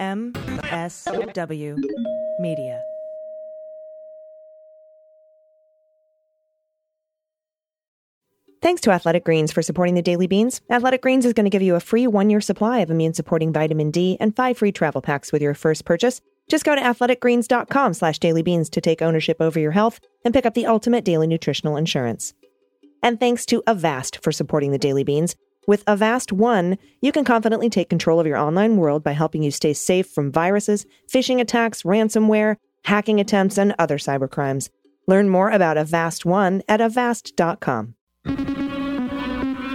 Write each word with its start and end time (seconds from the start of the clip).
MSW 0.00 1.76
Media. 2.40 2.82
Thanks 8.62 8.80
to 8.82 8.90
Athletic 8.90 9.24
Greens 9.24 9.52
for 9.52 9.62
supporting 9.62 9.94
the 9.94 10.02
Daily 10.02 10.26
Beans. 10.26 10.60
Athletic 10.70 11.00
Greens 11.02 11.24
is 11.24 11.32
going 11.32 11.44
to 11.44 11.50
give 11.50 11.62
you 11.62 11.74
a 11.74 11.80
free 11.80 12.06
one 12.06 12.28
year 12.30 12.40
supply 12.40 12.78
of 12.78 12.90
immune 12.90 13.14
supporting 13.14 13.52
vitamin 13.52 13.90
D 13.90 14.16
and 14.20 14.34
five 14.36 14.58
free 14.58 14.72
travel 14.72 15.00
packs 15.00 15.32
with 15.32 15.40
your 15.40 15.54
first 15.54 15.84
purchase. 15.84 16.20
Just 16.48 16.64
go 16.64 16.74
to 16.74 16.80
athleticgreens.com 16.80 17.94
slash 17.94 18.18
dailybeans 18.18 18.70
to 18.70 18.80
take 18.80 19.02
ownership 19.02 19.36
over 19.40 19.60
your 19.60 19.70
health 19.70 20.00
and 20.24 20.34
pick 20.34 20.44
up 20.44 20.54
the 20.54 20.66
ultimate 20.66 21.04
daily 21.04 21.26
nutritional 21.26 21.76
insurance. 21.76 22.34
And 23.02 23.20
thanks 23.20 23.46
to 23.46 23.62
Avast 23.66 24.22
for 24.22 24.32
supporting 24.32 24.72
the 24.72 24.78
Daily 24.78 25.04
Beans. 25.04 25.36
With 25.66 25.84
Avast 25.86 26.32
One, 26.32 26.78
you 27.00 27.12
can 27.12 27.24
confidently 27.24 27.68
take 27.68 27.88
control 27.90 28.18
of 28.18 28.26
your 28.26 28.36
online 28.36 28.76
world 28.76 29.04
by 29.04 29.12
helping 29.12 29.42
you 29.42 29.50
stay 29.50 29.72
safe 29.72 30.08
from 30.08 30.32
viruses, 30.32 30.86
phishing 31.08 31.40
attacks, 31.40 31.82
ransomware, 31.82 32.56
hacking 32.84 33.20
attempts, 33.20 33.58
and 33.58 33.74
other 33.78 33.98
cybercrimes. 33.98 34.70
Learn 35.06 35.28
more 35.28 35.50
about 35.50 35.76
Avast 35.76 36.24
One 36.24 36.62
at 36.68 36.80
avast.com. 36.80 37.94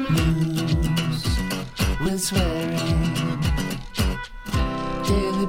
News 0.10 1.26
with 2.02 2.22
swearing. 2.22 3.42
Daily 5.04 5.46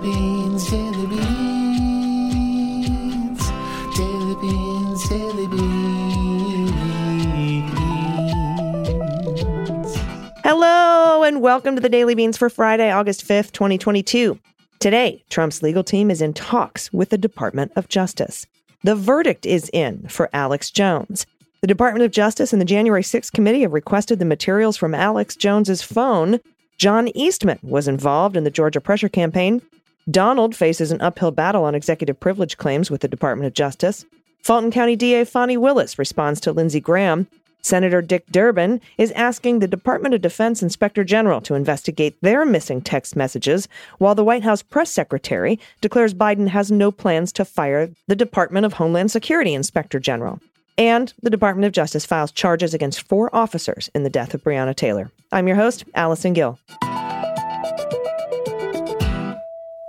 and 11.26 11.42
welcome 11.42 11.74
to 11.74 11.80
the 11.80 11.88
Daily 11.88 12.14
Beans 12.14 12.36
for 12.36 12.48
Friday, 12.48 12.88
August 12.88 13.26
5th, 13.26 13.50
2022. 13.50 14.38
Today, 14.78 15.24
Trump's 15.28 15.60
legal 15.60 15.82
team 15.82 16.08
is 16.08 16.22
in 16.22 16.32
talks 16.32 16.92
with 16.92 17.08
the 17.08 17.18
Department 17.18 17.72
of 17.74 17.88
Justice. 17.88 18.46
The 18.84 18.94
verdict 18.94 19.44
is 19.44 19.68
in 19.72 20.06
for 20.06 20.30
Alex 20.32 20.70
Jones. 20.70 21.26
The 21.62 21.66
Department 21.66 22.04
of 22.04 22.12
Justice 22.12 22.52
and 22.52 22.62
the 22.62 22.66
January 22.66 23.02
6th 23.02 23.32
committee 23.32 23.62
have 23.62 23.72
requested 23.72 24.20
the 24.20 24.24
materials 24.24 24.76
from 24.76 24.94
Alex 24.94 25.34
Jones's 25.34 25.82
phone. 25.82 26.38
John 26.78 27.08
Eastman 27.08 27.58
was 27.60 27.88
involved 27.88 28.36
in 28.36 28.44
the 28.44 28.48
Georgia 28.48 28.80
pressure 28.80 29.08
campaign. 29.08 29.62
Donald 30.08 30.54
faces 30.54 30.92
an 30.92 31.00
uphill 31.00 31.32
battle 31.32 31.64
on 31.64 31.74
executive 31.74 32.20
privilege 32.20 32.56
claims 32.56 32.88
with 32.88 33.00
the 33.00 33.08
Department 33.08 33.48
of 33.48 33.52
Justice. 33.52 34.06
Fulton 34.44 34.70
County 34.70 34.94
DA 34.94 35.24
Fani 35.24 35.56
Willis 35.56 35.98
responds 35.98 36.38
to 36.42 36.52
Lindsey 36.52 36.78
Graham. 36.78 37.26
Senator 37.62 38.00
Dick 38.00 38.26
Durbin 38.30 38.80
is 38.96 39.10
asking 39.12 39.58
the 39.58 39.66
Department 39.66 40.14
of 40.14 40.20
Defense 40.20 40.62
Inspector 40.62 41.02
General 41.04 41.40
to 41.40 41.54
investigate 41.54 42.16
their 42.22 42.44
missing 42.44 42.80
text 42.80 43.16
messages, 43.16 43.66
while 43.98 44.14
the 44.14 44.24
White 44.24 44.44
House 44.44 44.62
press 44.62 44.92
secretary 44.92 45.58
declares 45.80 46.14
Biden 46.14 46.48
has 46.48 46.70
no 46.70 46.92
plans 46.92 47.32
to 47.32 47.44
fire 47.44 47.90
the 48.06 48.14
Department 48.16 48.66
of 48.66 48.74
Homeland 48.74 49.10
Security 49.10 49.52
Inspector 49.52 49.98
General. 49.98 50.40
And 50.78 51.12
the 51.22 51.30
Department 51.30 51.66
of 51.66 51.72
Justice 51.72 52.06
files 52.06 52.30
charges 52.30 52.74
against 52.74 53.02
four 53.08 53.34
officers 53.34 53.90
in 53.94 54.02
the 54.04 54.10
death 54.10 54.34
of 54.34 54.44
Breonna 54.44 54.76
Taylor. 54.76 55.10
I'm 55.32 55.48
your 55.48 55.56
host, 55.56 55.84
Allison 55.94 56.34
Gill. 56.34 56.58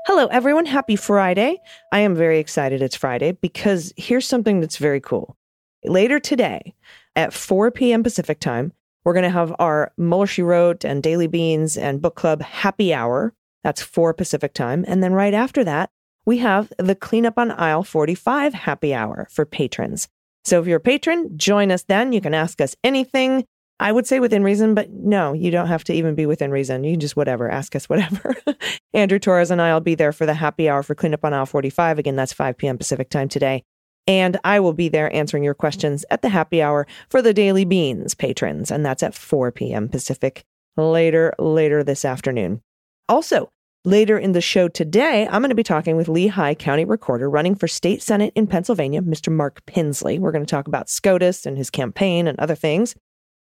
Hello, 0.06 0.28
everyone. 0.28 0.66
Happy 0.66 0.96
Friday. 0.96 1.62
I 1.92 2.00
am 2.00 2.16
very 2.16 2.40
excited 2.40 2.82
it's 2.82 2.96
Friday 2.96 3.34
because 3.34 3.94
here's 3.98 4.26
something 4.26 4.62
that's 4.62 4.78
very 4.78 5.02
cool. 5.02 5.36
Later 5.84 6.20
today 6.20 6.74
at 7.18 7.34
4 7.34 7.72
p.m. 7.72 8.04
Pacific 8.04 8.40
time, 8.40 8.72
we're 9.04 9.14
going 9.14 9.24
to 9.24 9.30
have 9.30 9.54
our 9.60 9.92
Mueller 9.98 10.28
She 10.28 10.44
Wrote 10.44 10.86
and 10.86 11.02
Daily 11.02 11.28
Beans 11.28 11.76
and 11.76 12.02
Book 12.02 12.16
Club 12.16 12.42
happy 12.42 12.94
hour. 12.94 13.34
That's 13.64 13.82
4 13.82 14.14
Pacific 14.14 14.54
time. 14.54 14.86
And 14.88 15.04
then 15.04 15.14
right 15.14 15.34
after 15.34 15.64
that, 15.64 15.90
we 16.26 16.38
have 16.38 16.72
the 16.78 16.96
Cleanup 16.96 17.38
on 17.38 17.52
Aisle 17.52 17.84
45 17.84 18.54
happy 18.54 18.94
hour 18.94 19.28
for 19.32 19.46
patrons. 19.46 20.08
So 20.46 20.62
if 20.62 20.68
you're 20.68 20.78
a 20.78 20.82
patron, 20.82 21.38
join 21.38 21.72
us 21.72 21.84
then. 21.84 22.14
You 22.14 22.22
can 22.22 22.34
ask 22.34 22.62
us 22.62 22.76
anything. 22.84 23.46
I 23.80 23.92
would 23.92 24.08
say 24.08 24.20
within 24.20 24.44
reason, 24.44 24.76
but 24.76 24.92
no, 24.92 25.34
you 25.34 25.52
don't 25.52 25.68
have 25.68 25.84
to 25.86 25.94
even 25.94 26.16
be 26.16 26.26
within 26.26 26.52
reason. 26.52 26.84
You 26.84 26.94
can 26.94 27.00
just 27.00 27.16
whatever, 27.16 27.50
ask 27.50 27.76
us 27.76 27.90
whatever. 27.90 28.36
Andrew 28.94 29.20
Torres 29.20 29.52
and 29.52 29.62
I 29.62 29.74
will 29.74 29.82
be 29.82 29.96
there 29.96 30.12
for 30.12 30.26
the 30.26 30.34
happy 30.34 30.70
hour 30.70 30.84
for 30.84 30.96
Cleanup 30.96 31.24
on 31.26 31.34
Aisle 31.34 31.46
45. 31.46 32.00
Again, 32.00 32.16
that's 32.16 32.34
5 32.34 32.58
p.m. 32.58 32.78
Pacific 32.78 33.10
time 33.10 33.30
today. 33.30 33.64
And 34.08 34.38
I 34.44 34.60
will 34.60 34.74
be 34.74 34.88
there 34.88 35.14
answering 35.14 35.44
your 35.44 35.54
questions 35.54 36.06
at 36.10 36.22
the 36.22 36.30
happy 36.30 36.62
hour 36.62 36.88
for 37.10 37.22
the 37.22 37.34
Daily 37.34 37.66
Beans 37.66 38.16
patrons. 38.16 38.72
And 38.72 38.86
that's 38.86 39.04
at 39.04 39.14
4 39.14 39.52
p.m. 39.52 39.90
Pacific 39.90 40.46
later, 40.78 41.34
later 41.38 41.84
this 41.84 42.06
afternoon. 42.06 42.62
Also, 43.10 43.50
later 43.84 44.18
in 44.18 44.32
the 44.32 44.42
show 44.42 44.68
today, 44.70 45.28
I'm 45.28 45.42
going 45.42 45.50
to 45.50 45.56
be 45.56 45.64
talking 45.64 45.98
with 45.98 46.08
Lehigh 46.08 46.56
County 46.56 46.86
Recorder 46.86 47.30
running 47.30 47.56
for 47.56 47.68
state 47.68 48.02
senate 48.02 48.32
in 48.36 48.48
Pennsylvania, 48.48 49.02
Mr. 49.02 49.32
Mark 49.32 49.66
Pinsley. 49.66 50.20
We're 50.20 50.32
going 50.32 50.46
to 50.46 50.50
talk 50.50 50.68
about 50.68 50.90
SCOTUS 50.90 51.46
and 51.46 51.58
his 51.58 51.70
campaign 51.70 52.28
and 52.28 52.40
other 52.40 52.56
things. 52.56 52.96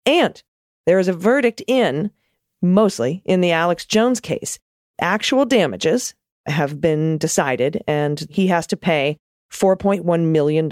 And 0.05 0.41
there 0.85 0.99
is 0.99 1.07
a 1.07 1.13
verdict 1.13 1.61
in, 1.67 2.11
mostly 2.61 3.21
in 3.25 3.41
the 3.41 3.51
Alex 3.51 3.85
Jones 3.85 4.19
case. 4.19 4.59
Actual 4.99 5.45
damages 5.45 6.13
have 6.47 6.81
been 6.81 7.17
decided, 7.17 7.83
and 7.87 8.25
he 8.29 8.47
has 8.47 8.65
to 8.67 8.77
pay 8.77 9.17
$4.1 9.51 10.31
million. 10.31 10.67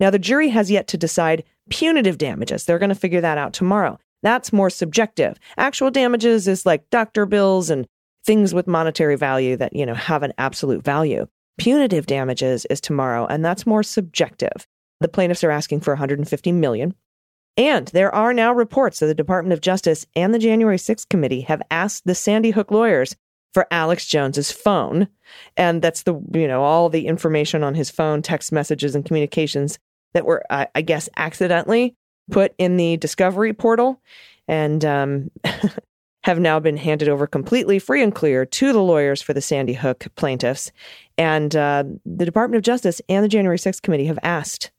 Now, 0.00 0.10
the 0.10 0.18
jury 0.18 0.48
has 0.48 0.70
yet 0.70 0.86
to 0.88 0.96
decide 0.96 1.44
punitive 1.70 2.18
damages. 2.18 2.64
They're 2.64 2.78
going 2.78 2.88
to 2.88 2.94
figure 2.94 3.20
that 3.20 3.38
out 3.38 3.52
tomorrow. 3.52 3.98
That's 4.22 4.52
more 4.52 4.70
subjective. 4.70 5.38
Actual 5.56 5.90
damages 5.90 6.48
is 6.48 6.66
like 6.66 6.88
doctor 6.90 7.26
bills 7.26 7.70
and 7.70 7.86
things 8.24 8.52
with 8.54 8.66
monetary 8.66 9.16
value 9.16 9.56
that, 9.56 9.74
you 9.74 9.86
know, 9.86 9.94
have 9.94 10.22
an 10.22 10.32
absolute 10.38 10.84
value. 10.84 11.26
Punitive 11.56 12.06
damages 12.06 12.64
is 12.66 12.80
tomorrow, 12.80 13.26
and 13.26 13.44
that's 13.44 13.66
more 13.66 13.82
subjective. 13.82 14.66
The 15.00 15.08
plaintiffs 15.08 15.44
are 15.44 15.50
asking 15.50 15.80
for 15.80 15.92
150 15.92 16.52
million. 16.52 16.94
And 17.56 17.88
there 17.88 18.14
are 18.14 18.32
now 18.32 18.52
reports 18.52 19.00
that 19.00 19.06
the 19.06 19.14
Department 19.14 19.52
of 19.52 19.60
Justice 19.60 20.06
and 20.14 20.32
the 20.32 20.38
January 20.38 20.76
6th 20.76 21.08
committee 21.08 21.40
have 21.42 21.62
asked 21.70 22.04
the 22.04 22.14
Sandy 22.14 22.50
Hook 22.50 22.70
lawyers 22.70 23.16
for 23.54 23.66
Alex 23.70 24.06
Jones's 24.06 24.52
phone. 24.52 25.08
And 25.56 25.82
that's 25.82 26.02
the, 26.02 26.14
you 26.32 26.46
know, 26.46 26.62
all 26.62 26.88
the 26.88 27.06
information 27.06 27.62
on 27.62 27.74
his 27.74 27.90
phone, 27.90 28.22
text 28.22 28.52
messages 28.52 28.94
and 28.94 29.04
communications 29.04 29.78
that 30.14 30.24
were, 30.24 30.42
uh, 30.50 30.66
I 30.74 30.82
guess, 30.82 31.08
accidentally 31.16 31.94
put 32.30 32.54
in 32.58 32.76
the 32.76 32.96
discovery 32.96 33.52
portal 33.52 34.00
and 34.46 34.84
um, 34.84 35.30
have 36.24 36.38
now 36.38 36.60
been 36.60 36.76
handed 36.76 37.08
over 37.08 37.26
completely 37.26 37.78
free 37.78 38.02
and 38.02 38.14
clear 38.14 38.44
to 38.44 38.72
the 38.72 38.82
lawyers 38.82 39.22
for 39.22 39.32
the 39.32 39.40
Sandy 39.40 39.74
Hook 39.74 40.06
plaintiffs. 40.14 40.72
And 41.16 41.54
uh, 41.54 41.84
the 42.04 42.24
Department 42.24 42.58
of 42.58 42.64
Justice 42.64 43.00
and 43.08 43.24
the 43.24 43.28
January 43.28 43.58
6th 43.58 43.82
committee 43.82 44.06
have 44.06 44.18
asked 44.22 44.70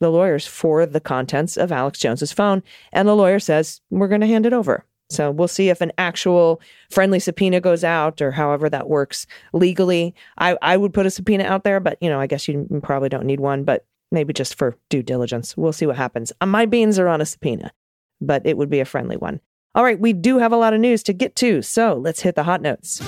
the 0.00 0.10
lawyers 0.10 0.46
for 0.46 0.86
the 0.86 1.00
contents 1.00 1.56
of 1.56 1.72
Alex 1.72 1.98
Jones's 1.98 2.32
phone. 2.32 2.62
And 2.92 3.08
the 3.08 3.16
lawyer 3.16 3.38
says, 3.38 3.80
we're 3.90 4.08
going 4.08 4.20
to 4.20 4.26
hand 4.26 4.46
it 4.46 4.52
over. 4.52 4.84
So 5.10 5.30
we'll 5.30 5.48
see 5.48 5.70
if 5.70 5.80
an 5.80 5.92
actual 5.96 6.60
friendly 6.90 7.18
subpoena 7.18 7.60
goes 7.60 7.82
out 7.82 8.20
or 8.20 8.30
however 8.30 8.68
that 8.68 8.88
works 8.88 9.26
legally. 9.52 10.14
I, 10.36 10.56
I 10.60 10.76
would 10.76 10.92
put 10.92 11.06
a 11.06 11.10
subpoena 11.10 11.44
out 11.44 11.64
there, 11.64 11.80
but 11.80 11.96
you 12.00 12.10
know, 12.10 12.20
I 12.20 12.26
guess 12.26 12.46
you 12.46 12.66
probably 12.82 13.08
don't 13.08 13.26
need 13.26 13.40
one, 13.40 13.64
but 13.64 13.86
maybe 14.12 14.32
just 14.32 14.56
for 14.56 14.76
due 14.90 15.02
diligence. 15.02 15.56
We'll 15.56 15.72
see 15.72 15.86
what 15.86 15.96
happens. 15.96 16.32
Uh, 16.40 16.46
My 16.46 16.66
beans 16.66 16.98
are 16.98 17.08
on 17.08 17.20
a 17.20 17.26
subpoena, 17.26 17.72
but 18.20 18.44
it 18.44 18.56
would 18.56 18.70
be 18.70 18.80
a 18.80 18.84
friendly 18.84 19.16
one. 19.16 19.40
All 19.74 19.84
right, 19.84 19.98
we 19.98 20.12
do 20.12 20.38
have 20.38 20.52
a 20.52 20.56
lot 20.56 20.74
of 20.74 20.80
news 20.80 21.02
to 21.04 21.12
get 21.12 21.36
to, 21.36 21.62
so 21.62 21.94
let's 21.94 22.20
hit 22.20 22.34
the 22.34 22.42
hot 22.42 22.62
notes. 22.62 23.00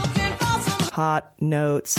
Hot 0.93 1.33
notes. 1.41 1.99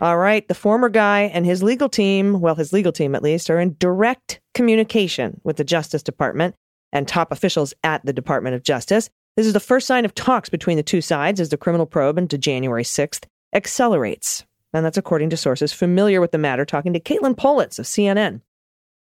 All 0.00 0.18
right, 0.18 0.46
the 0.48 0.54
former 0.54 0.88
guy 0.88 1.22
and 1.22 1.46
his 1.46 1.62
legal 1.62 1.88
team, 1.88 2.40
well, 2.40 2.56
his 2.56 2.72
legal 2.72 2.92
team 2.92 3.14
at 3.14 3.22
least, 3.22 3.48
are 3.48 3.58
in 3.58 3.76
direct 3.78 4.40
communication 4.52 5.40
with 5.44 5.56
the 5.56 5.64
Justice 5.64 6.02
Department 6.02 6.56
and 6.94 7.06
top 7.06 7.30
officials 7.32 7.74
at 7.82 8.06
the 8.06 8.12
Department 8.12 8.54
of 8.54 8.62
Justice. 8.62 9.10
This 9.36 9.46
is 9.46 9.52
the 9.52 9.60
first 9.60 9.86
sign 9.86 10.04
of 10.04 10.14
talks 10.14 10.48
between 10.48 10.76
the 10.76 10.82
two 10.82 11.00
sides 11.00 11.40
as 11.40 11.50
the 11.50 11.58
criminal 11.58 11.86
probe 11.86 12.16
into 12.16 12.38
January 12.38 12.84
6th 12.84 13.24
accelerates. 13.52 14.46
And 14.72 14.86
that's 14.86 14.96
according 14.96 15.30
to 15.30 15.36
sources 15.36 15.72
familiar 15.72 16.20
with 16.20 16.30
the 16.32 16.38
matter, 16.38 16.64
talking 16.64 16.92
to 16.94 17.00
Katelyn 17.00 17.34
Polantz 17.34 17.78
of 17.78 17.84
CNN. 17.84 18.40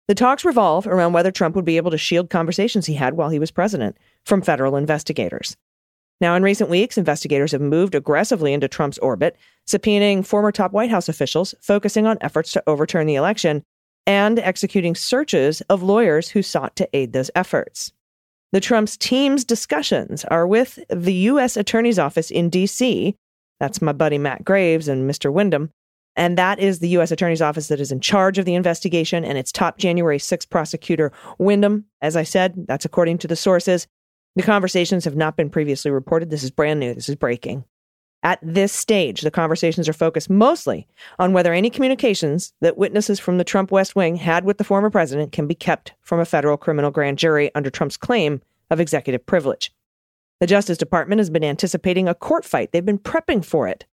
The 0.07 0.16
talks 0.16 0.44
revolve 0.44 0.86
around 0.86 1.13
whether 1.13 1.31
Trump 1.31 1.56
would 1.56 1.66
be 1.66 1.78
able 1.78 1.92
to 1.92 1.98
shield 1.98 2.30
conversations 2.30 2.88
he 2.88 2.95
had 2.95 3.13
while 3.13 3.30
he 3.30 3.40
was 3.40 3.51
president 3.51 3.98
from 4.25 4.42
federal 4.42 4.75
investigators. 4.75 5.56
Now, 6.19 6.36
in 6.36 6.44
recent 6.44 6.69
weeks, 6.69 6.98
investigators 6.98 7.51
have 7.54 7.62
moved 7.62 7.96
aggressively 7.96 8.54
into 8.54 8.68
Trump's 8.68 8.98
orbit, 9.00 9.36
subpoenaing 9.68 10.25
former 10.25 10.51
top 10.51 10.72
White 10.72 10.89
House 10.89 11.10
officials, 11.10 11.56
focusing 11.62 12.06
on 12.06 12.18
efforts 12.22 12.51
to 12.54 12.63
overturn 12.68 13.07
the 13.07 13.16
election 13.16 13.63
and 14.05 14.39
executing 14.39 14.95
searches 14.95 15.61
of 15.69 15.83
lawyers 15.83 16.29
who 16.29 16.41
sought 16.41 16.75
to 16.75 16.89
aid 16.94 17.13
those 17.13 17.31
efforts. 17.35 17.91
The 18.51 18.59
Trump's 18.59 18.97
team's 18.97 19.44
discussions 19.44 20.25
are 20.25 20.45
with 20.45 20.79
the 20.89 21.13
U.S. 21.13 21.57
Attorney's 21.57 21.97
Office 21.97 22.29
in 22.29 22.50
D.C. 22.50 23.15
That's 23.59 23.81
my 23.81 23.94
buddy 23.94 24.17
Matt 24.17 24.44
Graves 24.44 24.88
and 24.88 25.09
Mr. 25.09 25.31
Windom. 25.31 25.71
And 26.15 26.38
that 26.38 26.59
is 26.59 26.77
the 26.77 26.89
U.S. 26.89 27.11
Attorney's 27.11 27.41
Office 27.41 27.69
that 27.69 27.79
is 27.79 27.91
in 27.91 28.00
charge 28.00 28.38
of 28.38 28.45
the 28.45 28.53
investigation, 28.53 29.25
and 29.25 29.38
its 29.38 29.51
top 29.51 29.79
January 29.79 30.19
6 30.19 30.45
prosecutor, 30.45 31.11
Windom. 31.39 31.85
As 32.01 32.15
I 32.15 32.21
said, 32.23 32.67
that's 32.67 32.85
according 32.85 33.17
to 33.19 33.27
the 33.27 33.35
sources. 33.35 33.88
The 34.35 34.44
conversations 34.44 35.05
have 35.05 35.15
not 35.15 35.35
been 35.35 35.50
previously 35.50 35.89
reported. 35.89 36.29
This 36.29 36.44
is 36.44 36.51
brand 36.51 36.79
new. 36.79 36.94
This 36.94 37.09
is 37.09 37.15
breaking. 37.15 37.65
At 38.25 38.40
this 38.42 38.72
stage, 38.72 39.22
the 39.22 39.31
conversations 39.31 39.90
are 39.90 39.94
focused 39.94 40.30
mostly 40.30 40.88
on 41.20 41.34
whether 41.34 41.54
any 41.54 41.70
communications 41.70 42.54
that 42.62 42.78
witnesses 42.78 43.20
from 43.20 43.38
the 43.38 43.44
Trump 43.44 43.70
West 43.70 43.98
Wing 43.98 44.16
had 44.16 44.46
with 44.46 44.58
the 44.58 44.64
former 44.64 44.90
president 44.90 45.34
can 45.34 45.46
be 45.46 45.56
kept 45.56 45.94
from 46.02 46.22
a 46.22 46.25
federal 46.25 46.56
criminal 46.56 46.90
grand 46.90 47.18
jury 47.18 47.52
under 47.54 47.70
Trump's 47.70 47.98
claim 47.98 48.42
of 48.70 48.80
executive 48.80 49.25
privilege. 49.25 49.74
The 50.40 50.48
Justice 50.48 50.78
Department 50.78 51.20
has 51.20 51.30
been 51.30 51.44
anticipating 51.44 52.08
a 52.08 52.16
court 52.16 52.46
fight. 52.46 52.72
They've 52.72 52.86
been 52.86 52.98
prepping 52.98 53.44
for 53.44 53.68
it. 53.68 53.86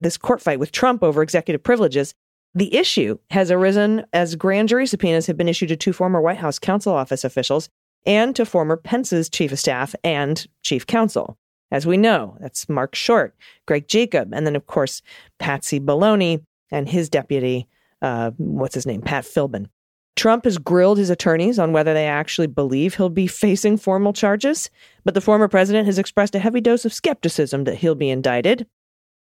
This 0.00 0.16
court 0.16 0.40
fight 0.40 0.58
with 0.58 0.72
Trump 0.72 1.02
over 1.02 1.22
executive 1.22 1.62
privileges. 1.62 2.14
The 2.54 2.74
issue 2.74 3.18
has 3.30 3.50
arisen 3.50 4.06
as 4.14 4.36
grand 4.36 4.70
jury 4.70 4.86
subpoenas 4.86 5.26
have 5.26 5.36
been 5.36 5.48
issued 5.48 5.68
to 5.68 5.76
two 5.76 5.92
former 5.92 6.22
White 6.22 6.38
House 6.38 6.58
counsel 6.58 6.94
office 6.94 7.24
officials 7.24 7.68
and 8.06 8.34
to 8.36 8.46
former 8.46 8.78
Pence's 8.78 9.28
chief 9.28 9.52
of 9.52 9.58
staff 9.58 9.94
and 10.02 10.46
chief 10.62 10.86
counsel. 10.86 11.36
As 11.70 11.86
we 11.86 11.96
know, 11.96 12.36
that's 12.40 12.68
Mark 12.68 12.94
Short, 12.94 13.34
Greg 13.66 13.88
Jacob, 13.88 14.32
and 14.32 14.46
then, 14.46 14.56
of 14.56 14.66
course, 14.66 15.02
Pat 15.38 15.62
Cipollone 15.62 16.44
and 16.70 16.88
his 16.88 17.08
deputy, 17.08 17.66
uh, 18.02 18.30
what's 18.36 18.74
his 18.74 18.86
name, 18.86 19.02
Pat 19.02 19.24
Philbin. 19.24 19.66
Trump 20.14 20.44
has 20.44 20.56
grilled 20.56 20.96
his 20.96 21.10
attorneys 21.10 21.58
on 21.58 21.72
whether 21.72 21.92
they 21.92 22.06
actually 22.06 22.46
believe 22.46 22.94
he'll 22.94 23.10
be 23.10 23.26
facing 23.26 23.76
formal 23.76 24.12
charges, 24.12 24.70
but 25.04 25.12
the 25.14 25.20
former 25.20 25.48
president 25.48 25.86
has 25.86 25.98
expressed 25.98 26.34
a 26.34 26.38
heavy 26.38 26.60
dose 26.60 26.84
of 26.84 26.94
skepticism 26.94 27.64
that 27.64 27.76
he'll 27.76 27.94
be 27.94 28.08
indicted. 28.08 28.66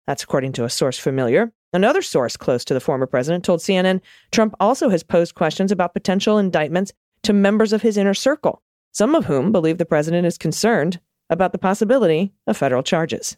That's 0.06 0.24
according 0.24 0.52
to 0.54 0.66
a 0.66 0.70
source 0.70 0.98
familiar. 1.00 1.54
Another 1.72 2.02
source 2.02 2.36
close 2.36 2.66
to 2.66 2.74
the 2.74 2.82
former 2.82 3.06
president 3.06 3.46
told 3.46 3.62
CNN 3.62 4.02
Trump 4.32 4.54
also 4.60 4.90
has 4.90 5.04
posed 5.04 5.36
questions 5.36 5.72
about 5.72 5.94
potential 5.94 6.38
indictments 6.38 6.92
to 7.24 7.32
members 7.32 7.72
of 7.72 7.82
his 7.82 7.98
inner 7.98 8.14
circle, 8.14 8.62
some 8.92 9.16
of 9.16 9.26
whom 9.26 9.54
believe 9.54 9.78
the 9.78 9.86
president 9.86 10.28
is 10.28 10.38
concerned 10.38 11.00
about 11.32 11.54
the 11.54 11.58
possibility 11.58 12.32
of 12.46 12.58
federal 12.58 12.84
charges. 12.84 13.38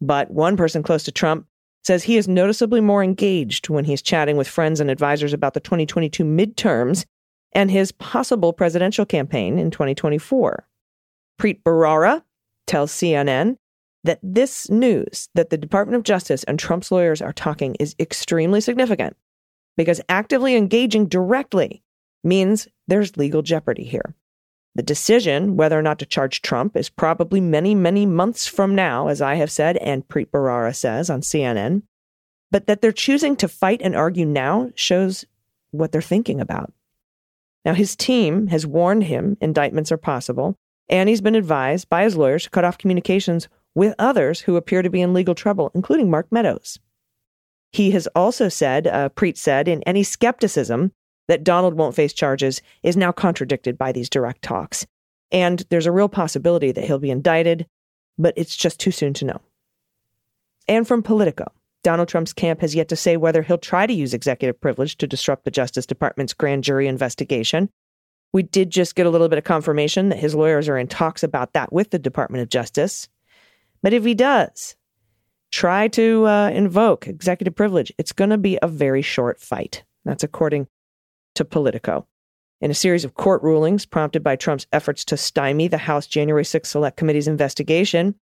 But 0.00 0.30
one 0.30 0.56
person 0.56 0.82
close 0.82 1.04
to 1.04 1.12
Trump 1.12 1.46
says 1.84 2.02
he 2.02 2.16
is 2.16 2.28
noticeably 2.28 2.80
more 2.80 3.02
engaged 3.02 3.68
when 3.68 3.84
he's 3.84 4.02
chatting 4.02 4.36
with 4.36 4.48
friends 4.48 4.80
and 4.80 4.90
advisors 4.90 5.32
about 5.32 5.54
the 5.54 5.60
2022 5.60 6.24
midterms 6.24 7.06
and 7.52 7.70
his 7.70 7.92
possible 7.92 8.52
presidential 8.52 9.06
campaign 9.06 9.58
in 9.58 9.70
2024. 9.70 10.66
Preet 11.40 11.62
Bharara 11.62 12.22
tells 12.66 12.92
CNN 12.92 13.56
that 14.04 14.20
this 14.22 14.68
news 14.70 15.28
that 15.34 15.50
the 15.50 15.58
Department 15.58 15.96
of 15.96 16.02
Justice 16.02 16.44
and 16.44 16.58
Trump's 16.58 16.90
lawyers 16.90 17.22
are 17.22 17.32
talking 17.32 17.74
is 17.76 17.94
extremely 17.98 18.60
significant 18.60 19.16
because 19.76 20.00
actively 20.08 20.56
engaging 20.56 21.06
directly 21.06 21.82
means 22.24 22.68
there's 22.88 23.16
legal 23.16 23.42
jeopardy 23.42 23.84
here. 23.84 24.14
The 24.74 24.82
decision 24.82 25.56
whether 25.56 25.78
or 25.78 25.82
not 25.82 25.98
to 25.98 26.06
charge 26.06 26.40
Trump 26.40 26.76
is 26.76 26.88
probably 26.88 27.40
many, 27.40 27.74
many 27.74 28.06
months 28.06 28.46
from 28.46 28.74
now, 28.74 29.08
as 29.08 29.20
I 29.20 29.34
have 29.34 29.50
said, 29.50 29.76
and 29.78 30.06
Preet 30.08 30.30
Bharara 30.30 30.74
says 30.74 31.10
on 31.10 31.20
CNN. 31.20 31.82
But 32.50 32.66
that 32.66 32.80
they're 32.80 32.92
choosing 32.92 33.36
to 33.36 33.48
fight 33.48 33.82
and 33.82 33.94
argue 33.94 34.24
now 34.26 34.70
shows 34.74 35.24
what 35.72 35.92
they're 35.92 36.00
thinking 36.00 36.40
about. 36.40 36.72
Now, 37.64 37.74
his 37.74 37.94
team 37.94 38.48
has 38.48 38.66
warned 38.66 39.04
him 39.04 39.36
indictments 39.40 39.92
are 39.92 39.98
possible, 39.98 40.56
and 40.88 41.08
he's 41.08 41.20
been 41.20 41.34
advised 41.34 41.88
by 41.88 42.04
his 42.04 42.16
lawyers 42.16 42.44
to 42.44 42.50
cut 42.50 42.64
off 42.64 42.78
communications 42.78 43.48
with 43.74 43.94
others 43.98 44.40
who 44.40 44.56
appear 44.56 44.82
to 44.82 44.90
be 44.90 45.00
in 45.00 45.14
legal 45.14 45.34
trouble, 45.34 45.70
including 45.74 46.10
Mark 46.10 46.26
Meadows. 46.30 46.78
He 47.72 47.92
has 47.92 48.06
also 48.08 48.48
said, 48.48 48.86
uh, 48.86 49.08
Preet 49.10 49.38
said, 49.38 49.68
in 49.68 49.82
any 49.84 50.02
skepticism 50.02 50.92
that 51.28 51.44
Donald 51.44 51.74
won't 51.74 51.94
face 51.94 52.12
charges 52.12 52.62
is 52.82 52.96
now 52.96 53.12
contradicted 53.12 53.78
by 53.78 53.92
these 53.92 54.10
direct 54.10 54.42
talks. 54.42 54.86
And 55.30 55.64
there's 55.70 55.86
a 55.86 55.92
real 55.92 56.08
possibility 56.08 56.72
that 56.72 56.84
he'll 56.84 56.98
be 56.98 57.10
indicted, 57.10 57.66
but 58.18 58.34
it's 58.36 58.56
just 58.56 58.78
too 58.78 58.90
soon 58.90 59.14
to 59.14 59.24
know. 59.24 59.40
And 60.68 60.86
from 60.86 61.02
Politico, 61.02 61.50
Donald 61.82 62.08
Trump's 62.08 62.32
camp 62.32 62.60
has 62.60 62.74
yet 62.74 62.88
to 62.88 62.96
say 62.96 63.16
whether 63.16 63.42
he'll 63.42 63.58
try 63.58 63.86
to 63.86 63.92
use 63.92 64.14
executive 64.14 64.60
privilege 64.60 64.96
to 64.98 65.06
disrupt 65.06 65.44
the 65.44 65.50
Justice 65.50 65.86
Department's 65.86 66.34
grand 66.34 66.64
jury 66.64 66.86
investigation. 66.86 67.68
We 68.32 68.42
did 68.44 68.70
just 68.70 68.94
get 68.94 69.06
a 69.06 69.10
little 69.10 69.28
bit 69.28 69.38
of 69.38 69.44
confirmation 69.44 70.08
that 70.10 70.18
his 70.18 70.34
lawyers 70.34 70.68
are 70.68 70.78
in 70.78 70.86
talks 70.86 71.22
about 71.22 71.52
that 71.54 71.72
with 71.72 71.90
the 71.90 71.98
Department 71.98 72.42
of 72.42 72.48
Justice. 72.48 73.08
But 73.82 73.92
if 73.92 74.04
he 74.04 74.14
does 74.14 74.76
try 75.50 75.88
to 75.88 76.26
uh, 76.26 76.50
invoke 76.50 77.06
executive 77.06 77.54
privilege, 77.54 77.92
it's 77.98 78.12
going 78.12 78.30
to 78.30 78.38
be 78.38 78.58
a 78.62 78.68
very 78.68 79.02
short 79.02 79.40
fight. 79.40 79.82
That's 80.04 80.24
according 80.24 80.68
to 81.34 81.44
Politico. 81.44 82.06
In 82.60 82.70
a 82.70 82.74
series 82.74 83.04
of 83.04 83.14
court 83.14 83.42
rulings 83.42 83.86
prompted 83.86 84.22
by 84.22 84.36
Trump's 84.36 84.66
efforts 84.72 85.04
to 85.06 85.16
stymie 85.16 85.68
the 85.68 85.78
House 85.78 86.06
January 86.06 86.44
6 86.44 86.68
Select 86.68 86.96
Committee's 86.96 87.26
investigation, 87.26 88.14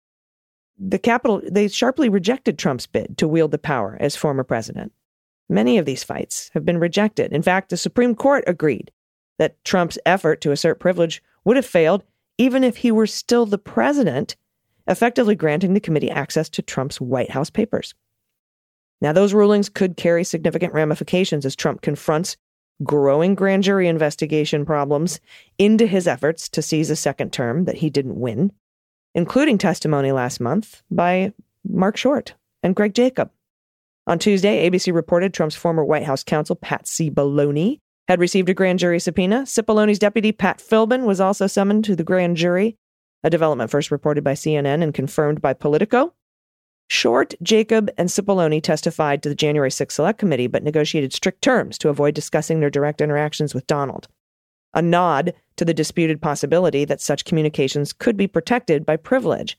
the 0.79 0.99
Capitol 0.99 1.43
they 1.51 1.67
sharply 1.69 2.09
rejected 2.09 2.59
Trump's 2.59 2.87
bid 2.87 3.19
to 3.19 3.27
wield 3.27 3.51
the 3.51 3.59
power 3.59 3.97
as 3.99 4.15
former 4.15 4.45
president. 4.45 4.93
Many 5.49 5.79
of 5.79 5.87
these 5.87 6.05
fights 6.05 6.51
have 6.55 6.65
been 6.65 6.79
rejected. 6.79 7.33
In 7.33 7.43
fact, 7.43 7.71
the 7.71 7.77
Supreme 7.77 8.15
Court 8.15 8.45
agreed 8.47 8.93
that 9.39 9.63
Trump's 9.65 9.99
effort 10.07 10.41
to 10.43 10.53
assert 10.53 10.79
privilege 10.79 11.23
would 11.45 11.57
have 11.57 11.67
failed 11.67 12.05
even 12.37 12.63
if 12.63 12.77
he 12.77 12.93
were 12.93 13.07
still 13.07 13.47
the 13.47 13.59
president, 13.59 14.37
effectively 14.87 15.35
granting 15.35 15.75
the 15.75 15.81
committee 15.81 16.11
access 16.11 16.49
to 16.51 16.63
Trump's 16.63 17.01
White 17.01 17.33
House 17.33 17.51
papers. 17.51 17.95
Now, 19.01 19.13
those 19.13 19.35
rulings 19.35 19.69
could 19.69 19.97
carry 19.97 20.25
significant 20.25 20.73
ramifications 20.73 21.45
as 21.45 21.57
Trump 21.57 21.83
confronts 21.83 22.37
growing 22.83 23.35
grand 23.35 23.63
jury 23.63 23.89
investigation 23.89 24.65
problems 24.65 25.21
into 25.59 25.87
his 25.87 26.07
efforts 26.07 26.49
to 26.51 26.63
seize 26.63 26.91
a 26.91 26.97
second 26.97 27.33
term 27.33 27.65
that 27.65 27.77
he 27.77 27.91
didn't 27.91 28.21
win, 28.21 28.53
including 29.15 29.59
testimony 29.59 30.13
last 30.13 30.41
month 30.41 30.83
by 30.91 31.33
Mark 31.69 31.97
Short 31.97 32.35
and 32.63 32.75
Greg 32.75 32.95
Jacob. 32.95 33.31
On 34.07 34.19
Tuesday, 34.19 34.69
ABC 34.69 34.95
reported 34.95 35.35
Trump's 35.35 35.55
former 35.55 35.85
White 35.85 36.05
House 36.05 36.25
counsel, 36.25 36.57
Pat 36.57 36.85
Cipollone, 36.85 37.79
had 38.09 38.21
received 38.21 38.49
a 38.49 38.55
grand 38.55 38.79
jury 38.79 38.99
subpoena. 38.99 39.43
Cipollone's 39.43 39.99
deputy, 39.99 40.33
Pat 40.33 40.59
Philbin, 40.59 41.05
was 41.05 41.21
also 41.21 41.47
summoned 41.47 41.85
to 41.85 41.95
the 41.95 42.05
grand 42.05 42.39
jury, 42.39 42.77
a 43.23 43.29
development 43.29 43.71
first 43.71 43.91
reported 43.91 44.25
by 44.25 44.33
CNN 44.33 44.83
and 44.83 44.95
confirmed 44.95 45.43
by 45.43 45.53
Politico. 45.53 46.15
Short, 46.89 47.35
Jacob, 47.43 47.91
and 47.99 48.09
Cipollone 48.09 48.63
testified 48.63 49.23
to 49.23 49.29
the 49.29 49.35
January 49.35 49.71
6 49.71 49.95
Select 49.95 50.19
Committee, 50.19 50.47
but 50.47 50.63
negotiated 50.63 51.13
strict 51.13 51.43
terms 51.43 51.77
to 51.79 51.91
avoid 51.91 52.15
discussing 52.15 52.61
their 52.61 52.71
direct 52.71 53.03
interactions 53.03 53.55
with 53.55 53.67
Donald. 53.67 54.09
A 54.73 54.81
nod 54.81 55.35
to 55.57 55.65
the 55.67 55.75
disputed 55.75 56.23
possibility 56.23 56.87
that 56.87 57.03
such 57.03 57.27
communications 57.27 57.93
could 57.93 58.17
be 58.17 58.27
protected 58.27 58.87
by 58.87 58.97
privilege. 58.97 59.59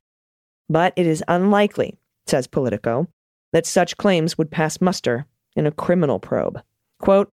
But 0.69 0.93
it 0.95 1.05
is 1.05 1.23
unlikely, 1.27 1.97
says 2.25 2.47
Politico, 2.47 3.07
that 3.53 3.65
such 3.65 3.97
claims 3.97 4.37
would 4.37 4.51
pass 4.51 4.81
muster 4.81 5.25
in 5.55 5.67
a 5.67 5.71
criminal 5.71 6.19
probe. 6.19 6.61
Quote, 6.99 7.31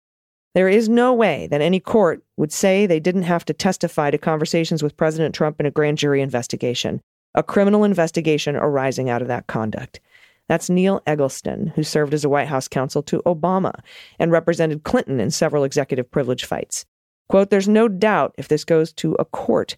there 0.55 0.69
is 0.69 0.89
no 0.89 1.15
way 1.15 1.47
that 1.49 1.61
any 1.61 1.79
court 1.79 2.23
would 2.37 2.53
say 2.53 2.87
they 2.87 3.01
didn't 3.01 3.23
have 3.23 3.45
to 3.45 3.55
testify 3.55 4.11
to 4.11 4.19
conversations 4.19 4.83
with 4.83 4.97
President 4.97 5.35
Trump 5.35 5.61
in 5.61 5.67
a 5.67 5.71
grand 5.71 5.99
jury 5.99 6.21
investigation 6.21 7.01
a 7.35 7.43
criminal 7.43 7.85
investigation 7.85 8.57
arising 8.57 9.09
out 9.09 9.23
of 9.23 9.29
that 9.29 9.47
conduct. 9.47 10.01
That's 10.49 10.69
Neil 10.69 11.01
Eggleston, 11.07 11.69
who 11.77 11.85
served 11.85 12.13
as 12.13 12.25
a 12.25 12.29
White 12.29 12.49
House 12.49 12.67
counsel 12.67 13.03
to 13.05 13.23
Obama 13.25 13.73
and 14.19 14.33
represented 14.33 14.83
Clinton 14.83 15.21
in 15.21 15.31
several 15.31 15.63
executive 15.63 16.11
privilege 16.11 16.45
fights. 16.45 16.85
Quote, 17.29 17.51
there's 17.51 17.69
no 17.69 17.87
doubt 17.87 18.35
if 18.37 18.49
this 18.49 18.65
goes 18.65 18.93
to 18.95 19.15
a 19.21 19.25
court, 19.25 19.77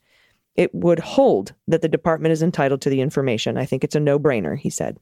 it 0.57 0.75
would 0.75 0.99
hold 0.99 1.53
that 1.69 1.83
the 1.83 1.89
department 1.89 2.33
is 2.33 2.43
entitled 2.43 2.81
to 2.81 2.91
the 2.91 3.03
information. 3.03 3.59
I 3.59 3.67
think 3.67 3.85
it's 3.85 3.95
a 3.95 4.01
no 4.01 4.19
brainer, 4.19 4.57
he 4.57 4.71
said. 4.71 4.99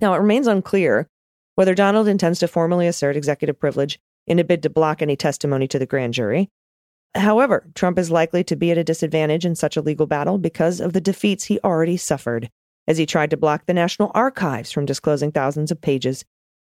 Now, 0.00 0.12
it 0.12 0.18
remains 0.18 0.46
unclear 0.46 1.08
whether 1.54 1.74
Donald 1.74 2.08
intends 2.08 2.38
to 2.40 2.48
formally 2.48 2.86
assert 2.86 3.16
executive 3.16 3.58
privilege 3.58 3.98
in 4.26 4.38
a 4.38 4.44
bid 4.44 4.62
to 4.62 4.70
block 4.70 5.00
any 5.00 5.16
testimony 5.16 5.66
to 5.68 5.78
the 5.78 5.86
grand 5.86 6.14
jury. 6.14 6.50
However, 7.14 7.66
Trump 7.74 7.98
is 7.98 8.10
likely 8.10 8.44
to 8.44 8.56
be 8.56 8.70
at 8.70 8.78
a 8.78 8.84
disadvantage 8.84 9.44
in 9.44 9.56
such 9.56 9.76
a 9.76 9.82
legal 9.82 10.06
battle 10.06 10.38
because 10.38 10.80
of 10.80 10.92
the 10.92 11.00
defeats 11.00 11.44
he 11.44 11.58
already 11.60 11.96
suffered 11.96 12.50
as 12.86 12.98
he 12.98 13.06
tried 13.06 13.30
to 13.30 13.36
block 13.36 13.66
the 13.66 13.74
National 13.74 14.12
Archives 14.14 14.70
from 14.70 14.86
disclosing 14.86 15.32
thousands 15.32 15.70
of 15.70 15.80
pages 15.80 16.24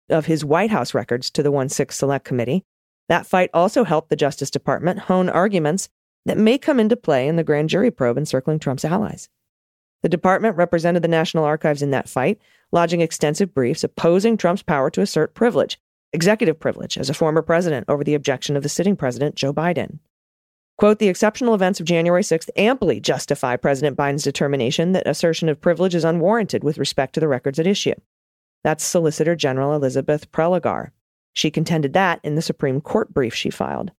of 0.08 0.26
his 0.26 0.44
White 0.44 0.70
House 0.70 0.94
records 0.94 1.30
to 1.30 1.42
the 1.42 1.50
1 1.50 1.68
6 1.68 1.96
Select 1.96 2.24
Committee. 2.24 2.64
That 3.08 3.26
fight 3.26 3.50
also 3.52 3.84
helped 3.84 4.08
the 4.08 4.16
Justice 4.16 4.50
Department 4.50 5.00
hone 5.00 5.28
arguments 5.28 5.88
that 6.24 6.38
may 6.38 6.56
come 6.56 6.80
into 6.80 6.96
play 6.96 7.28
in 7.28 7.36
the 7.36 7.44
grand 7.44 7.68
jury 7.68 7.90
probe 7.90 8.16
encircling 8.16 8.58
Trump's 8.58 8.84
allies. 8.84 9.28
The 10.02 10.08
department 10.08 10.56
represented 10.56 11.02
the 11.02 11.08
National 11.08 11.44
Archives 11.44 11.82
in 11.82 11.90
that 11.90 12.08
fight, 12.08 12.40
lodging 12.72 13.00
extensive 13.00 13.54
briefs 13.54 13.84
opposing 13.84 14.36
Trump's 14.36 14.62
power 14.62 14.90
to 14.90 15.00
assert 15.00 15.34
privilege, 15.34 15.78
executive 16.12 16.58
privilege, 16.58 16.96
as 16.96 17.10
a 17.10 17.14
former 17.14 17.42
president 17.42 17.84
over 17.88 18.02
the 18.02 18.14
objection 18.14 18.56
of 18.56 18.62
the 18.62 18.68
sitting 18.68 18.96
president, 18.96 19.34
Joe 19.34 19.52
Biden. 19.52 19.98
Quote, 20.82 20.98
the 20.98 21.06
exceptional 21.06 21.54
events 21.54 21.78
of 21.78 21.86
January 21.86 22.24
6th 22.24 22.50
amply 22.56 22.98
justify 22.98 23.54
President 23.54 23.96
Biden's 23.96 24.24
determination 24.24 24.90
that 24.90 25.06
assertion 25.06 25.48
of 25.48 25.60
privilege 25.60 25.94
is 25.94 26.02
unwarranted 26.02 26.64
with 26.64 26.76
respect 26.76 27.14
to 27.14 27.20
the 27.20 27.28
records 27.28 27.60
at 27.60 27.68
issue. 27.68 27.94
That's 28.64 28.82
Solicitor 28.82 29.36
General 29.36 29.76
Elizabeth 29.76 30.32
Prelogar. 30.32 30.90
She 31.34 31.52
contended 31.52 31.92
that 31.92 32.18
in 32.24 32.34
the 32.34 32.42
Supreme 32.42 32.80
Court 32.80 33.14
brief 33.14 33.32
she 33.32 33.48
filed. 33.48 33.92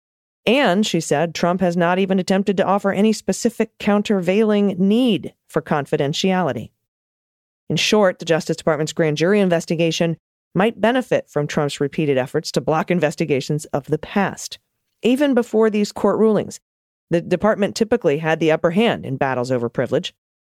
And 0.46 0.86
she 0.86 1.00
said 1.00 1.34
Trump 1.34 1.62
has 1.62 1.78
not 1.78 2.00
even 2.00 2.20
attempted 2.20 2.58
to 2.58 2.66
offer 2.66 2.92
any 2.92 3.14
specific 3.14 3.78
countervailing 3.80 4.76
need 4.78 5.34
for 5.48 5.62
confidentiality. 5.62 6.72
In 7.70 7.78
short, 7.78 8.20
the 8.20 8.26
Justice 8.26 8.58
Department's 8.58 8.92
grand 8.92 9.16
jury 9.16 9.40
investigation 9.40 10.18
might 10.54 10.82
benefit 10.82 11.30
from 11.30 11.48
Trump's 11.48 11.80
repeated 11.80 12.18
efforts 12.18 12.52
to 12.52 12.60
block 12.60 12.92
investigations 12.92 13.64
of 13.68 13.86
the 13.86 13.98
past. 13.98 14.60
Even 15.02 15.34
before 15.34 15.70
these 15.70 15.94
court 15.94 16.20
rulings, 16.20 16.60
the 17.14 17.22
department 17.22 17.76
typically 17.76 18.18
had 18.18 18.40
the 18.40 18.52
upper 18.52 18.72
hand 18.72 19.06
in 19.06 19.18
battles 19.18 19.52
over 19.52 19.70
privilege. 19.70 20.14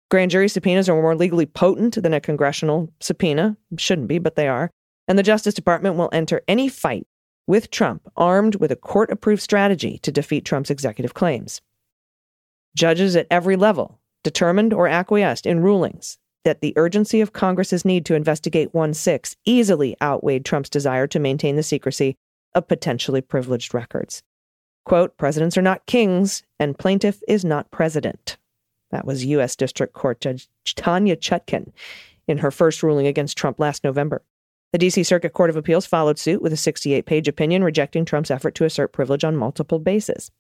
Grand 0.10 0.32
jury 0.32 0.50
subpoenas 0.50 0.90
are 0.90 1.02
more 1.02 1.16
legally 1.16 1.46
potent 1.46 2.02
than 2.02 2.14
a 2.14 2.20
congressional 2.20 2.92
subpoena. 3.00 3.58
Shouldn't 3.78 4.08
be, 4.08 4.20
but 4.20 4.36
they 4.36 4.48
are. 4.48 4.72
And 5.08 5.18
the 5.18 5.24
Justice 5.24 5.54
Department 5.54 5.96
will 5.96 6.10
enter 6.12 6.42
any 6.48 6.68
fight 6.68 7.08
with 7.48 7.72
Trump 7.72 8.08
armed 8.16 8.56
with 8.56 8.72
a 8.72 8.76
court 8.76 9.12
approved 9.12 9.42
strategy 9.42 9.98
to 10.00 10.12
defeat 10.12 10.46
Trump's 10.46 10.70
executive 10.70 11.14
claims. 11.14 11.62
Judges 12.76 13.16
at 13.16 13.28
every 13.32 13.56
level 13.56 14.00
determined 14.24 14.74
or 14.74 14.88
acquiesced 14.88 15.46
in 15.46 15.62
rulings 15.62 16.18
that 16.46 16.62
the 16.62 16.74
urgency 16.76 17.22
of 17.22 17.34
Congress's 17.34 17.86
need 17.86 18.06
to 18.06 18.16
investigate 18.16 18.74
1 18.74 18.94
6 18.94 19.36
easily 19.46 19.96
outweighed 20.02 20.46
Trump's 20.46 20.70
desire 20.70 21.08
to 21.08 21.20
maintain 21.20 21.56
the 21.56 21.64
secrecy 21.64 22.16
of 22.54 22.68
potentially 22.68 23.22
privileged 23.22 23.74
records. 23.74 24.22
Quote, 24.90 25.16
presidents 25.18 25.56
are 25.56 25.62
not 25.62 25.86
kings, 25.86 26.42
and 26.60 26.76
plaintiff 26.76 27.22
is 27.28 27.46
not 27.46 27.70
president. 27.70 28.38
That 28.90 29.06
was 29.06 29.24
U.S. 29.24 29.56
District 29.56 29.94
Court 29.94 30.20
Judge 30.20 30.50
Tanya 30.66 31.16
Chutkan 31.16 31.72
in 32.28 32.40
her 32.40 32.50
first 32.50 32.82
ruling 32.82 33.06
against 33.06 33.38
Trump 33.38 33.60
last 33.60 33.84
November. 33.84 34.24
The 34.74 34.80
D.C. 34.80 35.04
Circuit 35.04 35.34
Court 35.34 35.52
of 35.52 35.56
Appeals 35.56 35.86
followed 35.86 36.18
suit 36.18 36.42
with 36.42 36.54
a 36.54 36.58
68 36.58 37.06
page 37.06 37.28
opinion 37.28 37.64
rejecting 37.64 38.04
Trump's 38.04 38.32
effort 38.32 38.56
to 38.56 38.66
assert 38.66 38.92
privilege 38.92 39.24
on 39.24 39.38
multiple 39.38 39.78
bases. 39.78 40.32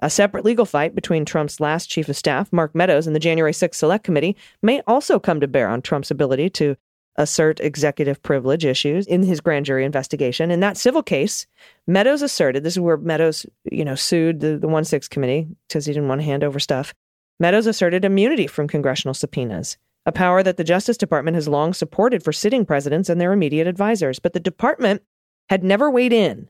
A 0.00 0.10
separate 0.10 0.44
legal 0.44 0.66
fight 0.66 0.94
between 0.94 1.24
Trump's 1.24 1.58
last 1.58 1.88
chief 1.88 2.10
of 2.10 2.16
staff, 2.18 2.52
Mark 2.52 2.74
Meadows, 2.74 3.06
and 3.06 3.16
the 3.16 3.20
January 3.20 3.52
6th 3.52 3.76
Select 3.76 4.04
Committee 4.04 4.36
may 4.60 4.82
also 4.86 5.18
come 5.18 5.40
to 5.40 5.48
bear 5.48 5.70
on 5.70 5.80
Trump's 5.80 6.10
ability 6.10 6.50
to 6.50 6.76
assert 7.18 7.60
executive 7.60 8.22
privilege 8.22 8.64
issues 8.64 9.06
in 9.06 9.24
his 9.24 9.40
grand 9.40 9.66
jury 9.66 9.84
investigation. 9.84 10.50
In 10.50 10.60
that 10.60 10.76
civil 10.76 11.02
case, 11.02 11.46
Meadows 11.86 12.22
asserted 12.22 12.62
this 12.62 12.74
is 12.74 12.80
where 12.80 12.96
Meadows, 12.96 13.44
you 13.70 13.84
know, 13.84 13.96
sued 13.96 14.40
the, 14.40 14.56
the 14.56 14.68
1 14.68 14.84
6 14.84 15.08
committee 15.08 15.48
because 15.66 15.84
he 15.84 15.92
didn't 15.92 16.08
want 16.08 16.20
to 16.20 16.24
hand 16.24 16.44
over 16.44 16.60
stuff. 16.60 16.94
Meadows 17.40 17.66
asserted 17.66 18.04
immunity 18.04 18.46
from 18.46 18.68
congressional 18.68 19.14
subpoenas, 19.14 19.76
a 20.06 20.12
power 20.12 20.42
that 20.42 20.56
the 20.56 20.64
Justice 20.64 20.96
Department 20.96 21.34
has 21.34 21.48
long 21.48 21.74
supported 21.74 22.22
for 22.22 22.32
sitting 22.32 22.64
presidents 22.64 23.08
and 23.08 23.20
their 23.20 23.32
immediate 23.32 23.66
advisors. 23.66 24.20
But 24.20 24.32
the 24.32 24.40
department 24.40 25.02
had 25.50 25.64
never 25.64 25.90
weighed 25.90 26.12
in 26.12 26.48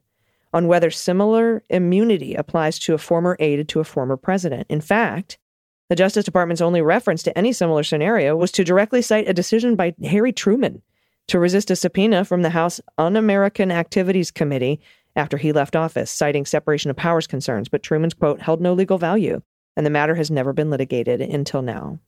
on 0.52 0.66
whether 0.66 0.90
similar 0.90 1.62
immunity 1.70 2.34
applies 2.34 2.78
to 2.80 2.94
a 2.94 2.98
former 2.98 3.36
aide 3.40 3.68
to 3.68 3.80
a 3.80 3.84
former 3.84 4.16
president. 4.16 4.66
In 4.68 4.80
fact, 4.80 5.38
the 5.88 5.96
Justice 5.96 6.24
Department's 6.24 6.60
only 6.60 6.82
reference 6.82 7.22
to 7.22 7.36
any 7.36 7.52
similar 7.52 7.82
scenario 7.82 8.36
was 8.36 8.52
to 8.52 8.64
directly 8.64 9.02
cite 9.02 9.28
a 9.28 9.34
decision 9.34 9.74
by 9.74 9.94
Harry 10.04 10.32
Truman 10.32 10.82
to 11.28 11.38
resist 11.38 11.70
a 11.70 11.76
subpoena 11.76 12.24
from 12.24 12.42
the 12.42 12.50
House 12.50 12.80
Un 12.98 13.16
American 13.16 13.70
Activities 13.70 14.30
Committee 14.30 14.80
after 15.16 15.36
he 15.36 15.52
left 15.52 15.76
office, 15.76 16.10
citing 16.10 16.44
separation 16.44 16.90
of 16.90 16.96
powers 16.96 17.26
concerns. 17.26 17.68
But 17.68 17.82
Truman's 17.82 18.14
quote 18.14 18.40
held 18.40 18.60
no 18.60 18.72
legal 18.72 18.98
value, 18.98 19.42
and 19.76 19.84
the 19.84 19.90
matter 19.90 20.14
has 20.14 20.30
never 20.30 20.52
been 20.52 20.70
litigated 20.70 21.20
until 21.20 21.62
now. 21.62 21.98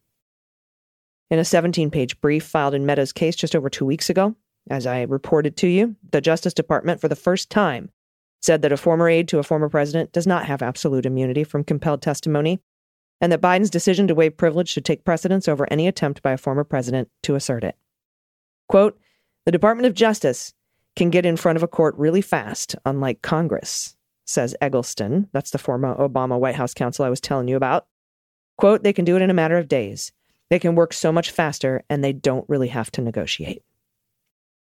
In 1.31 1.39
a 1.39 1.45
17 1.45 1.91
page 1.91 2.21
brief 2.21 2.45
filed 2.45 2.75
in 2.75 2.87
Meadows' 2.87 3.13
case 3.13 3.37
just 3.37 3.55
over 3.55 3.71
two 3.71 3.85
weeks 3.85 4.11
ago, 4.11 4.35
as 4.69 4.87
I 4.87 5.03
reported 5.03 5.57
to 5.59 5.69
you, 5.69 5.97
the 6.11 6.21
Justice 6.21 6.55
Department, 6.55 7.01
for 7.01 7.09
the 7.09 7.17
first 7.17 7.51
time, 7.51 7.91
said 8.43 8.63
that 8.63 8.73
a 8.73 8.77
former 8.77 9.09
aide 9.09 9.29
to 9.29 9.39
a 9.39 9.43
former 9.43 9.69
president 9.69 10.13
does 10.13 10.27
not 10.27 10.47
have 10.47 10.63
absolute 10.63 11.07
immunity 11.07 11.45
from 11.45 11.65
compelled 11.65 12.03
testimony, 12.03 12.61
and 13.21 13.31
that 13.31 13.41
Biden's 13.41 13.71
decision 13.71 14.07
to 14.09 14.15
waive 14.15 14.37
privilege 14.37 14.69
should 14.69 14.85
take 14.85 15.05
precedence 15.05 15.49
over 15.49 15.67
any 15.71 15.87
attempt 15.87 16.23
by 16.23 16.33
a 16.33 16.39
former 16.39 16.65
president 16.65 17.09
to 17.23 17.35
assert 17.35 17.65
it. 17.65 17.77
Quote, 18.69 18.99
the 19.45 19.53
Department 19.53 19.87
of 19.87 19.95
Justice 19.95 20.55
can 20.97 21.11
get 21.11 21.27
in 21.27 21.37
front 21.37 21.57
of 21.57 21.63
a 21.63 21.69
court 21.69 21.95
really 21.97 22.21
fast, 22.21 22.77
unlike 22.85 23.23
Congress, 23.23 23.97
says 24.25 24.57
Eggleston. 24.61 25.29
That's 25.33 25.51
the 25.51 25.59
former 25.59 25.95
Obama 25.97 26.39
White 26.39 26.57
House 26.57 26.75
counsel 26.75 27.05
I 27.05 27.11
was 27.11 27.21
telling 27.21 27.49
you 27.49 27.57
about. 27.57 27.87
Quote, 28.59 28.83
they 28.83 28.93
can 28.93 29.05
do 29.05 29.17
it 29.17 29.23
in 29.23 29.31
a 29.31 29.35
matter 29.35 29.57
of 29.57 29.69
days. 29.69 30.13
They 30.51 30.59
can 30.59 30.75
work 30.75 30.93
so 30.93 31.13
much 31.13 31.31
faster, 31.31 31.85
and 31.89 32.03
they 32.03 32.13
don't 32.13 32.49
really 32.49 32.69
have 32.69 32.91
to 32.93 33.01
negotiate. 33.01 33.63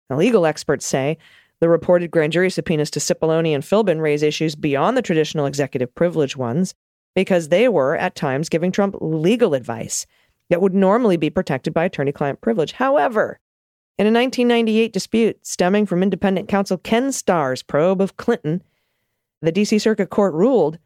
Now, 0.09 0.17
legal 0.17 0.45
experts 0.45 0.85
say 0.85 1.17
the 1.59 1.69
reported 1.69 2.11
grand 2.11 2.33
jury 2.33 2.49
subpoenas 2.49 2.91
to 2.91 2.99
Cipollone 2.99 3.53
and 3.53 3.63
Philbin 3.63 4.01
raise 4.01 4.23
issues 4.23 4.55
beyond 4.55 4.97
the 4.97 5.01
traditional 5.01 5.45
executive 5.45 5.93
privilege 5.93 6.35
ones 6.35 6.73
because 7.15 7.49
they 7.49 7.67
were, 7.67 7.95
at 7.95 8.15
times, 8.15 8.49
giving 8.49 8.71
Trump 8.71 8.95
legal 8.99 9.53
advice 9.53 10.05
that 10.49 10.61
would 10.61 10.73
normally 10.73 11.17
be 11.17 11.29
protected 11.29 11.73
by 11.73 11.85
attorney 11.85 12.11
client 12.11 12.41
privilege. 12.41 12.73
However, 12.73 13.39
in 13.97 14.07
a 14.07 14.11
1998 14.11 14.91
dispute 14.91 15.45
stemming 15.45 15.85
from 15.85 16.03
independent 16.03 16.47
counsel 16.49 16.77
Ken 16.77 17.11
Starr's 17.11 17.61
probe 17.61 18.01
of 18.01 18.17
Clinton, 18.17 18.63
the 19.41 19.51
D.C. 19.51 19.79
Circuit 19.79 20.09
Court 20.09 20.33
ruled 20.33 20.79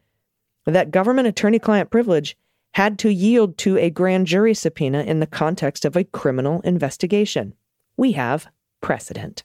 that 0.66 0.90
government 0.90 1.28
attorney 1.28 1.58
client 1.58 1.90
privilege 1.90 2.36
had 2.72 2.98
to 2.98 3.12
yield 3.12 3.56
to 3.58 3.78
a 3.78 3.90
grand 3.90 4.26
jury 4.26 4.54
subpoena 4.54 5.02
in 5.02 5.20
the 5.20 5.26
context 5.26 5.84
of 5.84 5.96
a 5.96 6.04
criminal 6.04 6.60
investigation. 6.60 7.54
We 7.96 8.12
have 8.12 8.48
precedent. 8.80 9.42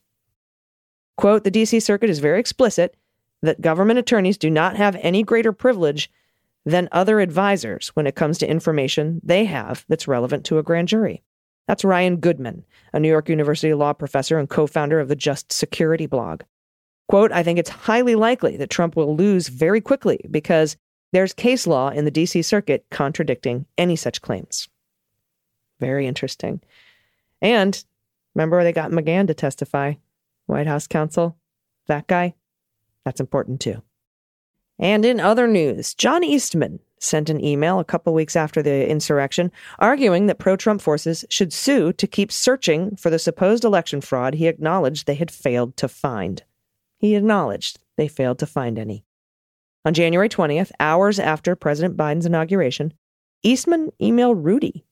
Quote 1.16 1.44
The 1.44 1.52
DC 1.52 1.82
Circuit 1.82 2.10
is 2.10 2.20
very 2.20 2.40
explicit 2.40 2.96
that 3.42 3.62
government 3.62 4.00
attorneys 4.00 4.38
do 4.38 4.50
not 4.50 4.76
have 4.76 4.98
any 5.00 5.24
greater 5.24 5.54
privilege 5.54 6.10
than 6.66 6.90
other 6.92 7.20
advisors 7.20 7.90
when 7.90 8.08
it 8.08 8.16
comes 8.16 8.38
to 8.38 8.50
information 8.50 9.20
they 9.24 9.46
have 9.46 9.86
that's 9.90 10.08
relevant 10.08 10.46
to 10.46 10.58
a 10.58 10.64
grand 10.64 10.88
jury. 10.88 11.24
That's 11.68 11.86
Ryan 11.86 12.18
Goodman, 12.18 12.66
a 12.92 13.00
New 13.00 13.08
York 13.08 13.30
University 13.30 13.74
law 13.74 13.94
professor 13.94 14.38
and 14.38 14.50
co 14.50 14.68
founder 14.68 15.00
of 15.00 15.08
the 15.08 15.16
Just 15.16 15.52
Security 15.52 16.06
blog. 16.06 16.42
Quote, 17.08 17.32
I 17.32 17.44
think 17.44 17.60
it's 17.60 17.70
highly 17.70 18.16
likely 18.16 18.58
that 18.58 18.70
Trump 18.70 18.96
will 18.96 19.16
lose 19.16 19.48
very 19.50 19.82
quickly 19.82 20.20
because 20.30 20.78
there's 21.12 21.34
case 21.34 21.68
law 21.68 21.90
in 21.90 22.06
the 22.06 22.12
DC 22.12 22.44
Circuit 22.44 22.86
contradicting 22.90 23.66
any 23.78 23.96
such 23.96 24.22
claims. 24.22 24.68
Very 25.80 26.08
interesting. 26.08 26.62
And 27.42 27.84
remember, 28.36 28.64
they 28.64 28.74
got 28.74 28.92
McGahn 28.92 29.28
to 29.28 29.34
testify. 29.34 29.94
White 30.46 30.68
House 30.68 30.88
counsel, 30.88 31.38
that 31.88 32.08
guy, 32.08 32.34
that's 33.06 33.22
important 33.22 33.62
too. 33.62 33.82
And 34.80 35.06
in 35.06 35.20
other 35.20 35.48
news, 35.48 35.94
John 35.94 36.24
Eastman 36.24 36.80
sent 37.00 37.30
an 37.30 37.44
email 37.44 37.80
a 37.80 37.86
couple 37.86 38.14
weeks 38.14 38.36
after 38.36 38.62
the 38.62 38.90
insurrection 38.90 39.52
arguing 39.80 40.28
that 40.28 40.40
pro 40.40 40.56
Trump 40.56 40.82
forces 40.82 41.26
should 41.30 41.52
sue 41.52 41.92
to 41.94 42.08
keep 42.08 42.32
searching 42.32 42.96
for 42.96 43.10
the 43.10 43.20
supposed 43.20 43.64
election 43.64 44.02
fraud 44.02 44.36
he 44.36 44.48
acknowledged 44.48 45.06
they 45.06 45.16
had 45.16 45.30
failed 45.30 45.76
to 45.78 45.88
find. 45.88 46.44
He 46.98 47.16
acknowledged 47.16 47.80
they 47.98 48.08
failed 48.08 48.40
to 48.40 48.46
find 48.46 48.80
any. 48.80 49.04
On 49.86 49.94
January 49.94 50.30
20th, 50.30 50.72
hours 50.80 51.20
after 51.20 51.56
President 51.56 51.98
Biden's 51.98 52.26
inauguration, 52.26 52.94
Eastman 53.44 53.92
emailed 54.02 54.46
Rudy 54.46 54.86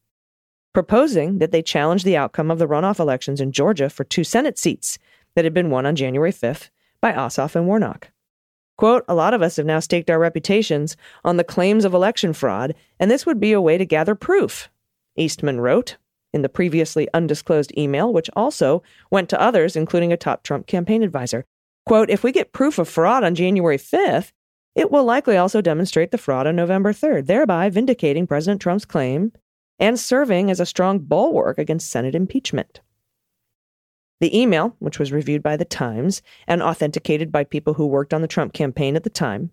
proposing 0.74 1.40
that 1.40 1.52
they 1.52 1.62
challenge 1.62 2.04
the 2.04 2.18
outcome 2.18 2.50
of 2.50 2.60
the 2.60 2.68
runoff 2.68 3.00
elections 3.00 3.42
in 3.42 3.52
Georgia 3.52 3.90
for 3.90 4.04
two 4.04 4.24
Senate 4.24 4.58
seats 4.58 4.98
that 5.36 5.44
had 5.46 5.54
been 5.54 5.70
won 5.70 5.86
on 5.86 5.96
January 5.96 6.32
5th 6.32 6.70
by 7.02 7.12
Ossoff 7.14 7.56
and 7.56 7.68
Warnock. 7.68 8.12
Quote, 8.78 9.06
a 9.08 9.16
lot 9.16 9.34
of 9.34 9.42
us 9.42 9.58
have 9.58 9.66
now 9.66 9.80
staked 9.80 10.10
our 10.10 10.20
reputations 10.20 10.98
on 11.24 11.38
the 11.38 11.44
claims 11.44 11.86
of 11.86 11.94
election 11.94 12.34
fraud, 12.34 12.74
and 13.00 13.12
this 13.12 13.26
would 13.26 13.40
be 13.40 13.52
a 13.52 13.62
way 13.62 13.78
to 13.78 13.86
gather 13.86 14.16
proof, 14.16 14.70
Eastman 15.16 15.62
wrote 15.62 15.98
in 16.34 16.42
the 16.42 16.50
previously 16.50 17.08
undisclosed 17.14 17.72
email, 17.78 18.12
which 18.12 18.30
also 18.36 18.82
went 19.10 19.30
to 19.30 19.42
others, 19.42 19.76
including 19.76 20.12
a 20.12 20.18
top 20.18 20.44
Trump 20.44 20.66
campaign 20.66 21.04
advisor. 21.04 21.46
Quote, 21.86 22.10
if 22.10 22.24
we 22.24 22.32
get 22.32 22.54
proof 22.54 22.80
of 22.80 22.88
fraud 22.88 23.24
on 23.24 23.36
January 23.36 23.78
5th, 23.78 24.32
it 24.76 24.92
will 24.92 25.04
likely 25.04 25.36
also 25.36 25.62
demonstrate 25.62 26.12
the 26.12 26.18
fraud 26.18 26.48
on 26.48 26.56
November 26.56 26.94
3rd, 26.94 27.26
thereby 27.26 27.70
vindicating 27.70 28.26
President 28.26 28.62
Trump's 28.62 28.86
claim 28.86 29.34
and 29.80 30.00
serving 30.00 30.50
as 30.50 30.60
a 30.60 30.66
strong 30.66 31.00
bulwark 31.00 31.58
against 31.58 31.90
Senate 31.90 32.16
impeachment. 32.16 32.82
The 34.22 34.40
email, 34.40 34.76
which 34.78 35.00
was 35.00 35.12
reviewed 35.12 35.42
by 35.42 35.58
The 35.58 35.66
Times 35.66 36.22
and 36.48 36.62
authenticated 36.62 37.32
by 37.32 37.44
people 37.44 37.74
who 37.74 37.88
worked 37.88 38.14
on 38.14 38.22
the 38.22 38.28
Trump 38.28 38.54
campaign 38.54 38.96
at 38.96 39.04
the 39.04 39.10
time, 39.10 39.50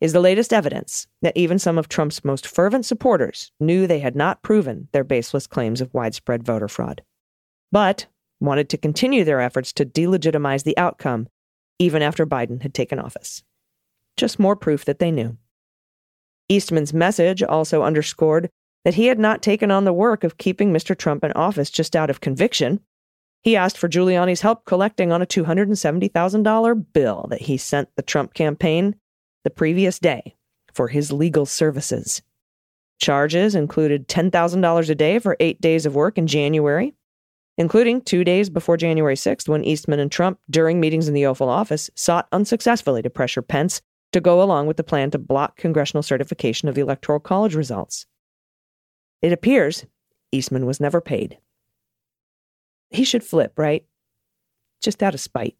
is 0.00 0.14
the 0.14 0.20
latest 0.20 0.54
evidence 0.54 1.06
that 1.20 1.36
even 1.36 1.58
some 1.58 1.76
of 1.76 1.88
Trump's 1.88 2.24
most 2.24 2.46
fervent 2.46 2.86
supporters 2.86 3.52
knew 3.60 3.86
they 3.86 3.98
had 3.98 4.16
not 4.16 4.42
proven 4.42 4.88
their 4.92 5.04
baseless 5.04 5.46
claims 5.46 5.82
of 5.82 5.92
widespread 5.92 6.42
voter 6.42 6.66
fraud, 6.66 7.02
but 7.70 8.06
wanted 8.40 8.70
to 8.70 8.78
continue 8.78 9.22
their 9.22 9.40
efforts 9.40 9.72
to 9.74 9.84
delegitimize 9.84 10.64
the 10.64 10.76
outcome 10.78 11.28
even 11.78 12.00
after 12.00 12.26
Biden 12.26 12.62
had 12.62 12.72
taken 12.72 12.98
office. 12.98 13.42
Just 14.16 14.38
more 14.38 14.56
proof 14.56 14.86
that 14.86 14.98
they 14.98 15.10
knew. 15.10 15.36
Eastman's 16.48 16.94
message 16.94 17.42
also 17.42 17.82
underscored 17.82 18.48
that 18.84 18.94
he 18.94 19.06
had 19.06 19.18
not 19.18 19.42
taken 19.42 19.70
on 19.70 19.84
the 19.84 19.92
work 19.92 20.24
of 20.24 20.38
keeping 20.38 20.72
Mr. 20.72 20.96
Trump 20.96 21.22
in 21.22 21.32
office 21.32 21.70
just 21.70 21.94
out 21.94 22.08
of 22.08 22.22
conviction 22.22 22.80
he 23.46 23.54
asked 23.54 23.78
for 23.78 23.88
Giuliani's 23.88 24.40
help 24.40 24.64
collecting 24.64 25.12
on 25.12 25.22
a 25.22 25.26
$270,000 25.26 26.86
bill 26.92 27.26
that 27.30 27.42
he 27.42 27.56
sent 27.56 27.88
the 27.94 28.02
Trump 28.02 28.34
campaign 28.34 28.96
the 29.44 29.50
previous 29.50 30.00
day 30.00 30.34
for 30.74 30.88
his 30.88 31.12
legal 31.12 31.46
services. 31.46 32.22
Charges 33.00 33.54
included 33.54 34.08
$10,000 34.08 34.90
a 34.90 34.94
day 34.96 35.20
for 35.20 35.36
eight 35.38 35.60
days 35.60 35.86
of 35.86 35.94
work 35.94 36.18
in 36.18 36.26
January, 36.26 36.92
including 37.56 38.00
two 38.00 38.24
days 38.24 38.50
before 38.50 38.76
January 38.76 39.14
6th, 39.14 39.48
when 39.48 39.64
Eastman 39.64 40.00
and 40.00 40.10
Trump, 40.10 40.40
during 40.50 40.80
meetings 40.80 41.06
in 41.06 41.14
the 41.14 41.26
Oval 41.26 41.48
Office, 41.48 41.88
sought 41.94 42.26
unsuccessfully 42.32 43.00
to 43.00 43.10
pressure 43.10 43.42
Pence 43.42 43.80
to 44.12 44.20
go 44.20 44.42
along 44.42 44.66
with 44.66 44.76
the 44.76 44.82
plan 44.82 45.12
to 45.12 45.18
block 45.18 45.56
congressional 45.56 46.02
certification 46.02 46.68
of 46.68 46.74
the 46.74 46.80
Electoral 46.80 47.20
College 47.20 47.54
results. 47.54 48.06
It 49.22 49.32
appears 49.32 49.86
Eastman 50.32 50.66
was 50.66 50.80
never 50.80 51.00
paid. 51.00 51.38
He 52.90 53.04
should 53.04 53.24
flip, 53.24 53.52
right? 53.56 53.84
Just 54.82 55.02
out 55.02 55.14
of 55.14 55.20
spite. 55.20 55.56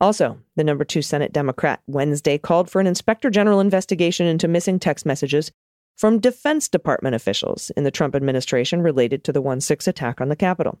Also, 0.00 0.40
the 0.56 0.64
number 0.64 0.84
two 0.84 1.02
Senate 1.02 1.32
Democrat 1.32 1.82
Wednesday 1.86 2.38
called 2.38 2.70
for 2.70 2.80
an 2.80 2.86
inspector 2.86 3.28
general 3.28 3.60
investigation 3.60 4.26
into 4.26 4.48
missing 4.48 4.78
text 4.78 5.04
messages 5.04 5.52
from 5.96 6.18
Defense 6.18 6.68
Department 6.68 7.14
officials 7.14 7.70
in 7.76 7.84
the 7.84 7.90
Trump 7.90 8.16
administration 8.16 8.80
related 8.80 9.22
to 9.24 9.32
the 9.32 9.42
1 9.42 9.60
6 9.60 9.86
attack 9.86 10.20
on 10.20 10.30
the 10.30 10.36
Capitol. 10.36 10.78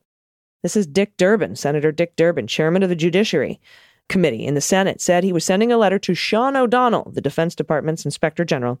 This 0.62 0.76
is 0.76 0.86
Dick 0.86 1.16
Durbin, 1.18 1.56
Senator 1.56 1.92
Dick 1.92 2.16
Durbin, 2.16 2.46
chairman 2.46 2.82
of 2.82 2.88
the 2.88 2.96
Judiciary 2.96 3.60
Committee 4.08 4.46
in 4.46 4.54
the 4.54 4.60
Senate, 4.60 5.00
said 5.00 5.22
he 5.22 5.32
was 5.32 5.44
sending 5.44 5.70
a 5.70 5.76
letter 5.76 5.98
to 5.98 6.14
Sean 6.14 6.56
O'Donnell, 6.56 7.10
the 7.12 7.20
Defense 7.20 7.54
Department's 7.54 8.06
inspector 8.06 8.44
general, 8.44 8.80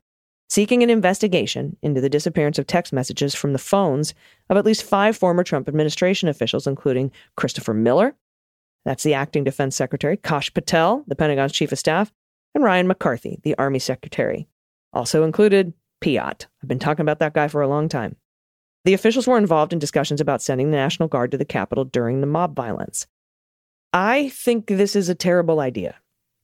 seeking 0.50 0.82
an 0.82 0.90
investigation 0.90 1.76
into 1.80 2.00
the 2.00 2.10
disappearance 2.10 2.58
of 2.58 2.66
text 2.66 2.92
messages 2.92 3.34
from 3.34 3.52
the 3.52 3.58
phones 3.58 4.12
of 4.50 4.56
at 4.56 4.64
least 4.66 4.82
five 4.82 5.16
former 5.16 5.44
Trump 5.44 5.68
administration 5.68 6.28
officials, 6.28 6.66
including 6.66 7.10
Christopher 7.36 7.72
Miller, 7.72 8.14
that's 8.84 9.02
the 9.02 9.14
acting 9.14 9.44
defense 9.44 9.76
secretary, 9.76 10.16
Kash 10.16 10.52
Patel, 10.52 11.04
the 11.06 11.14
Pentagon's 11.14 11.52
chief 11.52 11.72
of 11.72 11.78
staff, 11.78 12.12
and 12.54 12.64
Ryan 12.64 12.86
McCarthy, 12.86 13.38
the 13.42 13.56
Army 13.58 13.78
secretary. 13.78 14.48
Also 14.92 15.22
included 15.22 15.72
Piatt. 16.00 16.46
I've 16.62 16.68
been 16.68 16.78
talking 16.78 17.02
about 17.02 17.18
that 17.18 17.34
guy 17.34 17.48
for 17.48 17.62
a 17.62 17.68
long 17.68 17.88
time. 17.88 18.16
The 18.84 18.94
officials 18.94 19.26
were 19.26 19.38
involved 19.38 19.72
in 19.72 19.78
discussions 19.78 20.20
about 20.20 20.40
sending 20.40 20.70
the 20.70 20.76
National 20.76 21.08
Guard 21.08 21.30
to 21.32 21.38
the 21.38 21.44
Capitol 21.44 21.84
during 21.84 22.20
the 22.20 22.26
mob 22.26 22.56
violence. 22.56 23.06
I 23.92 24.30
think 24.30 24.66
this 24.66 24.96
is 24.96 25.08
a 25.08 25.14
terrible 25.14 25.60
idea. 25.60 25.96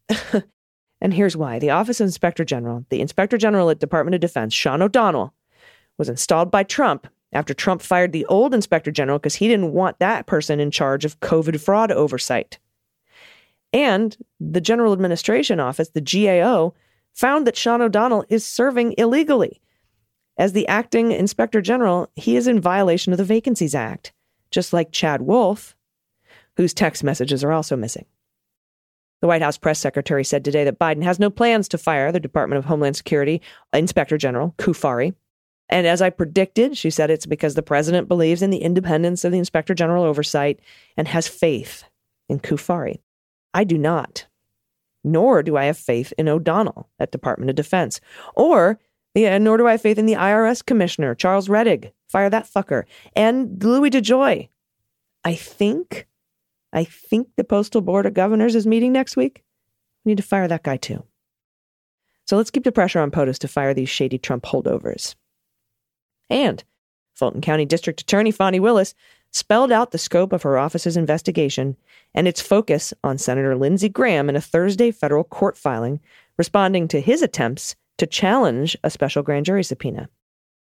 and 1.00 1.12
here's 1.12 1.36
why. 1.36 1.58
The 1.58 1.70
Office 1.70 2.00
of 2.00 2.06
Inspector 2.06 2.44
General, 2.44 2.84
the 2.88 3.00
Inspector 3.00 3.36
General 3.38 3.70
at 3.70 3.78
Department 3.80 4.14
of 4.14 4.20
Defense, 4.20 4.54
Sean 4.54 4.82
O'Donnell, 4.82 5.34
was 5.98 6.08
installed 6.08 6.50
by 6.50 6.62
Trump 6.62 7.06
after 7.32 7.54
Trump 7.54 7.82
fired 7.82 8.12
the 8.12 8.24
old 8.26 8.54
Inspector 8.54 8.90
General 8.90 9.18
because 9.18 9.34
he 9.34 9.48
didn't 9.48 9.72
want 9.72 9.98
that 9.98 10.26
person 10.26 10.60
in 10.60 10.70
charge 10.70 11.04
of 11.04 11.20
COVID 11.20 11.60
fraud 11.60 11.90
oversight. 11.92 12.58
And 13.72 14.16
the 14.40 14.60
General 14.60 14.92
Administration 14.92 15.60
Office, 15.60 15.90
the 15.90 16.00
GAO, 16.00 16.74
found 17.12 17.46
that 17.46 17.56
Sean 17.56 17.82
O'Donnell 17.82 18.24
is 18.28 18.44
serving 18.46 18.94
illegally. 18.96 19.60
As 20.38 20.52
the 20.52 20.68
acting 20.68 21.12
inspector 21.12 21.62
general, 21.62 22.10
he 22.14 22.36
is 22.36 22.46
in 22.46 22.60
violation 22.60 23.12
of 23.12 23.18
the 23.18 23.24
Vacancies 23.24 23.74
Act, 23.74 24.12
just 24.50 24.72
like 24.72 24.92
Chad 24.92 25.22
Wolf, 25.22 25.74
whose 26.56 26.74
text 26.74 27.02
messages 27.02 27.42
are 27.42 27.52
also 27.52 27.76
missing. 27.76 28.06
The 29.20 29.26
White 29.26 29.42
House 29.42 29.58
press 29.58 29.80
secretary 29.80 30.24
said 30.24 30.44
today 30.44 30.64
that 30.64 30.78
Biden 30.78 31.02
has 31.02 31.18
no 31.18 31.30
plans 31.30 31.68
to 31.68 31.78
fire 31.78 32.12
the 32.12 32.20
Department 32.20 32.58
of 32.58 32.64
Homeland 32.66 32.96
Security 32.96 33.40
Inspector 33.72 34.16
General 34.18 34.54
Cuffari. 34.58 35.14
And 35.68 35.86
as 35.86 36.00
I 36.00 36.10
predicted, 36.10 36.76
she 36.76 36.90
said 36.90 37.10
it's 37.10 37.26
because 37.26 37.54
the 37.54 37.62
president 37.62 38.08
believes 38.08 38.42
in 38.42 38.50
the 38.50 38.58
independence 38.58 39.24
of 39.24 39.32
the 39.32 39.38
Inspector 39.38 39.74
General 39.74 40.04
oversight 40.04 40.60
and 40.96 41.08
has 41.08 41.26
faith 41.26 41.84
in 42.28 42.38
Cuffari. 42.38 43.00
I 43.52 43.64
do 43.64 43.78
not 43.78 44.26
nor 45.06 45.42
do 45.42 45.56
I 45.56 45.64
have 45.66 45.78
faith 45.78 46.12
in 46.18 46.28
O'Donnell 46.28 46.90
at 46.98 47.12
Department 47.12 47.48
of 47.48 47.56
Defense, 47.56 48.00
or 48.34 48.78
yeah, 49.14 49.36
uh, 49.36 49.38
nor 49.38 49.56
do 49.56 49.66
I 49.66 49.70
have 49.70 49.80
faith 49.80 49.98
in 49.98 50.04
the 50.04 50.14
IRS 50.14 50.66
commissioner, 50.66 51.14
Charles 51.14 51.48
Rettig. 51.48 51.92
Fire 52.08 52.28
that 52.28 52.50
fucker. 52.52 52.82
And 53.14 53.62
Louis 53.64 53.88
DeJoy. 53.88 54.48
I 55.24 55.34
think, 55.34 56.06
I 56.72 56.84
think 56.84 57.28
the 57.36 57.44
Postal 57.44 57.80
Board 57.80 58.06
of 58.06 58.14
Governors 58.14 58.54
is 58.54 58.66
meeting 58.66 58.92
next 58.92 59.16
week. 59.16 59.44
We 60.04 60.10
need 60.10 60.18
to 60.18 60.22
fire 60.22 60.48
that 60.48 60.62
guy 60.62 60.76
too. 60.76 61.04
So 62.26 62.36
let's 62.36 62.50
keep 62.50 62.64
the 62.64 62.72
pressure 62.72 63.00
on 63.00 63.10
POTUS 63.10 63.38
to 63.38 63.48
fire 63.48 63.72
these 63.72 63.88
shady 63.88 64.18
Trump 64.18 64.44
holdovers. 64.44 65.14
And 66.28 66.62
Fulton 67.14 67.40
County 67.40 67.64
District 67.64 68.00
Attorney 68.00 68.30
Fani 68.30 68.60
Willis 68.60 68.94
spelled 69.30 69.70
out 69.70 69.90
the 69.90 69.98
scope 69.98 70.32
of 70.32 70.42
her 70.42 70.58
office's 70.58 70.96
investigation 70.96 71.76
and 72.14 72.26
its 72.26 72.40
focus 72.40 72.92
on 73.04 73.18
Senator 73.18 73.56
Lindsey 73.56 73.88
Graham 73.88 74.28
in 74.28 74.36
a 74.36 74.40
Thursday 74.40 74.90
federal 74.90 75.24
court 75.24 75.56
filing 75.56 76.00
responding 76.36 76.88
to 76.88 77.00
his 77.00 77.22
attempts 77.22 77.76
to 77.98 78.06
challenge 78.06 78.76
a 78.82 78.90
special 78.90 79.22
grand 79.22 79.46
jury 79.46 79.64
subpoena. 79.64 80.08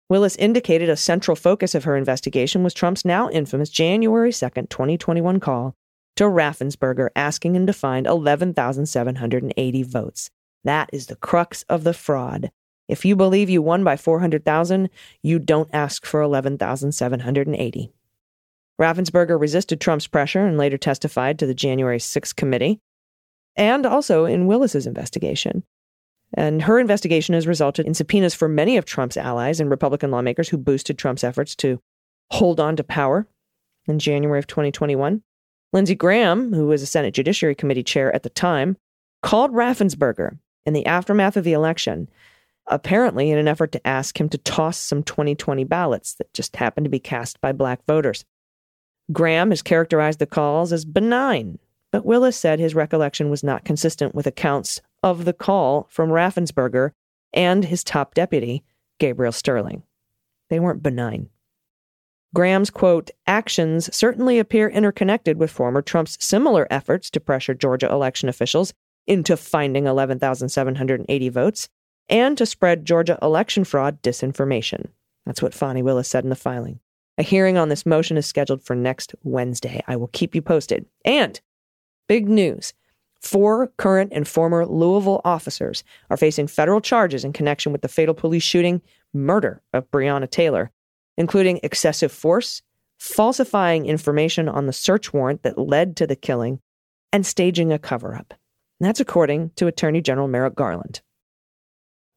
Willis 0.08 0.36
indicated 0.36 0.88
a 0.88 0.96
central 0.96 1.34
focus 1.34 1.74
of 1.74 1.84
her 1.84 1.96
investigation 1.96 2.62
was 2.62 2.74
Trump's 2.74 3.04
now 3.04 3.28
infamous 3.30 3.70
January 3.70 4.32
2, 4.32 4.48
2021 4.48 5.40
call 5.40 5.74
to 6.16 6.24
Raffensperger 6.24 7.08
asking 7.14 7.54
him 7.54 7.66
to 7.66 7.72
find 7.72 8.06
11,780 8.06 9.82
votes. 9.82 10.30
That 10.64 10.90
is 10.92 11.06
the 11.06 11.16
crux 11.16 11.64
of 11.68 11.84
the 11.84 11.94
fraud. 11.94 12.50
If 12.88 13.04
you 13.04 13.16
believe 13.16 13.50
you 13.50 13.62
won 13.62 13.84
by 13.84 13.96
400,000, 13.96 14.88
you 15.22 15.38
don't 15.38 15.70
ask 15.72 16.06
for 16.06 16.20
11,780. 16.20 17.92
Raffensperger 18.80 19.40
resisted 19.40 19.80
Trump's 19.80 20.06
pressure 20.06 20.46
and 20.46 20.58
later 20.58 20.76
testified 20.76 21.38
to 21.38 21.46
the 21.46 21.54
January 21.54 21.98
6 21.98 22.32
committee 22.32 22.80
and 23.56 23.86
also 23.86 24.24
in 24.26 24.46
Willis's 24.46 24.86
investigation. 24.86 25.64
And 26.34 26.62
her 26.62 26.78
investigation 26.78 27.34
has 27.34 27.46
resulted 27.46 27.86
in 27.86 27.94
subpoenas 27.94 28.34
for 28.34 28.48
many 28.48 28.76
of 28.76 28.84
Trump's 28.84 29.16
allies 29.16 29.60
and 29.60 29.70
Republican 29.70 30.10
lawmakers 30.10 30.48
who 30.48 30.58
boosted 30.58 30.98
Trump's 30.98 31.24
efforts 31.24 31.54
to 31.56 31.80
hold 32.32 32.60
on 32.60 32.76
to 32.76 32.84
power 32.84 33.26
in 33.86 33.98
January 33.98 34.38
of 34.38 34.46
2021. 34.46 35.22
Lindsey 35.76 35.94
Graham, 35.94 36.54
who 36.54 36.68
was 36.68 36.80
a 36.80 36.86
Senate 36.86 37.12
Judiciary 37.12 37.54
Committee 37.54 37.82
chair 37.82 38.10
at 38.14 38.22
the 38.22 38.30
time, 38.30 38.78
called 39.20 39.52
Raffensperger 39.52 40.38
in 40.64 40.72
the 40.72 40.86
aftermath 40.86 41.36
of 41.36 41.44
the 41.44 41.52
election, 41.52 42.08
apparently 42.66 43.30
in 43.30 43.36
an 43.36 43.46
effort 43.46 43.72
to 43.72 43.86
ask 43.86 44.18
him 44.18 44.30
to 44.30 44.38
toss 44.38 44.78
some 44.78 45.02
2020 45.02 45.64
ballots 45.64 46.14
that 46.14 46.32
just 46.32 46.56
happened 46.56 46.86
to 46.86 46.90
be 46.90 46.98
cast 46.98 47.42
by 47.42 47.52
black 47.52 47.84
voters. 47.84 48.24
Graham 49.12 49.50
has 49.50 49.60
characterized 49.60 50.18
the 50.18 50.24
calls 50.24 50.72
as 50.72 50.86
benign, 50.86 51.58
but 51.92 52.06
Willis 52.06 52.38
said 52.38 52.58
his 52.58 52.74
recollection 52.74 53.28
was 53.28 53.44
not 53.44 53.66
consistent 53.66 54.14
with 54.14 54.26
accounts 54.26 54.80
of 55.02 55.26
the 55.26 55.34
call 55.34 55.88
from 55.90 56.08
Raffensperger 56.08 56.92
and 57.34 57.66
his 57.66 57.84
top 57.84 58.14
deputy, 58.14 58.64
Gabriel 58.98 59.30
Sterling. 59.30 59.82
They 60.48 60.58
weren't 60.58 60.82
benign. 60.82 61.28
Graham's 62.36 62.68
quote, 62.68 63.10
actions 63.26 63.88
certainly 63.96 64.38
appear 64.38 64.68
interconnected 64.68 65.38
with 65.38 65.50
former 65.50 65.80
Trump's 65.80 66.22
similar 66.22 66.66
efforts 66.70 67.08
to 67.08 67.18
pressure 67.18 67.54
Georgia 67.54 67.90
election 67.90 68.28
officials 68.28 68.74
into 69.06 69.38
finding 69.38 69.86
11,780 69.86 71.28
votes 71.30 71.70
and 72.10 72.36
to 72.36 72.44
spread 72.44 72.84
Georgia 72.84 73.18
election 73.22 73.64
fraud 73.64 74.02
disinformation. 74.02 74.88
That's 75.24 75.40
what 75.40 75.54
Fani 75.54 75.80
Willis 75.80 76.08
said 76.08 76.24
in 76.24 76.28
the 76.28 76.36
filing. 76.36 76.80
A 77.16 77.22
hearing 77.22 77.56
on 77.56 77.70
this 77.70 77.86
motion 77.86 78.18
is 78.18 78.26
scheduled 78.26 78.62
for 78.62 78.76
next 78.76 79.14
Wednesday. 79.22 79.82
I 79.88 79.96
will 79.96 80.08
keep 80.08 80.34
you 80.34 80.42
posted. 80.42 80.84
And 81.06 81.40
big 82.06 82.28
news 82.28 82.74
four 83.22 83.68
current 83.78 84.12
and 84.14 84.28
former 84.28 84.66
Louisville 84.66 85.22
officers 85.24 85.82
are 86.10 86.18
facing 86.18 86.48
federal 86.48 86.82
charges 86.82 87.24
in 87.24 87.32
connection 87.32 87.72
with 87.72 87.80
the 87.80 87.88
fatal 87.88 88.14
police 88.14 88.42
shooting 88.42 88.82
murder 89.14 89.62
of 89.72 89.90
Breonna 89.90 90.30
Taylor, 90.30 90.70
including 91.16 91.60
excessive 91.62 92.12
force, 92.12 92.62
falsifying 92.98 93.86
information 93.86 94.48
on 94.48 94.66
the 94.66 94.72
search 94.72 95.12
warrant 95.12 95.42
that 95.42 95.58
led 95.58 95.96
to 95.96 96.06
the 96.06 96.16
killing, 96.16 96.60
and 97.12 97.24
staging 97.24 97.72
a 97.72 97.78
cover 97.78 98.14
up. 98.14 98.34
That's 98.80 99.00
according 99.00 99.50
to 99.56 99.66
Attorney 99.66 100.00
General 100.00 100.28
Merrick 100.28 100.54
Garland. 100.54 101.00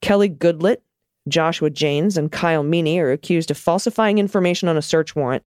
Kelly 0.02 0.30
Goodlett, 0.30 0.82
Joshua 1.28 1.70
Jaynes 1.70 2.18
and 2.18 2.32
Kyle 2.32 2.64
Meany 2.64 3.00
are 3.00 3.12
accused 3.12 3.52
of 3.52 3.58
falsifying 3.58 4.18
information 4.18 4.68
on 4.68 4.78
a 4.78 4.82
search 4.82 5.16
warrant 5.16 5.44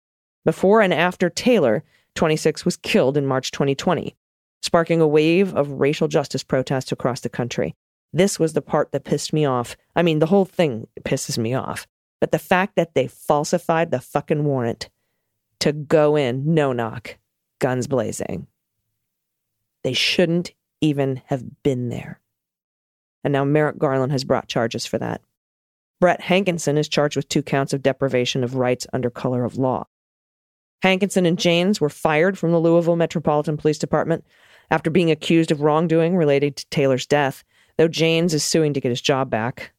before 0.45 0.81
and 0.81 0.95
after 0.95 1.29
Taylor, 1.29 1.85
26, 2.15 2.65
was 2.65 2.77
killed 2.77 3.17
in 3.17 3.27
March 3.27 3.51
2020, 3.51 4.17
sparking 4.63 5.01
a 5.01 5.07
wave 5.07 5.55
of 5.55 5.81
racial 5.81 6.09
justice 6.09 6.43
protests 6.43 6.93
across 6.93 7.21
the 7.21 7.29
country. 7.29 7.75
This 8.13 8.39
was 8.39 8.55
the 8.55 8.63
part 8.63 8.93
that 8.93 9.05
pissed 9.05 9.33
me 9.33 9.45
off. 9.45 9.77
I 9.95 10.03
mean, 10.03 10.19
the 10.19 10.27
whole 10.27 10.45
thing 10.45 10.89
pisses 11.03 11.39
me 11.39 11.55
off. 11.55 11.87
But 12.21 12.33
the 12.33 12.39
fact 12.39 12.77
that 12.77 12.95
they 12.95 13.07
falsified 13.07 13.91
the 13.91 14.01
fucking 14.01 14.45
warrant 14.45 14.91
to 15.61 15.73
go 15.73 16.17
in, 16.17 16.55
no 16.55 16.73
knock, 16.73 17.19
guns 17.59 17.87
blazing. 17.87 18.47
They 19.83 19.95
shouldn't 19.95 20.53
even 20.81 21.23
have 21.27 21.63
been 21.63 21.89
there. 21.89 22.21
And 23.25 23.33
now 23.33 23.45
Merrick 23.45 23.79
Garland 23.79 24.13
has 24.13 24.25
brought 24.25 24.49
charges 24.49 24.87
for 24.87 24.99
that. 24.99 25.21
Brett 26.01 26.23
Hankison 26.23 26.79
is 26.79 26.89
charged 26.89 27.17
with 27.17 27.29
two 27.29 27.43
counts 27.43 27.73
of 27.73 27.83
deprivation 27.83 28.43
of 28.43 28.55
rights 28.55 28.87
under 28.93 29.11
color 29.11 29.45
of 29.45 29.59
law. 29.59 29.87
Hankison 30.83 31.27
and 31.27 31.39
Jaynes 31.39 31.81
were 31.81 31.91
fired 31.91 32.39
from 32.39 32.53
the 32.53 32.61
Louisville 32.61 32.97
Metropolitan 32.97 33.59
Police 33.59 33.79
Department 33.79 34.25
after 34.71 34.89
being 34.89 35.11
accused 35.11 35.51
of 35.51 35.61
wrongdoing 35.61 36.17
related 36.17 36.57
to 36.57 36.67
Taylor's 36.71 37.07
death, 37.07 37.45
though 37.77 37.89
Jaynes 37.89 38.33
is 38.33 38.43
suing 38.43 38.73
to 38.73 38.81
get 38.81 38.89
his 38.89 39.03
job 39.03 39.29
back. 39.29 39.73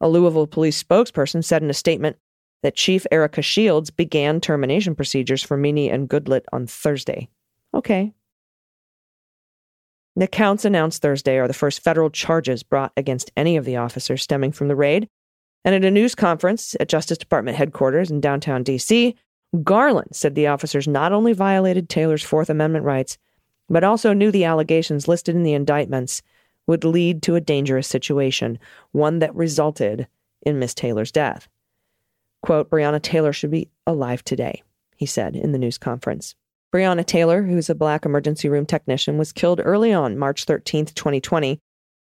A 0.00 0.08
Louisville 0.08 0.46
police 0.46 0.82
spokesperson 0.82 1.44
said 1.44 1.62
in 1.62 1.70
a 1.70 1.74
statement 1.74 2.16
that 2.62 2.74
Chief 2.74 3.06
Erica 3.10 3.42
Shields 3.42 3.90
began 3.90 4.40
termination 4.40 4.94
procedures 4.94 5.42
for 5.42 5.56
Meany 5.56 5.90
and 5.90 6.08
Goodlett 6.08 6.44
on 6.52 6.66
Thursday. 6.66 7.28
Okay. 7.74 8.12
The 10.16 10.26
counts 10.26 10.64
announced 10.64 11.00
Thursday 11.00 11.38
are 11.38 11.46
the 11.46 11.54
first 11.54 11.80
federal 11.80 12.10
charges 12.10 12.62
brought 12.62 12.92
against 12.96 13.30
any 13.36 13.56
of 13.56 13.64
the 13.64 13.76
officers 13.76 14.22
stemming 14.22 14.52
from 14.52 14.68
the 14.68 14.74
raid. 14.74 15.08
And 15.64 15.74
at 15.74 15.84
a 15.84 15.90
news 15.90 16.14
conference 16.14 16.74
at 16.80 16.88
Justice 16.88 17.18
Department 17.18 17.56
headquarters 17.56 18.10
in 18.10 18.20
downtown 18.20 18.62
D.C., 18.62 19.14
Garland 19.62 20.08
said 20.14 20.34
the 20.34 20.48
officers 20.48 20.88
not 20.88 21.12
only 21.12 21.32
violated 21.32 21.88
Taylor's 21.88 22.22
Fourth 22.22 22.50
Amendment 22.50 22.84
rights, 22.84 23.16
but 23.68 23.84
also 23.84 24.12
knew 24.12 24.30
the 24.30 24.44
allegations 24.44 25.08
listed 25.08 25.34
in 25.34 25.42
the 25.42 25.54
indictments 25.54 26.22
would 26.68 26.84
lead 26.84 27.22
to 27.22 27.34
a 27.34 27.40
dangerous 27.40 27.88
situation, 27.88 28.58
one 28.92 29.18
that 29.18 29.34
resulted 29.34 30.06
in 30.42 30.60
Miss 30.60 30.74
Taylor's 30.74 31.10
death. 31.10 31.48
Quote, 32.42 32.70
Breonna 32.70 33.02
Taylor 33.02 33.32
should 33.32 33.50
be 33.50 33.68
alive 33.86 34.22
today, 34.22 34.62
he 34.94 35.06
said 35.06 35.34
in 35.34 35.50
the 35.50 35.58
news 35.58 35.78
conference. 35.78 36.36
Breonna 36.72 37.04
Taylor, 37.04 37.42
who's 37.42 37.70
a 37.70 37.74
black 37.74 38.04
emergency 38.04 38.48
room 38.48 38.66
technician, 38.66 39.18
was 39.18 39.32
killed 39.32 39.60
early 39.64 39.92
on 39.92 40.18
March 40.18 40.44
13, 40.44 40.86
2020, 40.86 41.58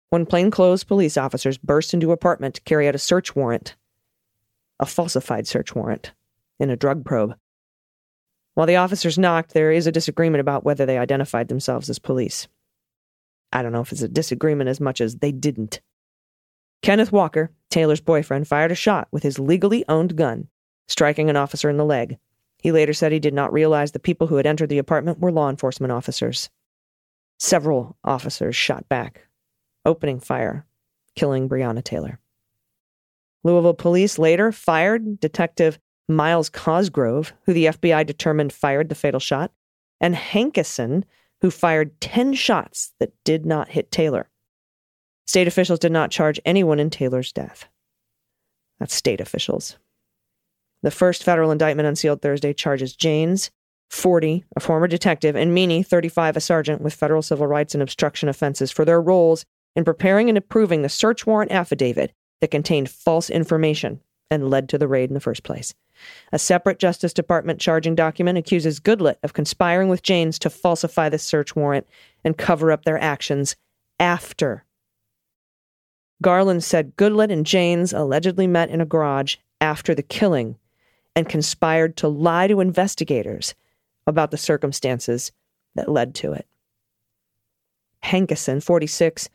when 0.08 0.26
plainclothes 0.26 0.84
police 0.84 1.16
officers 1.16 1.58
burst 1.58 1.92
into 1.92 2.10
apartment 2.10 2.54
to 2.54 2.62
carry 2.62 2.88
out 2.88 2.94
a 2.94 2.98
search 2.98 3.36
warrant, 3.36 3.76
a 4.80 4.86
falsified 4.86 5.46
search 5.46 5.74
warrant, 5.74 6.12
in 6.58 6.70
a 6.70 6.76
drug 6.76 7.04
probe. 7.04 7.36
While 8.54 8.66
the 8.66 8.76
officers 8.76 9.18
knocked, 9.18 9.52
there 9.52 9.70
is 9.70 9.86
a 9.86 9.92
disagreement 9.92 10.40
about 10.40 10.64
whether 10.64 10.86
they 10.86 10.96
identified 10.96 11.48
themselves 11.48 11.90
as 11.90 11.98
police. 11.98 12.48
I 13.56 13.62
don't 13.62 13.72
know 13.72 13.80
if 13.80 13.90
it's 13.90 14.02
a 14.02 14.08
disagreement 14.08 14.68
as 14.68 14.82
much 14.82 15.00
as 15.00 15.16
they 15.16 15.32
didn't. 15.32 15.80
Kenneth 16.82 17.10
Walker, 17.10 17.50
Taylor's 17.70 18.02
boyfriend, 18.02 18.46
fired 18.46 18.70
a 18.70 18.74
shot 18.74 19.08
with 19.10 19.22
his 19.22 19.38
legally 19.38 19.82
owned 19.88 20.14
gun, 20.14 20.48
striking 20.88 21.30
an 21.30 21.36
officer 21.36 21.70
in 21.70 21.78
the 21.78 21.84
leg. 21.84 22.18
He 22.60 22.70
later 22.70 22.92
said 22.92 23.12
he 23.12 23.18
did 23.18 23.32
not 23.32 23.54
realize 23.54 23.92
the 23.92 23.98
people 23.98 24.26
who 24.26 24.36
had 24.36 24.44
entered 24.44 24.68
the 24.68 24.76
apartment 24.76 25.20
were 25.20 25.32
law 25.32 25.48
enforcement 25.48 25.90
officers. 25.90 26.50
Several 27.38 27.96
officers 28.04 28.54
shot 28.54 28.86
back, 28.90 29.26
opening 29.86 30.20
fire, 30.20 30.66
killing 31.14 31.48
Breonna 31.48 31.82
Taylor. 31.82 32.20
Louisville 33.42 33.72
police 33.72 34.18
later 34.18 34.52
fired 34.52 35.18
Detective 35.18 35.78
Myles 36.10 36.50
Cosgrove, 36.50 37.32
who 37.46 37.54
the 37.54 37.66
FBI 37.66 38.04
determined 38.04 38.52
fired 38.52 38.90
the 38.90 38.94
fatal 38.94 39.18
shot, 39.18 39.50
and 39.98 40.14
Hankison, 40.14 41.04
who 41.40 41.50
fired 41.50 42.00
10 42.00 42.34
shots 42.34 42.92
that 42.98 43.12
did 43.24 43.44
not 43.44 43.68
hit 43.68 43.90
Taylor. 43.90 44.28
State 45.26 45.48
officials 45.48 45.78
did 45.78 45.92
not 45.92 46.10
charge 46.10 46.40
anyone 46.44 46.80
in 46.80 46.90
Taylor's 46.90 47.32
death. 47.32 47.68
That's 48.78 48.94
state 48.94 49.20
officials. 49.20 49.78
The 50.82 50.90
first 50.90 51.24
federal 51.24 51.50
indictment 51.50 51.88
unsealed 51.88 52.22
Thursday 52.22 52.52
charges 52.52 52.94
Jaynes, 52.94 53.50
40, 53.90 54.44
a 54.56 54.60
former 54.60 54.86
detective, 54.86 55.36
and 55.36 55.54
Meany, 55.54 55.82
35, 55.82 56.36
a 56.36 56.40
sergeant, 56.40 56.80
with 56.80 56.94
federal 56.94 57.22
civil 57.22 57.46
rights 57.46 57.74
and 57.74 57.82
obstruction 57.82 58.28
offenses 58.28 58.70
for 58.70 58.84
their 58.84 59.00
roles 59.00 59.44
in 59.74 59.84
preparing 59.84 60.28
and 60.28 60.38
approving 60.38 60.82
the 60.82 60.88
search 60.88 61.26
warrant 61.26 61.52
affidavit 61.52 62.12
that 62.40 62.50
contained 62.50 62.90
false 62.90 63.30
information 63.30 64.00
and 64.30 64.50
led 64.50 64.68
to 64.68 64.78
the 64.78 64.88
raid 64.88 65.10
in 65.10 65.14
the 65.14 65.20
first 65.20 65.42
place. 65.42 65.74
A 66.32 66.38
separate 66.38 66.78
Justice 66.78 67.12
Department 67.12 67.60
charging 67.60 67.94
document 67.94 68.38
accuses 68.38 68.80
Goodlett 68.80 69.18
of 69.22 69.32
conspiring 69.32 69.88
with 69.88 70.02
Jaynes 70.02 70.38
to 70.40 70.50
falsify 70.50 71.08
the 71.08 71.18
search 71.18 71.56
warrant 71.56 71.86
and 72.24 72.36
cover 72.36 72.70
up 72.70 72.84
their 72.84 72.98
actions 72.98 73.56
after. 73.98 74.64
Garland 76.22 76.64
said 76.64 76.96
Goodlett 76.96 77.30
and 77.30 77.46
Jaynes 77.46 77.92
allegedly 77.92 78.46
met 78.46 78.70
in 78.70 78.80
a 78.80 78.86
garage 78.86 79.36
after 79.60 79.94
the 79.94 80.02
killing 80.02 80.56
and 81.14 81.28
conspired 81.28 81.96
to 81.96 82.08
lie 82.08 82.46
to 82.46 82.60
investigators 82.60 83.54
about 84.06 84.30
the 84.30 84.36
circumstances 84.36 85.32
that 85.74 85.88
led 85.88 86.14
to 86.16 86.32
it. 86.32 86.46
Hankison, 88.04 88.62
46, 88.62 89.28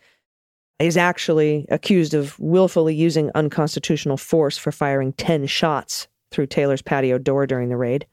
is 0.81 0.97
actually 0.97 1.65
accused 1.69 2.13
of 2.13 2.39
willfully 2.39 2.95
using 2.95 3.31
unconstitutional 3.35 4.17
force 4.17 4.57
for 4.57 4.71
firing 4.71 5.13
10 5.13 5.47
shots 5.47 6.07
through 6.31 6.47
Taylor's 6.47 6.81
patio 6.81 7.17
door 7.17 7.45
during 7.45 7.69
the 7.69 7.77
raid. 7.77 8.05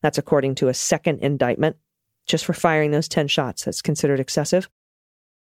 That's 0.00 0.18
according 0.18 0.54
to 0.56 0.68
a 0.68 0.74
second 0.74 1.20
indictment. 1.20 1.76
Just 2.26 2.44
for 2.44 2.52
firing 2.52 2.90
those 2.90 3.08
10 3.08 3.28
shots, 3.28 3.64
that's 3.64 3.82
considered 3.82 4.20
excessive. 4.20 4.68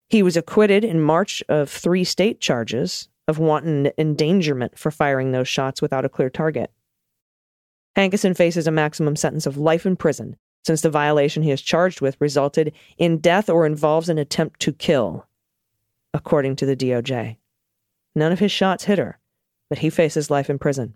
He 0.09 0.23
was 0.23 0.37
acquitted 0.37 0.85
in 0.85 1.01
March 1.01 1.43
of 1.49 1.71
three 1.71 2.05
state 2.05 2.41
charges 2.41 3.09
of 3.29 3.39
wanton 3.39 3.91
endangerment 3.99 4.79
for 4.79 4.91
firing 4.91 5.33
those 5.33 5.49
shots 5.49 5.83
without 5.83 6.05
a 6.05 6.09
clear 6.09 6.31
target. 6.31 6.71
Hankison 7.97 8.37
faces 8.37 8.67
a 8.67 8.71
maximum 8.71 9.17
sentence 9.17 9.47
of 9.47 9.59
life 9.59 9.85
in 9.85 9.97
prison 9.97 10.37
since 10.65 10.81
the 10.81 10.91
violation 10.91 11.43
he 11.43 11.51
is 11.51 11.61
charged 11.61 12.01
with 12.01 12.21
resulted 12.21 12.73
in 12.97 13.19
death 13.19 13.51
or 13.51 13.67
involves 13.67 14.09
an 14.09 14.19
attempt 14.19 14.61
to 14.61 14.73
kill, 14.73 15.27
according 16.15 16.57
to 16.57 16.67
the 16.67 16.77
DOJ. 16.77 17.37
None 18.15 18.33
of 18.33 18.39
his 18.39 18.53
shots 18.53 18.85
hit 18.85 18.99
her, 18.99 19.19
but 19.69 19.79
he 19.79 19.91
faces 19.91 20.31
life 20.31 20.51
in 20.51 20.59
prison. 20.59 20.95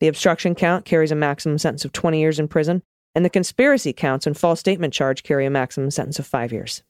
The 0.00 0.08
obstruction 0.08 0.54
count 0.54 0.84
carries 0.84 1.10
a 1.10 1.16
maximum 1.16 1.58
sentence 1.58 1.84
of 1.84 1.92
20 1.92 2.20
years 2.20 2.38
in 2.38 2.48
prison, 2.48 2.82
and 3.14 3.24
the 3.24 3.30
conspiracy 3.30 3.92
counts 3.92 4.26
and 4.26 4.36
false 4.36 4.60
statement 4.60 4.92
charge 4.92 5.22
carry 5.22 5.46
a 5.46 5.50
maximum 5.50 5.90
sentence 5.90 6.18
of 6.18 6.26
five 6.26 6.52
years. 6.52 6.82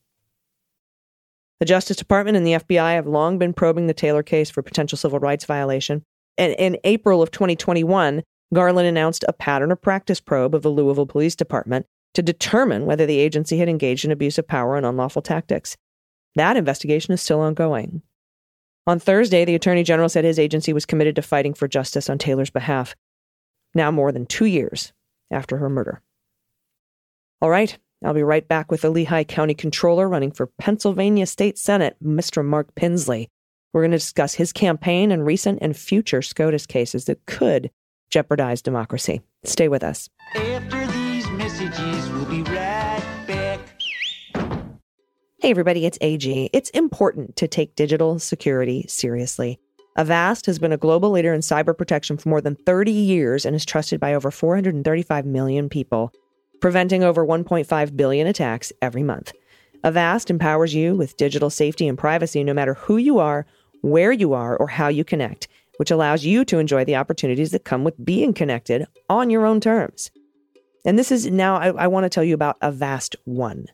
The 1.60 1.66
Justice 1.66 1.96
Department 1.96 2.36
and 2.36 2.46
the 2.46 2.52
FBI 2.52 2.94
have 2.94 3.06
long 3.06 3.38
been 3.38 3.54
probing 3.54 3.86
the 3.86 3.94
Taylor 3.94 4.22
case 4.22 4.50
for 4.50 4.60
potential 4.60 4.98
civil 4.98 5.18
rights 5.18 5.46
violation. 5.46 6.02
And 6.36 6.52
in 6.58 6.76
April 6.84 7.22
of 7.22 7.30
2021, 7.30 8.22
Garland 8.52 8.86
announced 8.86 9.24
a 9.26 9.32
pattern 9.32 9.72
or 9.72 9.76
practice 9.76 10.20
probe 10.20 10.54
of 10.54 10.62
the 10.62 10.70
Louisville 10.70 11.06
Police 11.06 11.34
Department 11.34 11.86
to 12.14 12.22
determine 12.22 12.86
whether 12.86 13.06
the 13.06 13.18
agency 13.18 13.58
had 13.58 13.68
engaged 13.68 14.04
in 14.04 14.10
abuse 14.10 14.36
of 14.36 14.46
power 14.46 14.76
and 14.76 14.84
unlawful 14.84 15.22
tactics. 15.22 15.76
That 16.36 16.56
investigation 16.56 17.12
is 17.12 17.22
still 17.22 17.40
ongoing. 17.40 18.02
On 18.86 19.00
Thursday, 19.00 19.44
the 19.44 19.56
Attorney 19.56 19.82
General 19.82 20.08
said 20.08 20.24
his 20.24 20.38
agency 20.38 20.72
was 20.72 20.86
committed 20.86 21.16
to 21.16 21.22
fighting 21.22 21.54
for 21.54 21.66
justice 21.66 22.08
on 22.08 22.18
Taylor's 22.18 22.50
behalf, 22.50 22.94
now 23.74 23.90
more 23.90 24.12
than 24.12 24.26
two 24.26 24.44
years 24.44 24.92
after 25.30 25.56
her 25.56 25.68
murder. 25.68 26.02
All 27.42 27.50
right, 27.50 27.76
I'll 28.04 28.14
be 28.14 28.22
right 28.22 28.46
back 28.46 28.70
with 28.70 28.82
the 28.82 28.90
Lehigh 28.90 29.24
County 29.24 29.54
Controller 29.54 30.08
running 30.08 30.30
for 30.30 30.46
Pennsylvania 30.46 31.26
State 31.26 31.58
Senate, 31.58 31.96
Mr. 32.04 32.44
Mark 32.44 32.74
Pinsley. 32.74 33.28
We're 33.72 33.82
going 33.82 33.90
to 33.90 33.98
discuss 33.98 34.34
his 34.34 34.52
campaign 34.52 35.10
and 35.10 35.26
recent 35.26 35.58
and 35.62 35.76
future 35.76 36.22
SCOTUS 36.22 36.66
cases 36.66 37.06
that 37.06 37.26
could 37.26 37.70
jeopardize 38.10 38.62
democracy. 38.62 39.20
Stay 39.44 39.68
with 39.68 39.82
us. 39.82 40.08
After 40.34 40.86
these 40.86 41.28
messages, 41.30 42.08
we'll 42.10 42.26
be 42.26 42.42
Hey, 45.46 45.50
everybody, 45.50 45.86
it's 45.86 45.96
AG. 46.00 46.50
It's 46.52 46.70
important 46.70 47.36
to 47.36 47.46
take 47.46 47.76
digital 47.76 48.18
security 48.18 48.84
seriously. 48.88 49.60
Avast 49.94 50.44
has 50.46 50.58
been 50.58 50.72
a 50.72 50.76
global 50.76 51.12
leader 51.12 51.32
in 51.32 51.40
cyber 51.40 51.78
protection 51.78 52.16
for 52.16 52.28
more 52.28 52.40
than 52.40 52.56
30 52.56 52.90
years 52.90 53.46
and 53.46 53.54
is 53.54 53.64
trusted 53.64 54.00
by 54.00 54.12
over 54.12 54.32
435 54.32 55.24
million 55.24 55.68
people, 55.68 56.12
preventing 56.60 57.04
over 57.04 57.24
1.5 57.24 57.96
billion 57.96 58.26
attacks 58.26 58.72
every 58.82 59.04
month. 59.04 59.32
Avast 59.84 60.32
empowers 60.32 60.74
you 60.74 60.96
with 60.96 61.16
digital 61.16 61.48
safety 61.48 61.86
and 61.86 61.96
privacy 61.96 62.42
no 62.42 62.52
matter 62.52 62.74
who 62.74 62.96
you 62.96 63.20
are, 63.20 63.46
where 63.82 64.10
you 64.10 64.32
are, 64.32 64.56
or 64.56 64.66
how 64.66 64.88
you 64.88 65.04
connect, 65.04 65.46
which 65.76 65.92
allows 65.92 66.24
you 66.24 66.44
to 66.44 66.58
enjoy 66.58 66.84
the 66.84 66.96
opportunities 66.96 67.52
that 67.52 67.64
come 67.64 67.84
with 67.84 68.04
being 68.04 68.34
connected 68.34 68.84
on 69.08 69.30
your 69.30 69.46
own 69.46 69.60
terms. 69.60 70.10
And 70.84 70.98
this 70.98 71.12
is 71.12 71.30
now, 71.30 71.54
I, 71.54 71.68
I 71.68 71.86
want 71.86 72.02
to 72.02 72.10
tell 72.10 72.24
you 72.24 72.34
about 72.34 72.56
Avast 72.62 73.14
One. 73.26 73.66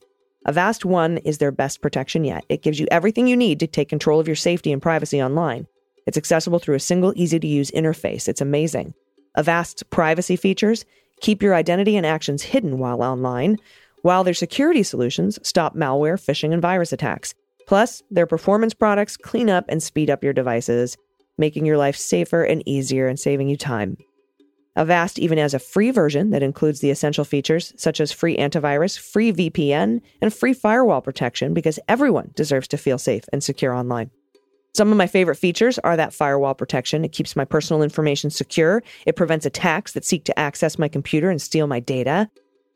Avast 0.44 0.84
One 0.84 1.18
is 1.18 1.38
their 1.38 1.52
best 1.52 1.80
protection 1.80 2.24
yet. 2.24 2.44
It 2.48 2.62
gives 2.62 2.80
you 2.80 2.88
everything 2.90 3.28
you 3.28 3.36
need 3.36 3.60
to 3.60 3.66
take 3.66 3.88
control 3.88 4.18
of 4.18 4.26
your 4.26 4.36
safety 4.36 4.72
and 4.72 4.82
privacy 4.82 5.22
online. 5.22 5.66
It's 6.06 6.16
accessible 6.16 6.58
through 6.58 6.74
a 6.74 6.80
single, 6.80 7.12
easy 7.14 7.38
to 7.38 7.46
use 7.46 7.70
interface. 7.70 8.26
It's 8.26 8.40
amazing. 8.40 8.94
Avast's 9.36 9.84
privacy 9.84 10.36
features 10.36 10.84
keep 11.20 11.42
your 11.42 11.54
identity 11.54 11.96
and 11.96 12.04
actions 12.04 12.42
hidden 12.42 12.78
while 12.78 13.02
online, 13.02 13.56
while 14.02 14.24
their 14.24 14.34
security 14.34 14.82
solutions 14.82 15.38
stop 15.44 15.76
malware, 15.76 16.20
phishing, 16.20 16.52
and 16.52 16.60
virus 16.60 16.92
attacks. 16.92 17.34
Plus, 17.68 18.02
their 18.10 18.26
performance 18.26 18.74
products 18.74 19.16
clean 19.16 19.48
up 19.48 19.64
and 19.68 19.80
speed 19.80 20.10
up 20.10 20.24
your 20.24 20.32
devices, 20.32 20.96
making 21.38 21.64
your 21.64 21.78
life 21.78 21.96
safer 21.96 22.42
and 22.42 22.66
easier 22.66 23.06
and 23.06 23.20
saving 23.20 23.48
you 23.48 23.56
time. 23.56 23.96
Avast 24.74 25.18
even 25.18 25.36
has 25.36 25.52
a 25.52 25.58
free 25.58 25.90
version 25.90 26.30
that 26.30 26.42
includes 26.42 26.80
the 26.80 26.90
essential 26.90 27.24
features 27.24 27.74
such 27.76 28.00
as 28.00 28.10
free 28.10 28.36
antivirus, 28.38 28.98
free 28.98 29.32
VPN, 29.32 30.00
and 30.22 30.32
free 30.32 30.54
firewall 30.54 31.02
protection 31.02 31.52
because 31.52 31.78
everyone 31.88 32.30
deserves 32.34 32.68
to 32.68 32.78
feel 32.78 32.96
safe 32.96 33.24
and 33.32 33.44
secure 33.44 33.74
online. 33.74 34.10
Some 34.74 34.90
of 34.90 34.96
my 34.96 35.06
favorite 35.06 35.36
features 35.36 35.78
are 35.80 35.98
that 35.98 36.14
firewall 36.14 36.54
protection. 36.54 37.04
It 37.04 37.12
keeps 37.12 37.36
my 37.36 37.44
personal 37.44 37.82
information 37.82 38.30
secure. 38.30 38.82
It 39.04 39.16
prevents 39.16 39.44
attacks 39.44 39.92
that 39.92 40.06
seek 40.06 40.24
to 40.24 40.38
access 40.38 40.78
my 40.78 40.88
computer 40.88 41.28
and 41.28 41.42
steal 41.42 41.66
my 41.66 41.78
data. 41.78 42.30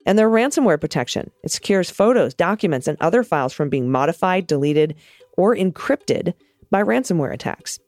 And 0.04 0.18
their 0.18 0.28
ransomware 0.28 0.80
protection. 0.80 1.30
It 1.42 1.50
secures 1.50 1.90
photos, 1.90 2.34
documents, 2.34 2.86
and 2.86 2.98
other 3.00 3.24
files 3.24 3.54
from 3.54 3.70
being 3.70 3.90
modified, 3.90 4.46
deleted, 4.46 4.94
or 5.38 5.56
encrypted 5.56 6.34
by 6.70 6.82
ransomware 6.82 7.32
attacks. 7.32 7.80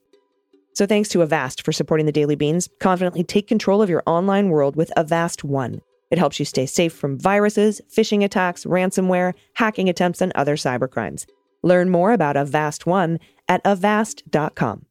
So 0.78 0.86
thanks 0.86 1.08
to 1.08 1.22
Avast 1.22 1.64
for 1.64 1.72
supporting 1.72 2.06
the 2.06 2.12
Daily 2.12 2.36
Beans. 2.36 2.68
Confidently 2.78 3.24
take 3.24 3.48
control 3.48 3.82
of 3.82 3.90
your 3.90 4.04
online 4.06 4.48
world 4.48 4.76
with 4.76 4.92
Avast 4.96 5.42
One. 5.42 5.80
It 6.12 6.18
helps 6.18 6.38
you 6.38 6.44
stay 6.44 6.66
safe 6.66 6.92
from 6.92 7.18
viruses, 7.18 7.80
phishing 7.90 8.22
attacks, 8.22 8.64
ransomware, 8.64 9.34
hacking 9.54 9.88
attempts, 9.88 10.20
and 10.20 10.30
other 10.36 10.54
cybercrimes. 10.54 11.26
Learn 11.64 11.90
more 11.90 12.12
about 12.12 12.36
Avast 12.36 12.86
One 12.86 13.18
at 13.48 13.60
avast.com. 13.64 14.86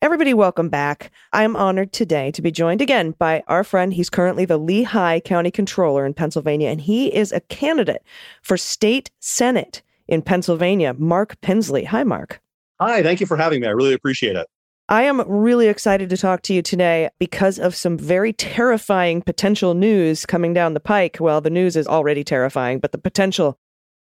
Everybody, 0.00 0.32
welcome 0.32 0.70
back. 0.70 1.10
I 1.34 1.44
am 1.44 1.56
honored 1.56 1.92
today 1.92 2.30
to 2.30 2.40
be 2.40 2.50
joined 2.50 2.80
again 2.80 3.10
by 3.18 3.42
our 3.48 3.64
friend. 3.64 3.92
He's 3.92 4.08
currently 4.08 4.46
the 4.46 4.56
Lehigh 4.56 5.20
County 5.20 5.50
Controller 5.50 6.06
in 6.06 6.14
Pennsylvania, 6.14 6.70
and 6.70 6.80
he 6.80 7.14
is 7.14 7.32
a 7.32 7.40
candidate 7.40 8.02
for 8.40 8.56
state 8.56 9.10
senate 9.20 9.82
in 10.06 10.22
Pennsylvania. 10.22 10.94
Mark 10.96 11.38
Pinsley. 11.42 11.84
Hi, 11.84 12.02
Mark. 12.02 12.40
Hi, 12.80 13.02
thank 13.02 13.20
you 13.20 13.26
for 13.26 13.36
having 13.36 13.60
me. 13.60 13.66
I 13.66 13.72
really 13.72 13.92
appreciate 13.92 14.34
it. 14.34 14.46
I 14.90 15.02
am 15.02 15.20
really 15.28 15.68
excited 15.68 16.08
to 16.08 16.16
talk 16.16 16.40
to 16.42 16.54
you 16.54 16.62
today 16.62 17.10
because 17.18 17.58
of 17.58 17.74
some 17.74 17.98
very 17.98 18.32
terrifying 18.32 19.20
potential 19.20 19.74
news 19.74 20.24
coming 20.24 20.54
down 20.54 20.72
the 20.72 20.80
pike. 20.80 21.18
Well, 21.20 21.42
the 21.42 21.50
news 21.50 21.76
is 21.76 21.86
already 21.86 22.24
terrifying, 22.24 22.78
but 22.78 22.92
the 22.92 22.98
potential 22.98 23.58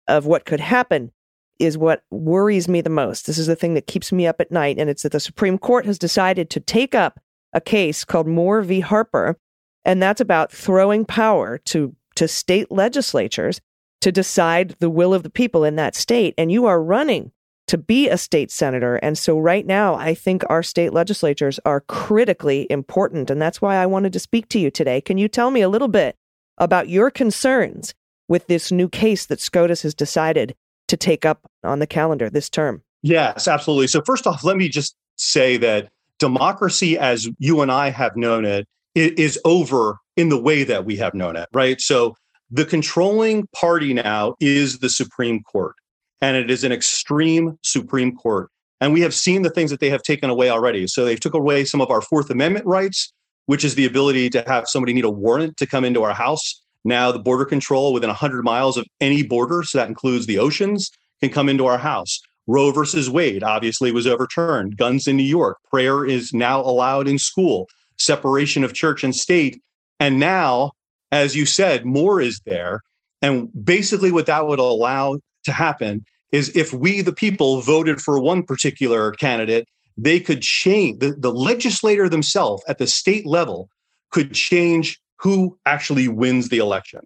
of 0.07 0.25
what 0.25 0.45
could 0.45 0.61
happen 0.61 1.11
is 1.59 1.77
what 1.77 2.03
worries 2.11 2.69
me 2.69 2.79
the 2.79 2.89
most. 2.89 3.27
This 3.27 3.37
is 3.37 3.47
the 3.47 3.57
thing 3.57 3.73
that 3.73 3.87
keeps 3.87 4.13
me 4.13 4.25
up 4.25 4.39
at 4.39 4.53
night, 4.53 4.77
and 4.79 4.89
it's 4.89 5.03
that 5.03 5.11
the 5.11 5.19
Supreme 5.19 5.57
Court 5.57 5.85
has 5.85 5.99
decided 5.99 6.49
to 6.51 6.61
take 6.61 6.95
up 6.95 7.19
a 7.51 7.59
case 7.59 8.05
called 8.05 8.27
Moore 8.27 8.61
v. 8.61 8.79
Harper, 8.79 9.37
and 9.83 10.01
that's 10.01 10.21
about 10.21 10.49
throwing 10.51 11.03
power 11.03 11.57
to 11.65 11.93
to 12.15 12.27
state 12.27 12.71
legislatures 12.71 13.59
to 14.01 14.11
decide 14.13 14.75
the 14.79 14.89
will 14.89 15.13
of 15.13 15.23
the 15.23 15.29
people 15.29 15.65
in 15.65 15.75
that 15.75 15.95
state. 15.95 16.33
And 16.37 16.51
you 16.51 16.65
are 16.65 16.81
running 16.81 17.31
to 17.69 17.77
be 17.77 18.09
a 18.09 18.17
state 18.17 18.49
senator. 18.49 18.95
And 18.95 19.15
so, 19.15 19.37
right 19.37 19.65
now, 19.65 19.93
I 19.93 20.15
think 20.15 20.43
our 20.49 20.63
state 20.63 20.91
legislatures 20.91 21.59
are 21.65 21.81
critically 21.81 22.65
important. 22.71 23.29
And 23.29 23.39
that's 23.39 23.61
why 23.61 23.75
I 23.75 23.85
wanted 23.85 24.11
to 24.13 24.19
speak 24.19 24.49
to 24.49 24.59
you 24.59 24.71
today. 24.71 25.01
Can 25.01 25.19
you 25.19 25.27
tell 25.27 25.51
me 25.51 25.61
a 25.61 25.69
little 25.69 25.87
bit 25.87 26.15
about 26.57 26.89
your 26.89 27.11
concerns 27.11 27.93
with 28.27 28.47
this 28.47 28.71
new 28.71 28.89
case 28.89 29.27
that 29.27 29.39
SCOTUS 29.39 29.83
has 29.83 29.93
decided 29.93 30.55
to 30.87 30.97
take 30.97 31.25
up 31.25 31.47
on 31.63 31.77
the 31.77 31.85
calendar 31.85 32.27
this 32.27 32.49
term? 32.49 32.81
Yes, 33.03 33.47
absolutely. 33.47 33.85
So, 33.85 34.01
first 34.01 34.25
off, 34.25 34.43
let 34.43 34.57
me 34.57 34.67
just 34.67 34.95
say 35.17 35.55
that 35.57 35.89
democracy, 36.17 36.97
as 36.97 37.29
you 37.37 37.61
and 37.61 37.71
I 37.71 37.91
have 37.91 38.15
known 38.15 38.45
it, 38.45 38.67
is 38.95 39.39
over 39.45 39.99
in 40.17 40.29
the 40.29 40.41
way 40.41 40.63
that 40.63 40.85
we 40.85 40.95
have 40.97 41.13
known 41.13 41.35
it, 41.35 41.47
right? 41.53 41.79
So, 41.79 42.15
the 42.49 42.65
controlling 42.65 43.47
party 43.55 43.93
now 43.93 44.33
is 44.39 44.79
the 44.79 44.89
Supreme 44.89 45.43
Court, 45.43 45.75
and 46.21 46.35
it 46.37 46.49
is 46.49 46.63
an 46.63 46.71
extreme 46.71 47.57
Supreme 47.63 48.15
Court. 48.15 48.49
And 48.81 48.93
we 48.93 49.01
have 49.01 49.13
seen 49.13 49.41
the 49.41 49.49
things 49.49 49.71
that 49.71 49.79
they 49.79 49.89
have 49.89 50.03
taken 50.03 50.29
away 50.29 50.49
already. 50.49 50.87
So, 50.87 51.05
they've 51.05 51.19
took 51.19 51.33
away 51.33 51.65
some 51.65 51.81
of 51.81 51.89
our 51.89 52.01
Fourth 52.01 52.29
Amendment 52.29 52.65
rights, 52.65 53.11
which 53.45 53.65
is 53.65 53.75
the 53.75 53.85
ability 53.85 54.29
to 54.31 54.43
have 54.47 54.67
somebody 54.67 54.93
need 54.93 55.05
a 55.05 55.09
warrant 55.09 55.57
to 55.57 55.65
come 55.65 55.83
into 55.83 56.03
our 56.03 56.13
house. 56.13 56.61
Now, 56.85 57.11
the 57.11 57.19
border 57.19 57.45
control 57.45 57.91
within 57.93 58.09
100 58.09 58.43
miles 58.43 58.77
of 58.77 58.85
any 59.01 59.23
border, 59.23 59.63
so 59.63 59.77
that 59.77 59.89
includes 59.89 60.25
the 60.25 60.39
oceans, 60.39 60.89
can 61.19 61.29
come 61.29 61.49
into 61.49 61.65
our 61.65 61.77
house. 61.77 62.21
Roe 62.47 62.71
versus 62.71 63.09
Wade 63.09 63.43
obviously 63.43 63.91
was 63.91 64.07
overturned. 64.07 64.77
Guns 64.77 65.07
in 65.07 65.17
New 65.17 65.23
York. 65.23 65.57
Prayer 65.69 66.05
is 66.05 66.33
now 66.33 66.61
allowed 66.61 67.07
in 67.07 67.19
school. 67.19 67.67
Separation 67.97 68.63
of 68.63 68.73
church 68.73 69.03
and 69.03 69.15
state. 69.15 69.61
And 69.99 70.19
now, 70.19 70.71
as 71.11 71.35
you 71.35 71.45
said, 71.45 71.85
Moore 71.85 72.21
is 72.21 72.41
there. 72.45 72.81
And 73.21 73.49
basically, 73.63 74.11
what 74.11 74.25
that 74.27 74.47
would 74.47 74.59
allow 74.59 75.19
to 75.49 75.53
happen 75.53 76.05
is 76.31 76.55
if 76.55 76.71
we, 76.73 77.01
the 77.01 77.13
people, 77.13 77.61
voted 77.61 77.99
for 77.99 78.19
one 78.19 78.43
particular 78.43 79.11
candidate, 79.13 79.67
they 79.97 80.19
could 80.19 80.41
change 80.41 80.99
the, 80.99 81.11
the 81.17 81.31
legislator 81.31 82.07
themselves 82.07 82.63
at 82.67 82.77
the 82.77 82.87
state 82.87 83.25
level 83.25 83.69
could 84.11 84.33
change 84.33 84.99
who 85.17 85.57
actually 85.65 86.07
wins 86.07 86.49
the 86.49 86.59
election. 86.59 87.01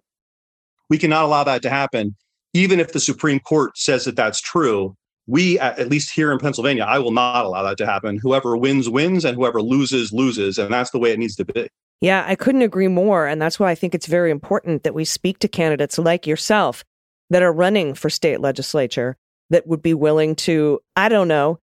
We 0.88 0.98
cannot 0.98 1.24
allow 1.24 1.44
that 1.44 1.62
to 1.62 1.70
happen. 1.70 2.14
Even 2.52 2.78
if 2.78 2.92
the 2.92 3.00
Supreme 3.00 3.40
Court 3.40 3.76
says 3.76 4.04
that 4.04 4.14
that's 4.14 4.40
true, 4.40 4.94
we, 5.26 5.58
at 5.58 5.88
least 5.88 6.14
here 6.14 6.30
in 6.30 6.38
Pennsylvania, 6.38 6.84
I 6.84 6.98
will 6.98 7.10
not 7.10 7.44
allow 7.44 7.62
that 7.64 7.78
to 7.78 7.86
happen. 7.86 8.18
Whoever 8.22 8.56
wins, 8.56 8.88
wins, 8.88 9.24
and 9.24 9.34
whoever 9.34 9.60
loses, 9.60 10.12
loses. 10.12 10.58
And 10.58 10.72
that's 10.72 10.90
the 10.90 10.98
way 10.98 11.10
it 11.10 11.18
needs 11.18 11.34
to 11.36 11.44
be. 11.44 11.66
Yeah, 12.00 12.24
I 12.28 12.36
couldn't 12.36 12.62
agree 12.62 12.88
more. 12.88 13.26
And 13.26 13.40
that's 13.40 13.58
why 13.58 13.70
I 13.70 13.74
think 13.74 13.94
it's 13.94 14.06
very 14.06 14.30
important 14.30 14.84
that 14.84 14.94
we 14.94 15.04
speak 15.04 15.38
to 15.40 15.48
candidates 15.48 15.98
like 15.98 16.26
yourself 16.26 16.84
that 17.30 17.42
are 17.42 17.52
running 17.52 17.94
for 17.94 18.10
state 18.10 18.40
legislature 18.40 19.16
that 19.50 19.66
would 19.66 19.82
be 19.82 19.94
willing 19.94 20.34
to, 20.34 20.80
I 20.96 21.08
don't 21.08 21.28
know, 21.28 21.58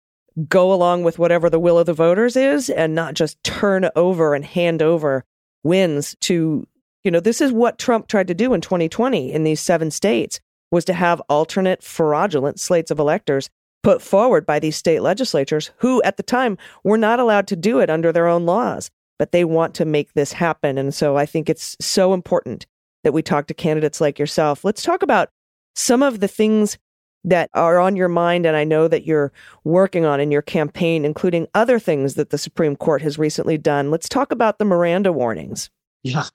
go 0.47 0.71
along 0.71 1.03
with 1.03 1.17
whatever 1.17 1.49
the 1.49 1.59
will 1.59 1.79
of 1.79 1.85
the 1.85 1.93
voters 1.93 2.35
is 2.35 2.69
and 2.69 2.93
not 2.93 3.15
just 3.15 3.41
turn 3.43 3.89
over 3.95 4.35
and 4.35 4.45
hand 4.45 4.81
over 4.81 5.23
wins 5.63 6.15
to, 6.21 6.67
you 7.03 7.11
know, 7.11 7.19
this 7.19 7.41
is 7.41 7.51
what 7.51 7.79
Trump 7.79 8.07
tried 8.07 8.27
to 8.27 8.35
do 8.35 8.53
in 8.53 8.61
2020 8.61 9.31
in 9.31 9.43
these 9.43 9.59
seven 9.59 9.89
states 9.89 10.39
was 10.71 10.85
to 10.85 10.93
have 10.93 11.21
alternate 11.29 11.81
fraudulent 11.81 12.59
slates 12.59 12.91
of 12.91 12.99
electors 12.99 13.49
put 13.83 14.01
forward 14.01 14.45
by 14.45 14.59
these 14.59 14.75
state 14.75 15.01
legislatures 15.01 15.71
who 15.77 16.01
at 16.03 16.17
the 16.17 16.23
time 16.23 16.57
were 16.83 16.97
not 16.97 17.19
allowed 17.19 17.47
to 17.47 17.55
do 17.55 17.79
it 17.79 17.89
under 17.89 18.11
their 18.11 18.27
own 18.27 18.45
laws 18.45 18.91
but 19.17 19.31
they 19.31 19.43
want 19.43 19.73
to 19.75 19.85
make 19.85 20.13
this 20.13 20.33
happen. 20.33 20.77
And 20.77 20.93
so 20.93 21.17
i 21.17 21.25
think 21.25 21.49
it's 21.49 21.75
so 21.79 22.13
important 22.13 22.65
that 23.03 23.13
we 23.13 23.21
talk 23.21 23.47
to 23.47 23.53
candidates 23.53 24.01
like 24.01 24.19
yourself. 24.19 24.65
Let's 24.65 24.83
talk 24.83 25.01
about 25.01 25.29
some 25.77 26.03
of 26.03 26.19
the 26.19 26.27
things 26.27 26.77
that 27.23 27.49
are 27.53 27.79
on 27.79 27.95
your 27.95 28.07
mind 28.07 28.45
and 28.45 28.55
i 28.55 28.63
know 28.63 28.87
that 28.87 29.05
you're 29.05 29.31
working 29.63 30.05
on 30.05 30.19
in 30.19 30.31
your 30.31 30.41
campaign 30.41 31.03
including 31.05 31.47
other 31.53 31.79
things 31.79 32.13
that 32.15 32.29
the 32.29 32.37
supreme 32.37 32.75
court 32.75 33.01
has 33.01 33.17
recently 33.17 33.57
done 33.57 33.91
let's 33.91 34.07
talk 34.09 34.31
about 34.31 34.59
the 34.59 34.65
miranda 34.65 35.11
warnings 35.11 35.69
Yeah. 36.03 36.25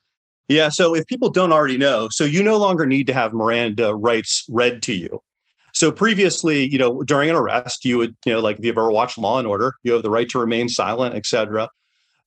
Yeah. 0.49 0.69
So 0.69 0.95
if 0.95 1.07
people 1.07 1.31
don't 1.31 1.53
already 1.53 1.79
know, 1.79 2.09
so 2.11 2.25
you 2.25 2.43
no 2.43 2.59
longer 2.59 2.85
need 2.85 3.07
to 3.07 3.15
have 3.15 3.33
Miranda 3.33 3.95
rights 3.95 4.45
read 4.51 4.83
to 4.83 4.93
you. 4.93 5.23
So 5.73 5.91
previously, 5.91 6.69
you 6.69 6.77
know, 6.77 7.03
during 7.05 7.31
an 7.31 7.37
arrest, 7.37 7.85
you 7.85 7.97
would, 7.97 8.15
you 8.27 8.35
know, 8.35 8.41
like 8.41 8.59
if 8.59 8.65
you've 8.65 8.77
ever 8.77 8.91
watched 8.91 9.17
Law 9.17 9.39
and 9.39 9.49
Order, 9.49 9.75
you 9.83 9.93
have 9.95 10.03
the 10.03 10.11
right 10.11 10.29
to 10.29 10.39
remain 10.39 10.69
silent, 10.69 11.15
et 11.15 11.25
cetera. 11.25 11.71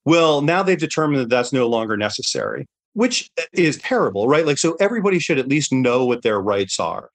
Well, 0.05 0.41
now 0.41 0.63
they've 0.63 0.79
determined 0.79 1.21
that 1.21 1.29
that's 1.29 1.53
no 1.53 1.67
longer 1.67 1.97
necessary, 1.97 2.65
which 2.95 3.31
is 3.53 3.77
terrible, 3.77 4.27
right? 4.27 4.45
Like, 4.45 4.57
so 4.57 4.75
everybody 4.79 5.19
should 5.19 5.39
at 5.39 5.47
least 5.47 5.71
know 5.71 6.03
what 6.05 6.23
their 6.23 6.41
rights 6.41 6.79
are. 6.79 7.09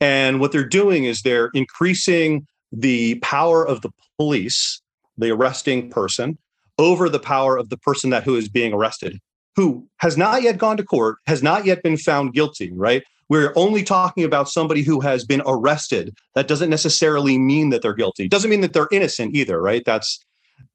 And 0.00 0.40
what 0.40 0.50
they're 0.50 0.64
doing 0.64 1.04
is 1.04 1.22
they're 1.22 1.50
increasing 1.54 2.46
the 2.72 3.16
power 3.16 3.66
of 3.66 3.82
the 3.82 3.90
police, 4.16 4.80
the 5.16 5.30
arresting 5.30 5.90
person, 5.90 6.38
over 6.78 7.08
the 7.08 7.20
power 7.20 7.56
of 7.56 7.68
the 7.68 7.76
person 7.76 8.10
that 8.10 8.24
who 8.24 8.34
is 8.34 8.48
being 8.48 8.72
arrested 8.72 9.20
who 9.56 9.86
has 9.98 10.16
not 10.16 10.42
yet 10.42 10.58
gone 10.58 10.76
to 10.76 10.82
court, 10.82 11.18
has 11.26 11.42
not 11.42 11.64
yet 11.64 11.82
been 11.82 11.96
found 11.96 12.34
guilty, 12.34 12.72
right? 12.72 13.02
We're 13.28 13.52
only 13.56 13.82
talking 13.82 14.24
about 14.24 14.48
somebody 14.48 14.82
who 14.82 15.00
has 15.00 15.24
been 15.24 15.42
arrested. 15.46 16.14
That 16.34 16.48
doesn't 16.48 16.70
necessarily 16.70 17.38
mean 17.38 17.70
that 17.70 17.82
they're 17.82 17.94
guilty. 17.94 18.28
Doesn't 18.28 18.50
mean 18.50 18.60
that 18.60 18.72
they're 18.72 18.88
innocent 18.92 19.34
either, 19.34 19.60
right? 19.60 19.82
That's 19.84 20.18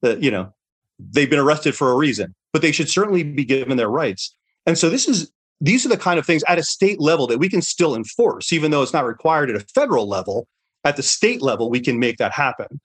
the, 0.01 0.17
you 0.19 0.31
know, 0.31 0.53
they've 0.97 1.29
been 1.29 1.39
arrested 1.39 1.75
for 1.75 1.91
a 1.91 1.95
reason, 1.95 2.33
but 2.53 2.61
they 2.61 2.71
should 2.71 2.89
certainly 2.89 3.23
be 3.23 3.45
given 3.45 3.77
their 3.77 3.89
rights. 3.89 4.35
And 4.69 4.77
so 4.77 4.87
this 4.87 5.07
is 5.07 5.31
these 5.59 5.83
are 5.83 5.89
the 5.89 5.97
kind 5.97 6.19
of 6.19 6.27
things 6.27 6.43
at 6.47 6.59
a 6.59 6.63
state 6.63 7.01
level 7.01 7.25
that 7.25 7.39
we 7.39 7.49
can 7.49 7.59
still 7.59 7.95
enforce, 7.95 8.53
even 8.53 8.69
though 8.69 8.83
it's 8.83 8.93
not 8.93 9.03
required 9.03 9.49
at 9.49 9.55
a 9.55 9.65
federal 9.73 10.07
level. 10.07 10.47
At 10.83 10.95
the 10.95 11.01
state 11.01 11.41
level, 11.41 11.71
we 11.71 11.79
can 11.79 11.97
make 11.97 12.17
that 12.17 12.31
happen. 12.31 12.79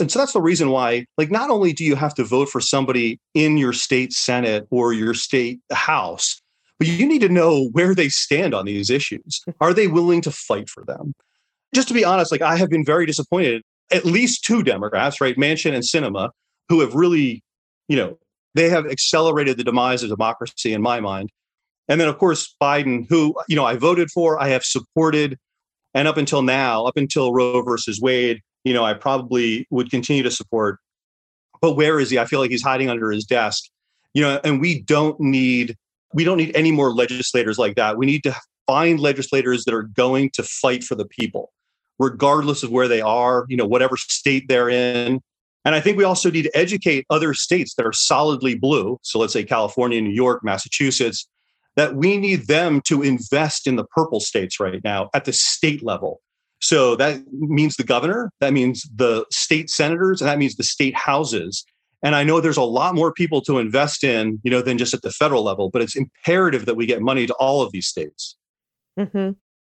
And 0.00 0.10
so 0.10 0.18
that's 0.18 0.32
the 0.32 0.40
reason 0.40 0.70
why, 0.70 1.04
like, 1.18 1.30
not 1.30 1.50
only 1.50 1.74
do 1.74 1.84
you 1.84 1.94
have 1.94 2.14
to 2.14 2.24
vote 2.24 2.48
for 2.48 2.62
somebody 2.62 3.20
in 3.34 3.58
your 3.58 3.74
state 3.74 4.14
Senate 4.14 4.66
or 4.70 4.94
your 4.94 5.12
state 5.12 5.60
House, 5.70 6.40
but 6.78 6.88
you 6.88 7.06
need 7.06 7.20
to 7.20 7.28
know 7.28 7.68
where 7.72 7.94
they 7.94 8.08
stand 8.08 8.54
on 8.54 8.64
these 8.64 8.88
issues. 8.88 9.42
Are 9.60 9.74
they 9.74 9.88
willing 9.88 10.22
to 10.22 10.30
fight 10.30 10.70
for 10.70 10.84
them? 10.86 11.12
Just 11.74 11.86
to 11.88 11.94
be 11.94 12.04
honest, 12.04 12.32
like, 12.32 12.42
I 12.42 12.56
have 12.56 12.70
been 12.70 12.84
very 12.84 13.04
disappointed. 13.04 13.62
At 13.92 14.06
least 14.06 14.42
two 14.42 14.62
Democrats, 14.62 15.20
right, 15.20 15.36
Manchin 15.36 15.74
and 15.74 15.84
Sinema, 15.84 16.30
who 16.70 16.80
have 16.80 16.94
really, 16.94 17.42
you 17.88 17.96
know, 17.96 18.18
they 18.56 18.70
have 18.70 18.86
accelerated 18.86 19.58
the 19.58 19.64
demise 19.64 20.02
of 20.02 20.08
democracy 20.08 20.72
in 20.72 20.82
my 20.82 20.98
mind. 20.98 21.30
And 21.88 22.00
then, 22.00 22.08
of 22.08 22.18
course, 22.18 22.54
Biden, 22.60 23.06
who, 23.08 23.34
you 23.48 23.54
know, 23.54 23.64
I 23.64 23.76
voted 23.76 24.10
for, 24.10 24.42
I 24.42 24.48
have 24.48 24.64
supported. 24.64 25.38
And 25.94 26.08
up 26.08 26.16
until 26.16 26.42
now, 26.42 26.84
up 26.84 26.96
until 26.96 27.32
Roe 27.32 27.62
versus 27.62 28.00
Wade, 28.00 28.40
you 28.64 28.74
know, 28.74 28.84
I 28.84 28.94
probably 28.94 29.66
would 29.70 29.90
continue 29.90 30.22
to 30.22 30.30
support. 30.30 30.78
But 31.60 31.76
where 31.76 32.00
is 32.00 32.10
he? 32.10 32.18
I 32.18 32.24
feel 32.24 32.40
like 32.40 32.50
he's 32.50 32.62
hiding 32.62 32.90
under 32.90 33.10
his 33.10 33.24
desk. 33.24 33.64
You 34.14 34.22
know, 34.22 34.40
and 34.42 34.60
we 34.60 34.82
don't 34.82 35.20
need 35.20 35.76
we 36.14 36.24
don't 36.24 36.38
need 36.38 36.56
any 36.56 36.72
more 36.72 36.92
legislators 36.92 37.58
like 37.58 37.76
that. 37.76 37.98
We 37.98 38.06
need 38.06 38.22
to 38.22 38.34
find 38.66 38.98
legislators 38.98 39.64
that 39.64 39.74
are 39.74 39.82
going 39.82 40.30
to 40.30 40.42
fight 40.42 40.82
for 40.82 40.94
the 40.94 41.04
people, 41.04 41.52
regardless 41.98 42.62
of 42.62 42.70
where 42.70 42.88
they 42.88 43.02
are, 43.02 43.44
you 43.48 43.56
know, 43.56 43.66
whatever 43.66 43.96
state 43.98 44.48
they're 44.48 44.70
in. 44.70 45.20
And 45.66 45.74
I 45.74 45.80
think 45.80 45.98
we 45.98 46.04
also 46.04 46.30
need 46.30 46.42
to 46.42 46.56
educate 46.56 47.04
other 47.10 47.34
states 47.34 47.74
that 47.74 47.84
are 47.84 47.92
solidly 47.92 48.54
blue. 48.54 49.00
So 49.02 49.18
let's 49.18 49.32
say 49.32 49.42
California, 49.42 50.00
New 50.00 50.14
York, 50.14 50.44
Massachusetts, 50.44 51.28
that 51.74 51.96
we 51.96 52.16
need 52.18 52.46
them 52.46 52.80
to 52.82 53.02
invest 53.02 53.66
in 53.66 53.74
the 53.74 53.84
purple 53.84 54.20
states 54.20 54.60
right 54.60 54.80
now 54.84 55.10
at 55.12 55.24
the 55.24 55.32
state 55.32 55.82
level. 55.82 56.20
So 56.60 56.94
that 56.96 57.20
means 57.32 57.74
the 57.74 57.82
governor, 57.82 58.30
that 58.38 58.52
means 58.52 58.88
the 58.94 59.26
state 59.32 59.68
senators, 59.68 60.22
and 60.22 60.28
that 60.28 60.38
means 60.38 60.54
the 60.54 60.62
state 60.62 60.94
houses. 60.94 61.64
And 62.00 62.14
I 62.14 62.22
know 62.22 62.40
there's 62.40 62.56
a 62.56 62.62
lot 62.62 62.94
more 62.94 63.12
people 63.12 63.40
to 63.42 63.58
invest 63.58 64.04
in, 64.04 64.38
you 64.44 64.52
know, 64.52 64.62
than 64.62 64.78
just 64.78 64.94
at 64.94 65.02
the 65.02 65.10
federal 65.10 65.42
level, 65.42 65.68
but 65.68 65.82
it's 65.82 65.96
imperative 65.96 66.66
that 66.66 66.76
we 66.76 66.86
get 66.86 67.02
money 67.02 67.26
to 67.26 67.34
all 67.34 67.60
of 67.60 67.72
these 67.72 67.88
states. 67.88 68.36
hmm 68.96 69.30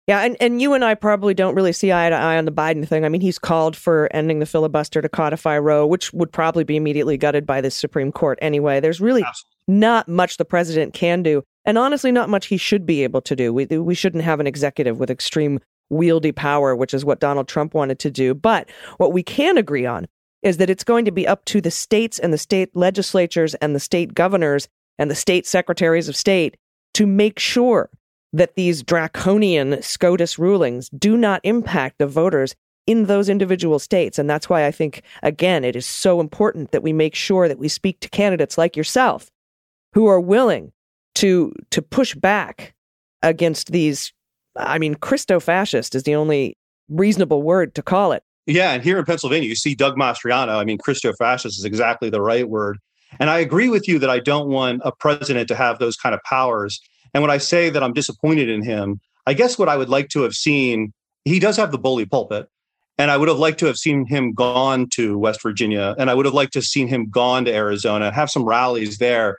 Yeah, 0.09 0.21
and, 0.21 0.35
and 0.39 0.59
you 0.59 0.73
and 0.73 0.83
I 0.83 0.95
probably 0.95 1.35
don't 1.35 1.53
really 1.53 1.71
see 1.71 1.93
eye 1.93 2.09
to 2.09 2.15
eye 2.15 2.39
on 2.39 2.45
the 2.45 2.51
Biden 2.51 2.87
thing. 2.87 3.05
I 3.05 3.09
mean, 3.09 3.21
he's 3.21 3.37
called 3.37 3.75
for 3.75 4.09
ending 4.11 4.39
the 4.39 4.47
filibuster 4.47 5.03
to 5.03 5.07
codify 5.07 5.59
Roe, 5.59 5.85
which 5.85 6.11
would 6.13 6.31
probably 6.31 6.63
be 6.63 6.75
immediately 6.75 7.15
gutted 7.15 7.45
by 7.45 7.61
the 7.61 7.69
Supreme 7.69 8.11
Court 8.11 8.39
anyway. 8.41 8.79
There's 8.79 8.99
really 8.99 9.21
Absolutely. 9.21 9.55
not 9.67 10.07
much 10.07 10.37
the 10.37 10.45
president 10.45 10.95
can 10.95 11.21
do, 11.21 11.43
and 11.63 11.77
honestly, 11.77 12.11
not 12.11 12.27
much 12.27 12.47
he 12.47 12.57
should 12.57 12.87
be 12.87 13.03
able 13.03 13.21
to 13.21 13.35
do. 13.35 13.53
We 13.53 13.67
we 13.67 13.93
shouldn't 13.93 14.23
have 14.23 14.39
an 14.39 14.47
executive 14.47 14.97
with 14.97 15.11
extreme 15.11 15.59
wieldy 15.93 16.35
power, 16.35 16.75
which 16.75 16.95
is 16.95 17.05
what 17.05 17.19
Donald 17.19 17.47
Trump 17.47 17.75
wanted 17.75 17.99
to 17.99 18.09
do. 18.09 18.33
But 18.33 18.67
what 18.97 19.13
we 19.13 19.21
can 19.21 19.59
agree 19.59 19.85
on 19.85 20.07
is 20.41 20.57
that 20.57 20.71
it's 20.71 20.83
going 20.83 21.05
to 21.05 21.11
be 21.11 21.27
up 21.27 21.45
to 21.45 21.61
the 21.61 21.69
states 21.69 22.17
and 22.17 22.33
the 22.33 22.39
state 22.39 22.75
legislatures 22.75 23.53
and 23.53 23.75
the 23.75 23.79
state 23.79 24.15
governors 24.15 24.69
and 24.97 25.11
the 25.11 25.15
state 25.15 25.45
secretaries 25.45 26.09
of 26.09 26.15
state 26.15 26.57
to 26.95 27.05
make 27.05 27.37
sure 27.37 27.91
that 28.33 28.55
these 28.55 28.83
draconian 28.83 29.81
SCOTUS 29.81 30.37
rulings 30.37 30.89
do 30.89 31.17
not 31.17 31.41
impact 31.43 31.97
the 31.97 32.07
voters 32.07 32.55
in 32.85 33.05
those 33.05 33.29
individual 33.29 33.79
states. 33.79 34.17
And 34.17 34.29
that's 34.29 34.49
why 34.49 34.65
I 34.65 34.71
think, 34.71 35.03
again, 35.21 35.63
it 35.63 35.75
is 35.75 35.85
so 35.85 36.19
important 36.19 36.71
that 36.71 36.83
we 36.83 36.93
make 36.93 37.15
sure 37.15 37.47
that 37.47 37.59
we 37.59 37.67
speak 37.67 37.99
to 38.01 38.09
candidates 38.09 38.57
like 38.57 38.75
yourself 38.75 39.29
who 39.93 40.07
are 40.07 40.19
willing 40.19 40.71
to 41.15 41.53
to 41.71 41.81
push 41.81 42.15
back 42.15 42.73
against 43.23 43.71
these 43.71 44.13
I 44.55 44.79
mean, 44.79 44.95
Christo-fascist 44.95 45.95
is 45.95 46.03
the 46.03 46.15
only 46.15 46.57
reasonable 46.89 47.41
word 47.41 47.75
to 47.75 47.81
call 47.81 48.11
it. 48.11 48.23
Yeah, 48.45 48.71
and 48.71 48.83
here 48.83 48.97
in 48.97 49.05
Pennsylvania, 49.05 49.47
you 49.47 49.55
see 49.55 49.75
Doug 49.75 49.95
Mastriano. 49.95 50.57
I 50.57 50.65
mean, 50.65 50.77
Christo-fascist 50.77 51.57
is 51.57 51.65
exactly 51.65 52.09
the 52.09 52.21
right 52.21 52.49
word. 52.49 52.79
And 53.19 53.29
I 53.29 53.39
agree 53.39 53.69
with 53.69 53.87
you 53.87 53.99
that 53.99 54.09
I 54.09 54.19
don't 54.19 54.49
want 54.49 54.81
a 54.83 54.91
president 54.91 55.47
to 55.49 55.55
have 55.55 55.79
those 55.79 55.95
kind 55.95 56.13
of 56.15 56.21
powers. 56.23 56.79
And 57.13 57.21
when 57.21 57.31
I 57.31 57.37
say 57.37 57.69
that 57.69 57.83
I'm 57.83 57.93
disappointed 57.93 58.49
in 58.49 58.63
him, 58.63 58.99
I 59.25 59.33
guess 59.33 59.57
what 59.57 59.69
I 59.69 59.77
would 59.77 59.89
like 59.89 60.09
to 60.09 60.21
have 60.21 60.33
seen, 60.33 60.93
he 61.25 61.39
does 61.39 61.57
have 61.57 61.71
the 61.71 61.77
bully 61.77 62.05
pulpit. 62.05 62.47
And 62.97 63.09
I 63.09 63.17
would 63.17 63.29
have 63.29 63.39
liked 63.39 63.59
to 63.59 63.65
have 63.67 63.77
seen 63.77 64.05
him 64.05 64.33
gone 64.33 64.87
to 64.91 65.17
West 65.17 65.41
Virginia, 65.41 65.95
and 65.97 66.09
I 66.09 66.13
would 66.13 66.25
have 66.25 66.33
liked 66.33 66.51
to 66.53 66.59
have 66.59 66.65
seen 66.65 66.89
him 66.89 67.09
gone 67.09 67.45
to 67.45 67.53
Arizona, 67.53 68.11
have 68.11 68.29
some 68.29 68.43
rallies 68.43 68.97
there. 68.97 69.37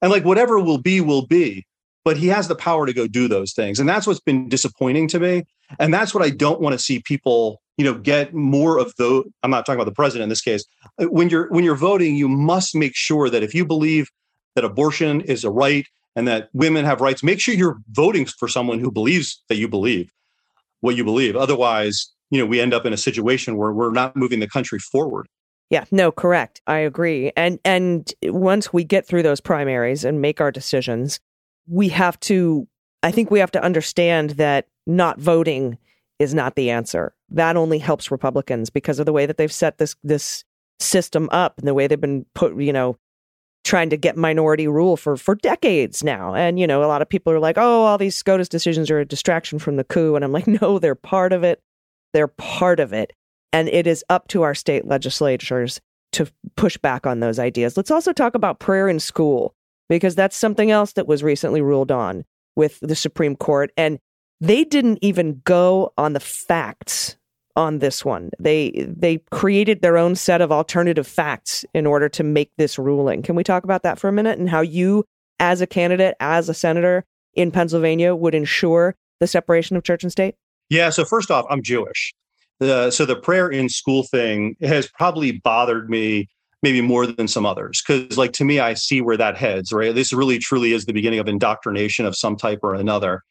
And 0.00 0.10
like 0.10 0.24
whatever 0.24 0.58
will 0.58 0.78
be, 0.78 1.02
will 1.02 1.26
be. 1.26 1.66
But 2.04 2.16
he 2.16 2.28
has 2.28 2.48
the 2.48 2.54
power 2.54 2.86
to 2.86 2.94
go 2.94 3.06
do 3.06 3.28
those 3.28 3.52
things. 3.52 3.78
And 3.78 3.86
that's 3.86 4.06
what's 4.06 4.20
been 4.20 4.48
disappointing 4.48 5.08
to 5.08 5.20
me. 5.20 5.44
And 5.78 5.92
that's 5.92 6.14
what 6.14 6.24
I 6.24 6.30
don't 6.30 6.62
want 6.62 6.72
to 6.72 6.78
see 6.78 7.00
people, 7.00 7.60
you 7.76 7.84
know, 7.84 7.92
get 7.92 8.32
more 8.32 8.78
of 8.78 8.94
the 8.96 9.22
I'm 9.42 9.50
not 9.50 9.66
talking 9.66 9.78
about 9.78 9.90
the 9.90 9.94
president 9.94 10.22
in 10.22 10.28
this 10.30 10.40
case. 10.40 10.64
When 10.98 11.28
you're 11.28 11.50
when 11.50 11.64
you're 11.64 11.74
voting, 11.74 12.16
you 12.16 12.28
must 12.28 12.74
make 12.74 12.94
sure 12.94 13.28
that 13.28 13.42
if 13.42 13.54
you 13.54 13.66
believe 13.66 14.08
that 14.54 14.64
abortion 14.64 15.20
is 15.22 15.44
a 15.44 15.50
right 15.50 15.86
and 16.18 16.26
that 16.26 16.48
women 16.52 16.84
have 16.84 17.00
rights, 17.00 17.22
make 17.22 17.38
sure 17.38 17.54
you're 17.54 17.78
voting 17.92 18.26
for 18.26 18.48
someone 18.48 18.80
who 18.80 18.90
believes 18.90 19.40
that 19.48 19.54
you 19.54 19.68
believe 19.68 20.12
what 20.80 20.96
you 20.96 21.04
believe. 21.04 21.36
Otherwise, 21.36 22.12
you 22.30 22.40
know, 22.40 22.44
we 22.44 22.60
end 22.60 22.74
up 22.74 22.84
in 22.84 22.92
a 22.92 22.96
situation 22.96 23.56
where 23.56 23.72
we're 23.72 23.92
not 23.92 24.16
moving 24.16 24.40
the 24.40 24.48
country 24.48 24.80
forward. 24.80 25.28
Yeah, 25.70 25.84
no, 25.92 26.10
correct. 26.10 26.60
I 26.66 26.78
agree. 26.78 27.30
And 27.36 27.60
and 27.64 28.12
once 28.24 28.72
we 28.72 28.82
get 28.82 29.06
through 29.06 29.22
those 29.22 29.40
primaries 29.40 30.04
and 30.04 30.20
make 30.20 30.40
our 30.40 30.50
decisions, 30.50 31.20
we 31.68 31.88
have 31.90 32.18
to 32.20 32.66
I 33.04 33.12
think 33.12 33.30
we 33.30 33.38
have 33.38 33.52
to 33.52 33.62
understand 33.62 34.30
that 34.30 34.66
not 34.88 35.20
voting 35.20 35.78
is 36.18 36.34
not 36.34 36.56
the 36.56 36.70
answer. 36.70 37.14
That 37.28 37.56
only 37.56 37.78
helps 37.78 38.10
Republicans 38.10 38.70
because 38.70 38.98
of 38.98 39.06
the 39.06 39.12
way 39.12 39.24
that 39.24 39.36
they've 39.36 39.52
set 39.52 39.78
this 39.78 39.94
this 40.02 40.42
system 40.80 41.28
up 41.30 41.58
and 41.58 41.68
the 41.68 41.74
way 41.74 41.86
they've 41.86 42.00
been 42.00 42.26
put, 42.34 42.60
you 42.60 42.72
know, 42.72 42.98
trying 43.68 43.90
to 43.90 43.98
get 43.98 44.16
minority 44.16 44.66
rule 44.66 44.96
for 44.96 45.16
for 45.18 45.34
decades 45.34 46.02
now. 46.02 46.34
And 46.34 46.58
you 46.58 46.66
know, 46.66 46.82
a 46.82 46.86
lot 46.86 47.02
of 47.02 47.08
people 47.08 47.32
are 47.32 47.38
like, 47.38 47.58
"Oh, 47.58 47.82
all 47.82 47.98
these 47.98 48.16
SCOTUS 48.16 48.48
decisions 48.48 48.90
are 48.90 48.98
a 48.98 49.04
distraction 49.04 49.58
from 49.58 49.76
the 49.76 49.84
coup." 49.84 50.16
And 50.16 50.24
I'm 50.24 50.32
like, 50.32 50.46
"No, 50.62 50.78
they're 50.78 50.94
part 50.94 51.34
of 51.34 51.44
it. 51.44 51.60
They're 52.14 52.28
part 52.28 52.80
of 52.80 52.94
it." 52.94 53.12
And 53.52 53.68
it 53.68 53.86
is 53.86 54.04
up 54.08 54.26
to 54.28 54.42
our 54.42 54.54
state 54.54 54.86
legislatures 54.86 55.80
to 56.12 56.26
push 56.56 56.78
back 56.78 57.06
on 57.06 57.20
those 57.20 57.38
ideas. 57.38 57.76
Let's 57.76 57.90
also 57.90 58.14
talk 58.14 58.34
about 58.34 58.58
prayer 58.58 58.88
in 58.88 59.00
school 59.00 59.54
because 59.90 60.14
that's 60.14 60.36
something 60.36 60.70
else 60.70 60.94
that 60.94 61.06
was 61.06 61.22
recently 61.22 61.60
ruled 61.60 61.90
on 61.90 62.24
with 62.56 62.80
the 62.80 62.96
Supreme 62.96 63.36
Court 63.36 63.70
and 63.76 63.98
they 64.40 64.64
didn't 64.64 64.98
even 65.02 65.42
go 65.44 65.92
on 65.98 66.12
the 66.14 66.20
facts 66.20 67.17
on 67.58 67.80
this 67.80 68.04
one. 68.04 68.30
They 68.38 68.86
they 68.88 69.18
created 69.32 69.82
their 69.82 69.98
own 69.98 70.14
set 70.14 70.40
of 70.40 70.52
alternative 70.52 71.06
facts 71.06 71.64
in 71.74 71.86
order 71.86 72.08
to 72.10 72.22
make 72.22 72.52
this 72.56 72.78
ruling. 72.78 73.20
Can 73.20 73.34
we 73.34 73.42
talk 73.42 73.64
about 73.64 73.82
that 73.82 73.98
for 73.98 74.08
a 74.08 74.12
minute 74.12 74.38
and 74.38 74.48
how 74.48 74.60
you 74.60 75.04
as 75.40 75.60
a 75.60 75.66
candidate, 75.66 76.14
as 76.20 76.48
a 76.48 76.54
senator 76.54 77.04
in 77.34 77.50
Pennsylvania 77.50 78.14
would 78.14 78.34
ensure 78.34 78.94
the 79.18 79.26
separation 79.26 79.76
of 79.76 79.82
church 79.82 80.04
and 80.04 80.12
state? 80.12 80.36
Yeah. 80.70 80.90
So 80.90 81.04
first 81.04 81.32
off, 81.32 81.46
I'm 81.50 81.62
Jewish. 81.62 82.14
So 82.60 82.90
the 82.90 83.20
prayer 83.20 83.48
in 83.48 83.68
school 83.68 84.04
thing 84.04 84.56
has 84.62 84.88
probably 84.88 85.32
bothered 85.32 85.90
me 85.90 86.28
maybe 86.62 86.80
more 86.80 87.06
than 87.06 87.28
some 87.28 87.46
others 87.46 87.80
because 87.86 88.18
like 88.18 88.32
to 88.32 88.44
me 88.44 88.58
i 88.58 88.74
see 88.74 89.00
where 89.00 89.16
that 89.16 89.36
heads 89.36 89.72
right 89.72 89.94
this 89.94 90.12
really 90.12 90.40
truly 90.40 90.72
is 90.72 90.86
the 90.86 90.92
beginning 90.92 91.20
of 91.20 91.28
indoctrination 91.28 92.04
of 92.04 92.16
some 92.16 92.34
type 92.34 92.58
or 92.64 92.74
another 92.74 93.22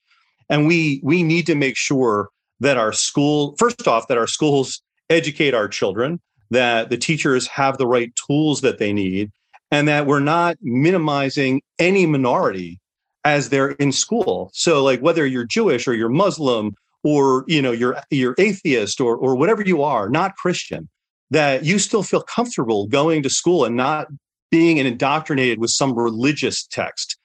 and 0.50 0.66
we 0.66 1.02
we 1.04 1.24
need 1.24 1.46
to 1.46 1.54
make 1.54 1.76
sure 1.76 2.30
that 2.60 2.78
our 2.78 2.92
school 2.92 3.56
first 3.58 3.88
off 3.88 4.08
that 4.08 4.18
our 4.18 4.28
schools 4.28 4.82
educate 5.10 5.54
our 5.54 5.68
children 5.68 6.20
that 6.50 6.90
the 6.90 6.98
teachers 6.98 7.48
have 7.48 7.78
the 7.78 7.88
right 7.88 8.14
tools 8.28 8.62
that 8.62 8.78
they 8.78 8.94
need 8.94 9.32
and 9.72 9.88
that 9.88 10.06
we're 10.06 10.20
not 10.20 10.58
minimizing 10.62 11.62
any 11.78 12.06
minority 12.06 12.80
as 13.26 13.50
they're 13.50 13.72
in 13.72 13.92
school. 13.92 14.50
So 14.54 14.84
like 14.84 15.02
whether 15.02 15.26
you're 15.26 15.46
jewish 15.46 15.88
or 15.88 15.94
you're 15.94 16.10
muslim 16.10 16.76
or 17.04 17.44
you 17.48 17.62
know 17.62 17.72
you're 17.72 17.98
you're 18.10 18.36
atheist 18.38 19.00
or 19.00 19.16
or 19.18 19.36
whatever 19.36 19.62
you 19.62 19.84
are 19.84 20.10
not 20.10 20.36
christian 20.36 20.90
that 21.30 21.64
you 21.64 21.78
still 21.78 22.04
feel 22.04 22.22
comfortable 22.22 22.88
going 22.88 23.22
to 23.24 23.30
school 23.30 23.66
and 23.66 23.76
not 23.76 24.08
being 24.50 24.78
indoctrinated 24.78 25.60
with 25.60 25.70
some 25.70 25.94
religious 25.94 26.66
text. 26.66 27.18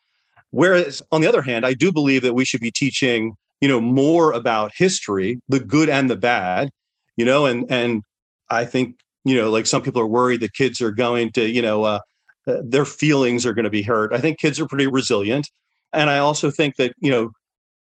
Whereas 0.51 1.03
on 1.13 1.21
the 1.21 1.29
other 1.29 1.43
hand 1.43 1.65
i 1.65 1.75
do 1.75 1.93
believe 1.93 2.23
that 2.23 2.35
we 2.35 2.45
should 2.45 2.61
be 2.61 2.71
teaching 2.71 3.37
you 3.63 3.69
know 3.69 3.81
more 3.81 4.33
about 4.33 4.73
history 4.75 5.41
the 5.49 5.61
good 5.61 5.89
and 5.89 6.11
the 6.11 6.17
bad 6.17 6.69
you 7.17 7.25
know 7.25 7.47
and 7.47 7.65
and 7.71 8.03
i 8.51 8.67
think 8.67 8.97
you 9.25 9.35
know 9.35 9.51
like 9.51 9.67
some 9.67 9.81
people 9.81 10.03
are 10.03 10.07
worried 10.07 10.41
that 10.41 10.53
kids 10.53 10.83
are 10.83 10.91
going 10.91 11.33
to 11.33 11.49
you 11.49 11.63
know 11.63 11.85
uh, 11.85 12.01
uh, 12.47 12.57
their 12.65 12.85
feelings 12.85 13.47
are 13.47 13.55
going 13.55 13.65
to 13.65 13.71
be 13.71 13.83
hurt. 13.83 14.13
I 14.13 14.19
think 14.19 14.41
kids 14.41 14.59
are 14.59 14.67
pretty 14.67 14.89
resilient. 14.89 15.49
And 15.93 16.11
i 16.11 16.19
also 16.19 16.51
think 16.51 16.77
that 16.77 16.95
you 16.99 17.11
know 17.11 17.31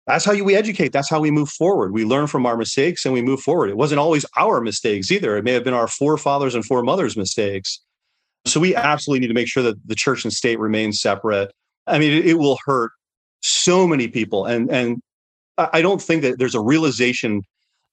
that's 0.07 0.24
how 0.24 0.33
you, 0.33 0.42
we 0.42 0.54
educate. 0.54 0.90
That's 0.90 1.11
how 1.11 1.20
we 1.20 1.31
move 1.31 1.50
forward. 1.50 1.92
We 1.92 2.07
learn 2.07 2.28
from 2.28 2.46
our 2.46 2.57
mistakes 2.57 3.04
and 3.04 3.12
we 3.12 3.20
move 3.20 3.40
forward. 3.40 3.68
It 3.68 3.76
wasn't 3.76 3.98
always 3.98 4.24
our 4.38 4.62
mistakes 4.62 5.12
either. 5.12 5.37
It 5.37 5.44
may 5.44 5.52
have 5.52 5.64
been 5.64 5.74
our 5.74 5.87
forefathers 5.87 6.54
and 6.54 6.64
foremothers 6.64 7.14
mistakes. 7.14 7.78
So 8.46 8.59
we 8.59 8.74
absolutely 8.74 9.20
need 9.20 9.28
to 9.28 9.35
make 9.35 9.48
sure 9.48 9.62
that 9.64 9.76
the 9.87 9.94
church 9.94 10.24
and 10.24 10.33
state 10.33 10.59
remain 10.59 10.94
separate. 10.94 11.52
I 11.87 11.98
mean 11.98 12.12
it, 12.12 12.26
it 12.26 12.35
will 12.38 12.59
hurt 12.64 12.92
so 13.42 13.87
many 13.87 14.09
people. 14.09 14.46
And 14.46 14.70
and 14.70 15.02
i 15.73 15.83
don't 15.83 16.03
think 16.03 16.23
that 16.23 16.38
there's 16.38 16.55
a 16.55 16.61
realization 16.61 17.42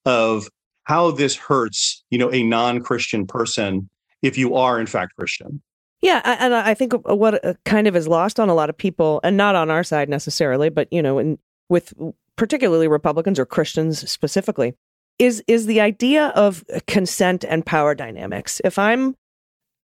of 0.05 0.47
how 0.83 1.11
this 1.11 1.35
hurts 1.35 2.03
you 2.09 2.17
know 2.17 2.31
a 2.31 2.43
non-christian 2.43 3.25
person 3.25 3.89
if 4.21 4.37
you 4.37 4.55
are 4.55 4.79
in 4.79 4.87
fact 4.87 5.15
christian 5.15 5.61
Yeah, 6.01 6.21
and 6.23 6.53
I 6.53 6.75
think 6.75 6.93
what 7.07 7.43
uh, 7.43 7.55
kind 7.65 7.87
of 7.87 7.95
is 7.95 8.07
lost 8.07 8.39
on 8.39 8.47
a 8.47 8.53
lot 8.53 8.69
of 8.69 8.77
people, 8.77 9.19
and 9.23 9.35
not 9.37 9.55
on 9.55 9.71
our 9.71 9.83
side 9.83 10.07
necessarily, 10.07 10.69
but 10.69 10.87
you 10.91 11.01
know, 11.01 11.17
in, 11.17 11.39
with 11.67 11.93
particularly 12.35 12.87
Republicans 12.87 13.39
or 13.39 13.45
Christians 13.47 14.07
specifically, 14.09 14.75
is 15.17 15.43
is 15.47 15.65
the 15.65 15.81
idea 15.81 16.27
of 16.35 16.63
consent 16.85 17.43
and 17.43 17.65
power 17.65 17.95
dynamics. 17.95 18.61
If 18.63 18.77
I'm 18.77 19.15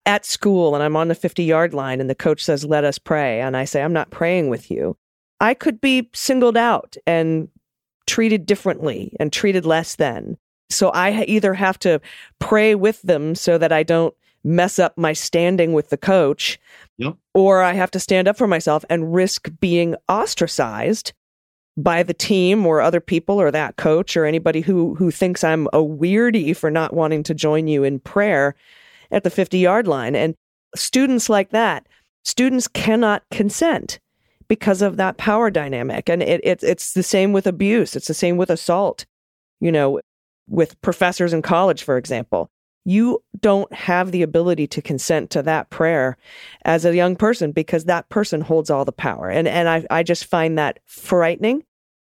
at 0.06 0.26
school 0.26 0.76
and 0.76 0.84
I'm 0.84 0.96
on 0.96 1.08
the 1.08 1.16
50 1.16 1.44
yard 1.44 1.74
line 1.74 2.00
and 2.00 2.10
the 2.10 2.14
coach 2.14 2.44
says, 2.44 2.66
"Let 2.66 2.84
us 2.84 3.00
pray," 3.00 3.42
and 3.42 3.58
I 3.58 3.66
say, 3.66 3.82
"I'm 3.82 3.94
not 3.94 4.12
praying 4.12 4.50
with 4.50 4.70
you," 4.70 4.98
I 5.40 5.56
could 5.56 5.82
be 5.82 6.10
singled 6.14 6.58
out 6.58 6.98
and 7.08 7.50
treated 8.12 8.46
differently 8.46 9.16
and 9.22 9.32
treated 9.32 9.66
less 9.66 9.96
than. 9.96 10.38
So 10.70 10.90
I 10.90 11.24
either 11.24 11.54
have 11.54 11.80
to 11.80 12.02
pray 12.40 12.76
with 12.76 13.02
them 13.04 13.36
so 13.36 13.58
that 13.58 13.72
I 13.72 13.84
don't 13.84 14.14
mess 14.44 14.80
up 14.80 14.98
my 14.98 15.14
standing 15.14 15.72
with 15.72 15.92
the 15.92 15.98
coach, 15.98 16.60
Yep. 16.98 17.16
or 17.34 17.62
I 17.62 17.72
have 17.72 17.90
to 17.92 18.02
stand 18.02 18.28
up 18.28 18.38
for 18.38 18.48
myself 18.48 18.84
and 18.90 19.14
risk 19.14 19.50
being 19.62 19.96
ostracized 20.10 21.14
by 21.78 22.04
the 22.04 22.14
team 22.14 22.66
or 22.68 22.82
other 22.82 23.00
people 23.00 23.40
or 23.40 23.50
that 23.50 23.78
coach 23.78 24.18
or 24.18 24.26
anybody 24.26 24.60
who 24.60 24.94
who 24.96 25.10
thinks 25.10 25.42
I'm 25.42 25.68
a 25.68 25.80
weirdie 25.80 26.56
for 26.56 26.70
not 26.70 26.94
wanting 26.94 27.24
to 27.24 27.34
join 27.34 27.68
you 27.70 27.86
in 27.86 28.00
prayer 28.00 28.56
at 29.10 29.24
the 29.24 29.30
50 29.30 29.58
yard 29.58 29.88
line. 29.88 30.18
And 30.18 30.36
students 30.76 31.30
like 31.30 31.52
that, 31.52 31.88
students 32.26 32.68
cannot 32.68 33.24
consent 33.32 34.01
because 34.52 34.82
of 34.82 34.98
that 34.98 35.16
power 35.16 35.50
dynamic. 35.50 36.10
And 36.10 36.22
it, 36.22 36.42
it 36.44 36.62
it's 36.62 36.92
the 36.92 37.04
same 37.04 37.32
with 37.32 37.48
abuse. 37.48 37.96
It's 37.96 38.10
the 38.10 38.14
same 38.14 38.36
with 38.36 38.50
assault. 38.50 39.06
You 39.62 39.72
know, 39.72 40.02
with 40.50 40.76
professors 40.82 41.32
in 41.32 41.42
college, 41.42 41.84
for 41.84 41.96
example. 41.96 42.50
you 42.84 43.24
don't 43.40 43.72
have 43.74 44.12
the 44.12 44.24
ability 44.24 44.68
to 44.68 44.82
consent 44.82 45.30
to 45.32 45.44
that 45.44 45.70
prayer 45.70 46.18
as 46.66 46.84
a 46.84 46.96
young 46.96 47.16
person 47.16 47.52
because 47.52 47.86
that 47.86 48.10
person 48.10 48.42
holds 48.42 48.70
all 48.70 48.86
the 48.86 48.92
power. 48.92 49.30
And 49.30 49.48
and 49.48 49.70
I 49.70 49.86
I 49.90 50.04
just 50.04 50.26
find 50.26 50.58
that 50.58 50.80
frightening 50.86 51.64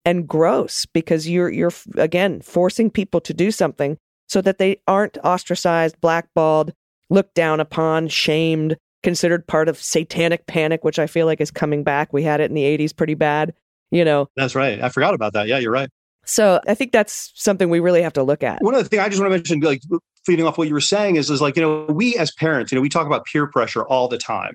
and 0.05 0.27
gross 0.27 0.85
because 0.85 1.27
you're 1.29 1.49
you're 1.49 1.73
again 1.97 2.41
forcing 2.41 2.89
people 2.89 3.21
to 3.21 3.33
do 3.33 3.51
something 3.51 3.97
so 4.27 4.41
that 4.41 4.57
they 4.59 4.77
aren't 4.87 5.17
ostracized, 5.23 5.99
blackballed, 5.99 6.73
looked 7.09 7.35
down 7.35 7.59
upon, 7.59 8.07
shamed, 8.07 8.77
considered 9.03 9.47
part 9.47 9.67
of 9.69 9.77
satanic 9.77 10.47
panic, 10.47 10.83
which 10.83 10.99
I 10.99 11.07
feel 11.07 11.25
like 11.25 11.41
is 11.41 11.51
coming 11.51 11.83
back. 11.83 12.13
We 12.13 12.23
had 12.23 12.39
it 12.39 12.49
in 12.49 12.53
the 12.53 12.63
80s 12.63 12.95
pretty 12.95 13.15
bad, 13.15 13.53
you 13.89 14.05
know. 14.05 14.29
That's 14.35 14.55
right. 14.55 14.81
I 14.81 14.89
forgot 14.89 15.13
about 15.13 15.33
that. 15.33 15.47
Yeah, 15.47 15.57
you're 15.57 15.71
right. 15.71 15.89
So 16.25 16.59
I 16.67 16.75
think 16.75 16.91
that's 16.91 17.31
something 17.35 17.69
we 17.69 17.79
really 17.79 18.01
have 18.01 18.13
to 18.13 18.23
look 18.23 18.43
at. 18.43 18.61
One 18.61 18.75
of 18.75 18.83
the 18.83 18.89
things 18.89 19.01
I 19.01 19.09
just 19.09 19.21
want 19.21 19.31
to 19.31 19.37
mention, 19.37 19.59
like 19.61 19.81
feeding 20.25 20.45
off 20.45 20.57
what 20.57 20.67
you 20.67 20.73
were 20.73 20.81
saying, 20.81 21.15
is 21.15 21.29
is 21.29 21.41
like 21.41 21.55
you 21.55 21.61
know 21.61 21.85
we 21.89 22.15
as 22.17 22.31
parents, 22.31 22.71
you 22.71 22.75
know, 22.75 22.81
we 22.81 22.89
talk 22.89 23.07
about 23.07 23.25
peer 23.25 23.47
pressure 23.47 23.83
all 23.83 24.07
the 24.07 24.17
time, 24.17 24.53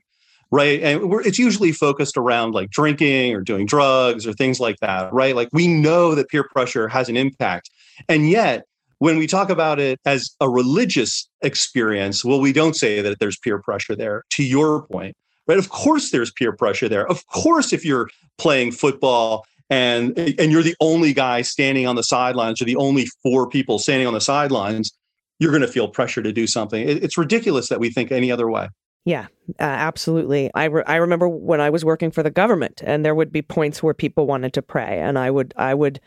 right? 0.50 0.80
And 0.80 1.10
we're, 1.10 1.22
it's 1.22 1.38
usually 1.38 1.72
focused 1.72 2.16
around 2.16 2.52
like 2.52 2.70
drinking 2.70 3.34
or 3.34 3.40
doing 3.40 3.66
drugs 3.66 4.26
or 4.26 4.32
things 4.32 4.60
like 4.60 4.76
that, 4.80 5.12
right? 5.12 5.34
Like 5.34 5.48
we 5.52 5.66
know 5.66 6.14
that 6.14 6.28
peer 6.28 6.44
pressure 6.44 6.86
has 6.88 7.08
an 7.08 7.16
impact, 7.16 7.70
and 8.08 8.30
yet 8.30 8.64
when 8.98 9.18
we 9.18 9.26
talk 9.26 9.50
about 9.50 9.78
it 9.78 10.00
as 10.04 10.30
a 10.40 10.48
religious 10.48 11.28
experience, 11.42 12.24
well, 12.24 12.40
we 12.40 12.52
don't 12.52 12.74
say 12.74 13.02
that 13.02 13.18
there's 13.18 13.38
peer 13.38 13.60
pressure 13.60 13.94
there. 13.94 14.24
To 14.30 14.44
your 14.44 14.82
point, 14.86 15.14
right? 15.46 15.58
Of 15.58 15.68
course, 15.68 16.10
there's 16.10 16.32
peer 16.32 16.52
pressure 16.52 16.88
there. 16.88 17.06
Of 17.08 17.26
course, 17.26 17.72
if 17.72 17.84
you're 17.84 18.08
playing 18.38 18.72
football 18.72 19.44
and 19.68 20.16
and 20.18 20.52
you're 20.52 20.62
the 20.62 20.76
only 20.80 21.12
guy 21.12 21.42
standing 21.42 21.86
on 21.86 21.96
the 21.96 22.02
sidelines, 22.02 22.62
or 22.62 22.64
the 22.64 22.76
only 22.76 23.06
four 23.22 23.48
people 23.48 23.78
standing 23.78 24.06
on 24.06 24.14
the 24.14 24.20
sidelines, 24.20 24.92
you're 25.38 25.50
going 25.50 25.62
to 25.62 25.68
feel 25.68 25.88
pressure 25.88 26.22
to 26.22 26.32
do 26.32 26.46
something. 26.46 26.88
It, 26.88 27.02
it's 27.02 27.18
ridiculous 27.18 27.68
that 27.68 27.80
we 27.80 27.90
think 27.90 28.12
any 28.12 28.30
other 28.30 28.48
way. 28.48 28.68
Yeah, 29.04 29.26
uh, 29.60 29.62
absolutely. 29.62 30.50
I 30.54 30.64
re- 30.64 30.84
I 30.86 30.96
remember 30.96 31.28
when 31.28 31.60
I 31.60 31.70
was 31.70 31.84
working 31.84 32.10
for 32.10 32.22
the 32.22 32.30
government, 32.30 32.82
and 32.84 33.04
there 33.04 33.14
would 33.14 33.30
be 33.30 33.42
points 33.42 33.82
where 33.82 33.94
people 33.94 34.26
wanted 34.26 34.52
to 34.54 34.62
pray, 34.62 35.00
and 35.00 35.18
I 35.18 35.30
would 35.30 35.52
I 35.56 35.74
would 35.74 36.00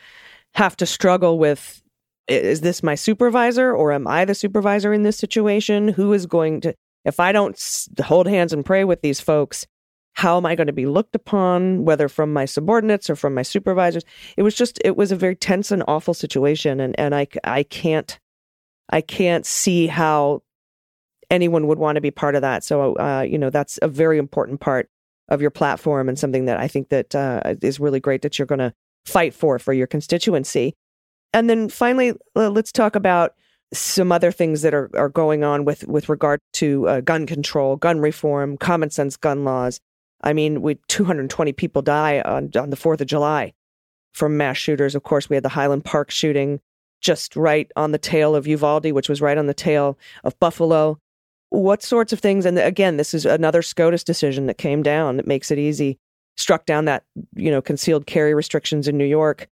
have 0.56 0.76
to 0.78 0.86
struggle 0.86 1.38
with 1.38 1.82
is 2.30 2.62
this 2.62 2.84
my 2.84 2.96
supervisor 2.96 3.74
or 3.74 3.92
am 3.92 4.08
I 4.08 4.26
the 4.26 4.36
supervisor 4.36 4.94
in 4.94 5.04
this 5.04 5.18
situation? 5.18 5.90
Who 5.90 6.14
is 6.14 6.26
going 6.26 6.62
to, 6.62 6.76
if 7.06 7.20
I 7.20 7.32
don't 7.32 7.60
hold 8.04 8.28
hands 8.28 8.54
and 8.54 8.66
pray 8.66 8.84
with 8.84 9.02
these 9.02 9.20
folks, 9.20 9.66
how 10.14 10.38
am 10.38 10.46
I 10.46 10.56
going 10.56 10.68
to 10.68 10.74
be 10.74 10.86
looked 10.86 11.16
upon, 11.16 11.86
whether 11.86 12.10
from 12.10 12.34
my 12.34 12.46
subordinates 12.46 13.10
or 13.10 13.16
from 13.16 13.34
my 13.34 13.42
supervisors? 13.42 14.04
It 14.38 14.44
was 14.44 14.56
just, 14.56 14.80
it 14.84 14.98
was 14.98 15.12
a 15.12 15.16
very 15.16 15.36
tense 15.36 15.72
and 15.72 15.84
awful 15.88 16.14
situation. 16.14 16.80
And, 16.80 17.00
and 17.00 17.16
I, 17.16 17.28
I 17.44 17.64
can't, 17.64 18.20
I 18.90 19.02
can't 19.02 19.46
see 19.46 19.88
how 19.88 20.44
anyone 21.30 21.68
would 21.68 21.80
want 21.80 21.96
to 21.96 22.02
be 22.02 22.12
part 22.12 22.36
of 22.36 22.42
that. 22.42 22.64
So, 22.64 22.96
uh, 22.96 23.22
you 23.22 23.38
know, 23.38 23.50
that's 23.50 23.80
a 23.82 23.88
very 23.88 24.18
important 24.18 24.60
part 24.60 24.90
of 25.30 25.42
your 25.42 25.52
platform 25.52 26.10
and 26.10 26.18
something 26.18 26.46
that 26.46 26.60
I 26.60 26.68
think 26.68 26.90
that 26.90 27.16
uh, 27.16 27.56
is 27.62 27.80
really 27.80 28.00
great 28.00 28.24
that 28.24 28.38
you're 28.38 28.46
going 28.46 28.60
to 28.60 28.74
fight 29.06 29.34
for 29.34 29.60
for 29.60 29.74
your 29.74 29.88
constituency. 29.88 30.76
And 31.34 31.50
then 31.50 31.70
finally, 31.70 32.14
let's 32.36 32.72
talk 32.72 32.96
about 32.96 33.36
some 33.72 34.12
other 34.12 34.32
things 34.32 34.64
that 34.64 34.74
are, 34.74 34.90
are 34.96 35.10
going 35.10 35.44
on 35.44 35.64
with, 35.64 35.88
with 35.88 36.10
regard 36.10 36.40
to 36.54 36.88
uh, 36.88 37.02
gun 37.02 37.28
control, 37.28 37.76
gun 37.76 38.00
reform, 38.00 38.58
common 38.58 38.90
sense 38.90 39.16
gun 39.16 39.44
laws. 39.44 39.80
I 40.22 40.34
mean, 40.34 40.62
we 40.62 40.76
220 40.88 41.54
people 41.54 41.82
die 41.82 42.22
on, 42.22 42.52
on 42.58 42.72
the 42.72 42.78
4th 42.78 43.02
of 43.02 43.08
July 43.08 43.54
from 44.14 44.38
mass 44.38 44.58
shooters. 44.58 44.96
Of 44.96 45.04
course, 45.04 45.30
we 45.30 45.36
had 45.36 45.44
the 45.44 45.50
Highland 45.50 45.86
Park 45.86 46.10
shooting 46.10 46.60
just 47.00 47.36
right 47.36 47.72
on 47.76 47.92
the 47.92 47.98
tail 47.98 48.36
of 48.36 48.48
Uvalde, 48.48 48.92
which 48.92 49.08
was 49.08 49.22
right 49.22 49.38
on 49.38 49.46
the 49.46 49.54
tail 49.54 49.98
of 50.24 50.38
Buffalo. 50.40 51.00
What 51.50 51.84
sorts 51.84 52.12
of 52.12 52.20
things? 52.20 52.46
And 52.46 52.58
again, 52.60 52.98
this 52.98 53.14
is 53.14 53.26
another 53.26 53.62
SCOTUS 53.62 54.04
decision 54.04 54.48
that 54.48 54.58
came 54.58 54.84
down 54.84 55.18
that 55.18 55.28
makes 55.28 55.52
it 55.52 55.60
easy, 55.60 55.98
struck 56.38 56.66
down 56.66 56.86
that, 56.86 57.04
you 57.36 57.52
know, 57.52 57.62
concealed 57.62 58.08
carry 58.08 58.34
restrictions 58.34 58.88
in 58.88 58.98
New 58.98 59.06
York 59.06 59.48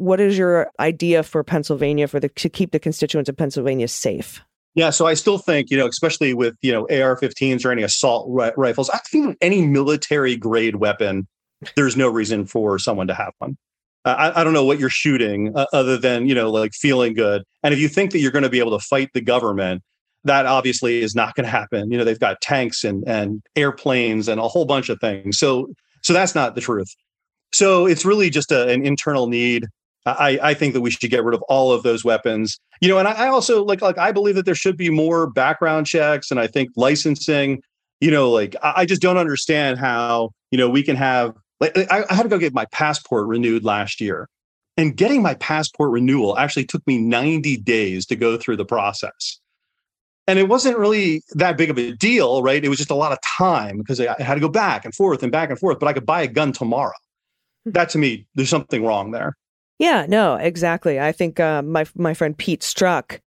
what 0.00 0.18
is 0.18 0.38
your 0.38 0.70
idea 0.80 1.22
for 1.22 1.44
Pennsylvania 1.44 2.08
for 2.08 2.18
the 2.18 2.30
to 2.30 2.48
keep 2.48 2.72
the 2.72 2.78
constituents 2.78 3.28
of 3.28 3.36
Pennsylvania 3.36 3.86
safe? 3.86 4.40
Yeah, 4.74 4.90
so 4.90 5.06
I 5.06 5.14
still 5.14 5.36
think 5.36 5.70
you 5.70 5.76
know, 5.76 5.86
especially 5.86 6.32
with 6.32 6.54
you 6.62 6.72
know 6.72 6.82
AR-15s 6.82 7.64
or 7.64 7.70
any 7.70 7.82
assault 7.82 8.26
ri- 8.30 8.52
rifles, 8.56 8.88
I 8.90 8.98
think 8.98 9.36
any 9.40 9.66
military 9.66 10.36
grade 10.36 10.76
weapon, 10.76 11.28
there's 11.76 11.96
no 11.96 12.08
reason 12.08 12.46
for 12.46 12.78
someone 12.78 13.08
to 13.08 13.14
have 13.14 13.32
one. 13.38 13.58
I, 14.06 14.40
I 14.40 14.44
don't 14.44 14.54
know 14.54 14.64
what 14.64 14.78
you're 14.78 14.88
shooting 14.88 15.54
uh, 15.54 15.66
other 15.74 15.98
than 15.98 16.26
you 16.26 16.34
know 16.34 16.50
like 16.50 16.72
feeling 16.72 17.12
good. 17.12 17.42
And 17.62 17.74
if 17.74 17.80
you 17.80 17.88
think 17.88 18.12
that 18.12 18.20
you're 18.20 18.32
going 18.32 18.44
to 18.44 18.48
be 18.48 18.60
able 18.60 18.78
to 18.78 18.84
fight 18.84 19.10
the 19.12 19.20
government, 19.20 19.82
that 20.24 20.46
obviously 20.46 21.02
is 21.02 21.14
not 21.14 21.34
going 21.34 21.44
to 21.44 21.50
happen. 21.50 21.90
You 21.90 21.98
know 21.98 22.04
they've 22.04 22.18
got 22.18 22.40
tanks 22.40 22.84
and 22.84 23.04
and 23.06 23.42
airplanes 23.54 24.28
and 24.28 24.40
a 24.40 24.48
whole 24.48 24.64
bunch 24.64 24.88
of 24.88 24.98
things. 24.98 25.36
So 25.36 25.68
so 26.00 26.14
that's 26.14 26.34
not 26.34 26.54
the 26.54 26.62
truth. 26.62 26.88
So 27.52 27.86
it's 27.86 28.06
really 28.06 28.30
just 28.30 28.50
a, 28.50 28.68
an 28.68 28.86
internal 28.86 29.26
need 29.26 29.66
I, 30.06 30.38
I 30.42 30.54
think 30.54 30.74
that 30.74 30.80
we 30.80 30.90
should 30.90 31.10
get 31.10 31.24
rid 31.24 31.34
of 31.34 31.42
all 31.42 31.72
of 31.72 31.82
those 31.82 32.04
weapons. 32.04 32.58
You 32.80 32.88
know, 32.88 32.98
and 32.98 33.06
I, 33.06 33.12
I 33.12 33.28
also 33.28 33.64
like 33.64 33.82
like 33.82 33.98
I 33.98 34.12
believe 34.12 34.34
that 34.34 34.46
there 34.46 34.54
should 34.54 34.76
be 34.76 34.90
more 34.90 35.28
background 35.28 35.86
checks 35.86 36.30
and 36.30 36.40
I 36.40 36.46
think 36.46 36.70
licensing. 36.76 37.62
You 38.00 38.10
know, 38.10 38.30
like 38.30 38.56
I, 38.62 38.72
I 38.76 38.86
just 38.86 39.02
don't 39.02 39.18
understand 39.18 39.78
how 39.78 40.30
you 40.50 40.58
know 40.58 40.68
we 40.68 40.82
can 40.82 40.96
have 40.96 41.34
like 41.60 41.76
I, 41.76 42.04
I 42.08 42.14
had 42.14 42.22
to 42.22 42.28
go 42.28 42.38
get 42.38 42.54
my 42.54 42.66
passport 42.66 43.26
renewed 43.26 43.64
last 43.64 44.00
year, 44.00 44.28
and 44.76 44.96
getting 44.96 45.22
my 45.22 45.34
passport 45.34 45.90
renewal 45.90 46.38
actually 46.38 46.64
took 46.64 46.86
me 46.86 46.98
90 46.98 47.58
days 47.58 48.06
to 48.06 48.16
go 48.16 48.38
through 48.38 48.56
the 48.56 48.64
process. 48.64 49.38
And 50.26 50.38
it 50.38 50.48
wasn't 50.48 50.78
really 50.78 51.22
that 51.32 51.56
big 51.56 51.70
of 51.70 51.78
a 51.78 51.92
deal, 51.92 52.42
right? 52.42 52.64
It 52.64 52.68
was 52.68 52.78
just 52.78 52.90
a 52.90 52.94
lot 52.94 53.10
of 53.10 53.18
time 53.22 53.78
because 53.78 54.00
I 54.00 54.22
had 54.22 54.34
to 54.34 54.40
go 54.40 54.48
back 54.48 54.84
and 54.84 54.94
forth 54.94 55.22
and 55.22 55.32
back 55.32 55.50
and 55.50 55.58
forth, 55.58 55.80
but 55.80 55.88
I 55.88 55.92
could 55.92 56.06
buy 56.06 56.22
a 56.22 56.28
gun 56.28 56.52
tomorrow. 56.52 56.94
Hmm. 57.64 57.72
That 57.72 57.88
to 57.90 57.98
me, 57.98 58.26
there's 58.34 58.48
something 58.48 58.84
wrong 58.84 59.10
there. 59.10 59.36
Yeah, 59.80 60.04
no, 60.06 60.34
exactly. 60.34 61.00
I 61.00 61.10
think 61.10 61.40
uh, 61.40 61.62
my 61.62 61.86
my 61.96 62.12
friend 62.12 62.36
Pete 62.36 62.60
Strzok, 62.60 63.20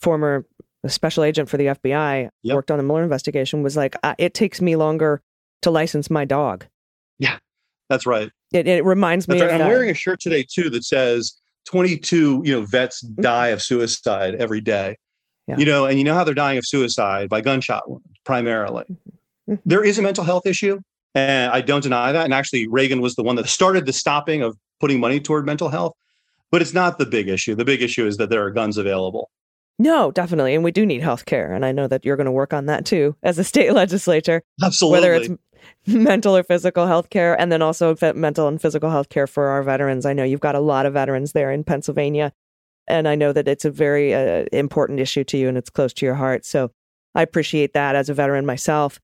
former 0.00 0.46
special 0.86 1.22
agent 1.22 1.50
for 1.50 1.58
the 1.58 1.66
FBI, 1.66 2.30
yep. 2.42 2.54
worked 2.54 2.70
on 2.70 2.78
the 2.78 2.82
Mueller 2.82 3.02
investigation, 3.02 3.62
was 3.62 3.76
like, 3.76 3.94
uh, 4.02 4.14
it 4.16 4.32
takes 4.32 4.62
me 4.62 4.74
longer 4.74 5.20
to 5.60 5.70
license 5.70 6.08
my 6.08 6.24
dog. 6.24 6.64
Yeah, 7.18 7.36
that's 7.90 8.06
right. 8.06 8.30
It, 8.54 8.66
it 8.66 8.86
reminds 8.86 9.26
that's 9.26 9.38
me. 9.38 9.44
Right. 9.44 9.52
I'm 9.52 9.58
that. 9.58 9.68
wearing 9.68 9.90
a 9.90 9.94
shirt 9.94 10.18
today 10.18 10.46
too 10.50 10.70
that 10.70 10.84
says 10.84 11.34
22, 11.66 12.40
you 12.42 12.52
know, 12.52 12.64
vets 12.64 13.04
mm-hmm. 13.04 13.20
die 13.20 13.48
of 13.48 13.62
suicide 13.62 14.34
every 14.36 14.62
day. 14.62 14.96
Yeah. 15.46 15.58
You 15.58 15.66
know, 15.66 15.84
and 15.84 15.98
you 15.98 16.04
know 16.04 16.14
how 16.14 16.24
they're 16.24 16.32
dying 16.32 16.56
of 16.56 16.66
suicide 16.66 17.28
by 17.28 17.42
gunshot 17.42 17.82
primarily. 18.24 18.84
Mm-hmm. 18.84 19.52
mm-hmm. 19.52 19.68
There 19.68 19.84
is 19.84 19.98
a 19.98 20.02
mental 20.02 20.24
health 20.24 20.46
issue, 20.46 20.80
and 21.14 21.52
I 21.52 21.60
don't 21.60 21.82
deny 21.82 22.12
that. 22.12 22.24
And 22.24 22.32
actually, 22.32 22.66
Reagan 22.66 23.02
was 23.02 23.14
the 23.14 23.22
one 23.22 23.36
that 23.36 23.46
started 23.50 23.84
the 23.84 23.92
stopping 23.92 24.40
of 24.40 24.56
putting 24.80 25.00
money 25.00 25.20
toward 25.20 25.46
mental 25.46 25.68
health. 25.68 25.92
But 26.50 26.62
it's 26.62 26.72
not 26.72 26.98
the 26.98 27.06
big 27.06 27.28
issue. 27.28 27.54
The 27.54 27.64
big 27.64 27.82
issue 27.82 28.06
is 28.06 28.16
that 28.16 28.30
there 28.30 28.44
are 28.44 28.50
guns 28.50 28.78
available. 28.78 29.30
No, 29.78 30.10
definitely. 30.10 30.54
And 30.54 30.64
we 30.64 30.72
do 30.72 30.84
need 30.84 31.02
health 31.02 31.24
care. 31.26 31.52
And 31.52 31.64
I 31.64 31.72
know 31.72 31.86
that 31.86 32.04
you're 32.04 32.16
going 32.16 32.24
to 32.24 32.32
work 32.32 32.52
on 32.52 32.66
that 32.66 32.84
too 32.84 33.16
as 33.22 33.38
a 33.38 33.44
state 33.44 33.72
legislature. 33.74 34.42
Absolutely. 34.62 34.98
Whether 34.98 35.14
it's 35.14 35.28
mental 35.86 36.36
or 36.36 36.42
physical 36.42 36.86
health 36.86 37.10
care, 37.10 37.38
and 37.40 37.52
then 37.52 37.62
also 37.62 37.94
mental 38.14 38.48
and 38.48 38.60
physical 38.60 38.90
health 38.90 39.08
care 39.08 39.26
for 39.26 39.48
our 39.48 39.62
veterans. 39.62 40.06
I 40.06 40.14
know 40.14 40.24
you've 40.24 40.40
got 40.40 40.54
a 40.54 40.60
lot 40.60 40.86
of 40.86 40.94
veterans 40.94 41.32
there 41.32 41.52
in 41.52 41.64
Pennsylvania. 41.64 42.32
And 42.86 43.06
I 43.06 43.14
know 43.14 43.32
that 43.32 43.46
it's 43.46 43.66
a 43.66 43.70
very 43.70 44.14
uh, 44.14 44.46
important 44.50 44.98
issue 44.98 45.22
to 45.24 45.36
you 45.36 45.48
and 45.48 45.58
it's 45.58 45.70
close 45.70 45.92
to 45.94 46.06
your 46.06 46.14
heart. 46.14 46.46
So 46.46 46.70
I 47.14 47.22
appreciate 47.22 47.74
that 47.74 47.94
as 47.94 48.08
a 48.08 48.14
veteran 48.14 48.46
myself. 48.46 48.98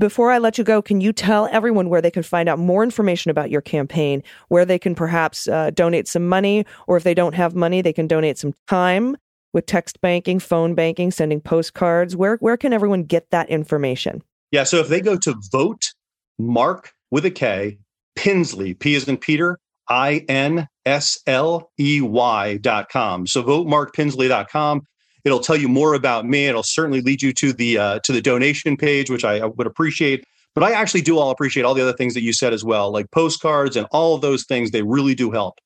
Before 0.00 0.32
I 0.32 0.38
let 0.38 0.56
you 0.56 0.64
go, 0.64 0.80
can 0.80 1.02
you 1.02 1.12
tell 1.12 1.46
everyone 1.52 1.90
where 1.90 2.00
they 2.00 2.10
can 2.10 2.22
find 2.22 2.48
out 2.48 2.58
more 2.58 2.82
information 2.82 3.30
about 3.30 3.50
your 3.50 3.60
campaign, 3.60 4.22
where 4.48 4.64
they 4.64 4.78
can 4.78 4.94
perhaps 4.94 5.46
uh, 5.46 5.72
donate 5.72 6.08
some 6.08 6.26
money, 6.26 6.64
or 6.86 6.96
if 6.96 7.04
they 7.04 7.12
don't 7.12 7.34
have 7.34 7.54
money, 7.54 7.82
they 7.82 7.92
can 7.92 8.06
donate 8.06 8.38
some 8.38 8.54
time 8.66 9.18
with 9.52 9.66
text 9.66 10.00
banking, 10.00 10.38
phone 10.38 10.74
banking, 10.74 11.10
sending 11.10 11.38
postcards? 11.38 12.16
Where, 12.16 12.36
where 12.36 12.56
can 12.56 12.72
everyone 12.72 13.02
get 13.02 13.28
that 13.28 13.50
information? 13.50 14.22
Yeah, 14.50 14.64
so 14.64 14.78
if 14.78 14.88
they 14.88 15.02
go 15.02 15.18
to 15.18 15.34
vote 15.52 15.92
Mark 16.38 16.92
with 17.10 17.26
a 17.26 17.30
K, 17.30 17.76
Pinsley, 18.16 18.78
P 18.78 18.94
is 18.94 19.06
in 19.06 19.18
Peter, 19.18 19.58
I 19.90 20.24
N 20.30 20.66
S 20.86 21.20
L 21.26 21.70
E 21.78 22.00
Y 22.00 22.56
dot 22.56 22.88
com. 22.88 23.26
So 23.26 23.42
vote 23.42 23.68
dot 23.68 24.48
com. 24.50 24.80
It'll 25.24 25.40
tell 25.40 25.56
you 25.56 25.68
more 25.68 25.94
about 25.94 26.26
me. 26.26 26.46
It'll 26.46 26.62
certainly 26.62 27.00
lead 27.00 27.22
you 27.22 27.32
to 27.34 27.52
the 27.52 27.78
uh, 27.78 27.98
to 28.00 28.12
the 28.12 28.20
donation 28.22 28.76
page, 28.76 29.10
which 29.10 29.24
I, 29.24 29.38
I 29.38 29.46
would 29.46 29.66
appreciate. 29.66 30.24
But 30.54 30.64
I 30.64 30.72
actually 30.72 31.02
do 31.02 31.18
all 31.18 31.30
appreciate 31.30 31.62
all 31.62 31.74
the 31.74 31.82
other 31.82 31.92
things 31.92 32.14
that 32.14 32.22
you 32.22 32.32
said 32.32 32.52
as 32.52 32.64
well, 32.64 32.90
like 32.90 33.10
postcards 33.12 33.76
and 33.76 33.86
all 33.92 34.14
of 34.14 34.20
those 34.20 34.44
things. 34.44 34.72
They 34.72 34.82
really 34.82 35.14
do 35.14 35.30
help. 35.30 35.58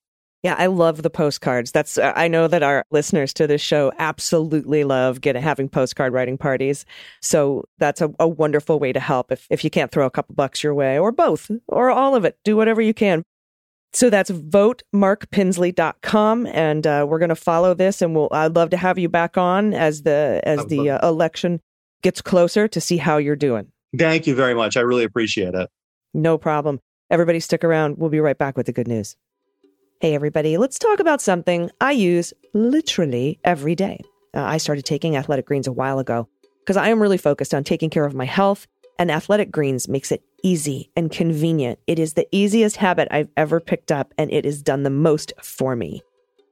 Yeah, 0.44 0.56
I 0.58 0.66
love 0.66 1.02
the 1.02 1.08
postcards. 1.08 1.72
That's 1.72 1.96
uh, 1.96 2.12
I 2.14 2.28
know 2.28 2.48
that 2.48 2.62
our 2.62 2.84
listeners 2.90 3.32
to 3.34 3.46
this 3.46 3.62
show 3.62 3.92
absolutely 3.98 4.84
love 4.84 5.22
getting 5.22 5.40
having 5.40 5.70
postcard 5.70 6.12
writing 6.12 6.36
parties. 6.36 6.84
So 7.22 7.64
that's 7.78 8.02
a, 8.02 8.10
a 8.20 8.28
wonderful 8.28 8.78
way 8.78 8.92
to 8.92 9.00
help 9.00 9.32
if 9.32 9.46
if 9.48 9.64
you 9.64 9.70
can't 9.70 9.90
throw 9.90 10.04
a 10.04 10.10
couple 10.10 10.34
bucks 10.34 10.62
your 10.62 10.74
way 10.74 10.98
or 10.98 11.12
both 11.12 11.50
or 11.66 11.88
all 11.88 12.14
of 12.14 12.26
it. 12.26 12.36
Do 12.44 12.56
whatever 12.56 12.82
you 12.82 12.92
can. 12.92 13.24
So 13.94 14.10
that's 14.10 14.30
votemarkpinsley.com. 14.30 16.46
And 16.48 16.86
uh, 16.86 17.06
we're 17.08 17.20
going 17.20 17.30
to 17.30 17.36
follow 17.36 17.72
this. 17.74 18.02
And 18.02 18.14
we'll, 18.14 18.28
I'd 18.32 18.54
love 18.56 18.68
to 18.70 18.76
have 18.76 18.98
you 18.98 19.08
back 19.08 19.38
on 19.38 19.72
as 19.72 20.02
the, 20.02 20.42
as 20.44 20.66
the 20.66 20.90
uh, 20.90 21.08
election 21.08 21.60
gets 22.02 22.20
closer 22.20 22.66
to 22.68 22.80
see 22.80 22.96
how 22.96 23.18
you're 23.18 23.36
doing. 23.36 23.68
Thank 23.96 24.26
you 24.26 24.34
very 24.34 24.54
much. 24.54 24.76
I 24.76 24.80
really 24.80 25.04
appreciate 25.04 25.54
it. 25.54 25.70
No 26.12 26.36
problem. 26.36 26.80
Everybody 27.10 27.38
stick 27.38 27.62
around. 27.62 27.98
We'll 27.98 28.10
be 28.10 28.18
right 28.20 28.36
back 28.36 28.56
with 28.56 28.66
the 28.66 28.72
good 28.72 28.88
news. 28.88 29.14
Hey, 30.00 30.14
everybody, 30.14 30.58
let's 30.58 30.78
talk 30.78 30.98
about 30.98 31.22
something 31.22 31.70
I 31.80 31.92
use 31.92 32.32
literally 32.52 33.38
every 33.44 33.76
day. 33.76 34.00
Uh, 34.34 34.42
I 34.42 34.58
started 34.58 34.84
taking 34.84 35.16
Athletic 35.16 35.46
Greens 35.46 35.68
a 35.68 35.72
while 35.72 36.00
ago 36.00 36.28
because 36.60 36.76
I 36.76 36.88
am 36.88 37.00
really 37.00 37.16
focused 37.16 37.54
on 37.54 37.62
taking 37.62 37.90
care 37.90 38.04
of 38.04 38.14
my 38.14 38.24
health, 38.24 38.66
and 38.98 39.08
Athletic 39.10 39.52
Greens 39.52 39.88
makes 39.88 40.10
it 40.10 40.22
easy 40.44 40.90
and 40.94 41.10
convenient. 41.10 41.80
It 41.88 41.98
is 41.98 42.12
the 42.12 42.28
easiest 42.30 42.76
habit 42.76 43.08
I've 43.10 43.30
ever 43.36 43.58
picked 43.58 43.90
up, 43.90 44.14
and 44.16 44.30
it 44.30 44.44
has 44.44 44.62
done 44.62 44.84
the 44.84 44.90
most 44.90 45.32
for 45.42 45.74
me. 45.74 46.02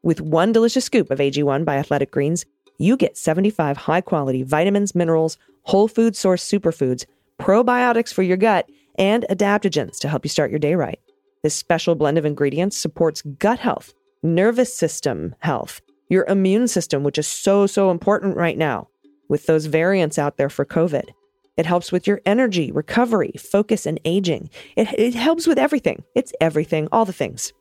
With 0.03 0.21
one 0.21 0.51
delicious 0.51 0.85
scoop 0.85 1.11
of 1.11 1.21
AG1 1.21 1.65
by 1.65 1.77
Athletic 1.77 2.11
Greens, 2.11 2.45
you 2.79 2.97
get 2.97 3.17
75 3.17 3.77
high 3.77 4.01
quality 4.01 4.43
vitamins, 4.43 4.95
minerals, 4.95 5.39
whole 5.63 5.87
food 5.87 6.17
source 6.17 6.43
superfoods, 6.43 7.05
probiotics 7.39 8.13
for 8.13 8.23
your 8.23 8.37
gut, 8.37 8.69
and 8.99 9.25
adaptogens 9.31 9.99
to 9.99 10.09
help 10.09 10.25
you 10.25 10.31
start 10.31 10.51
your 10.51 10.59
day 10.59 10.75
right. 10.75 10.99
This 11.43 11.55
special 11.55 11.95
blend 11.95 12.19
of 12.19 12.25
ingredients 12.25 12.77
supports 12.77 13.23
gut 13.39 13.59
health, 13.59 13.95
nervous 14.23 14.75
system 14.75 15.35
health, 15.41 15.81
your 16.09 16.25
immune 16.27 16.67
system, 16.67 17.05
which 17.05 17.19
is 17.19 17.29
so, 17.29 17.67
so 17.67 17.91
important 17.91 18.37
right 18.37 18.59
now 18.59 18.89
with 19.29 19.47
those 19.47 19.67
variants 19.67 20.19
out 20.19 20.37
there 20.37 20.51
for 20.51 20.65
COVID. 20.65 21.11
It 21.57 21.67
helps 21.67 21.93
with 21.93 22.07
your 22.07 22.21
energy, 22.25 22.73
recovery, 22.73 23.33
focus, 23.39 23.87
and 23.87 24.01
aging. 24.05 24.51
It, 24.77 24.93
it 24.99 25.15
helps 25.15 25.47
with 25.47 25.59
everything. 25.59 26.03
It's 26.15 26.33
everything, 26.41 26.89
all 26.91 27.05
the 27.05 27.13
things. 27.13 27.53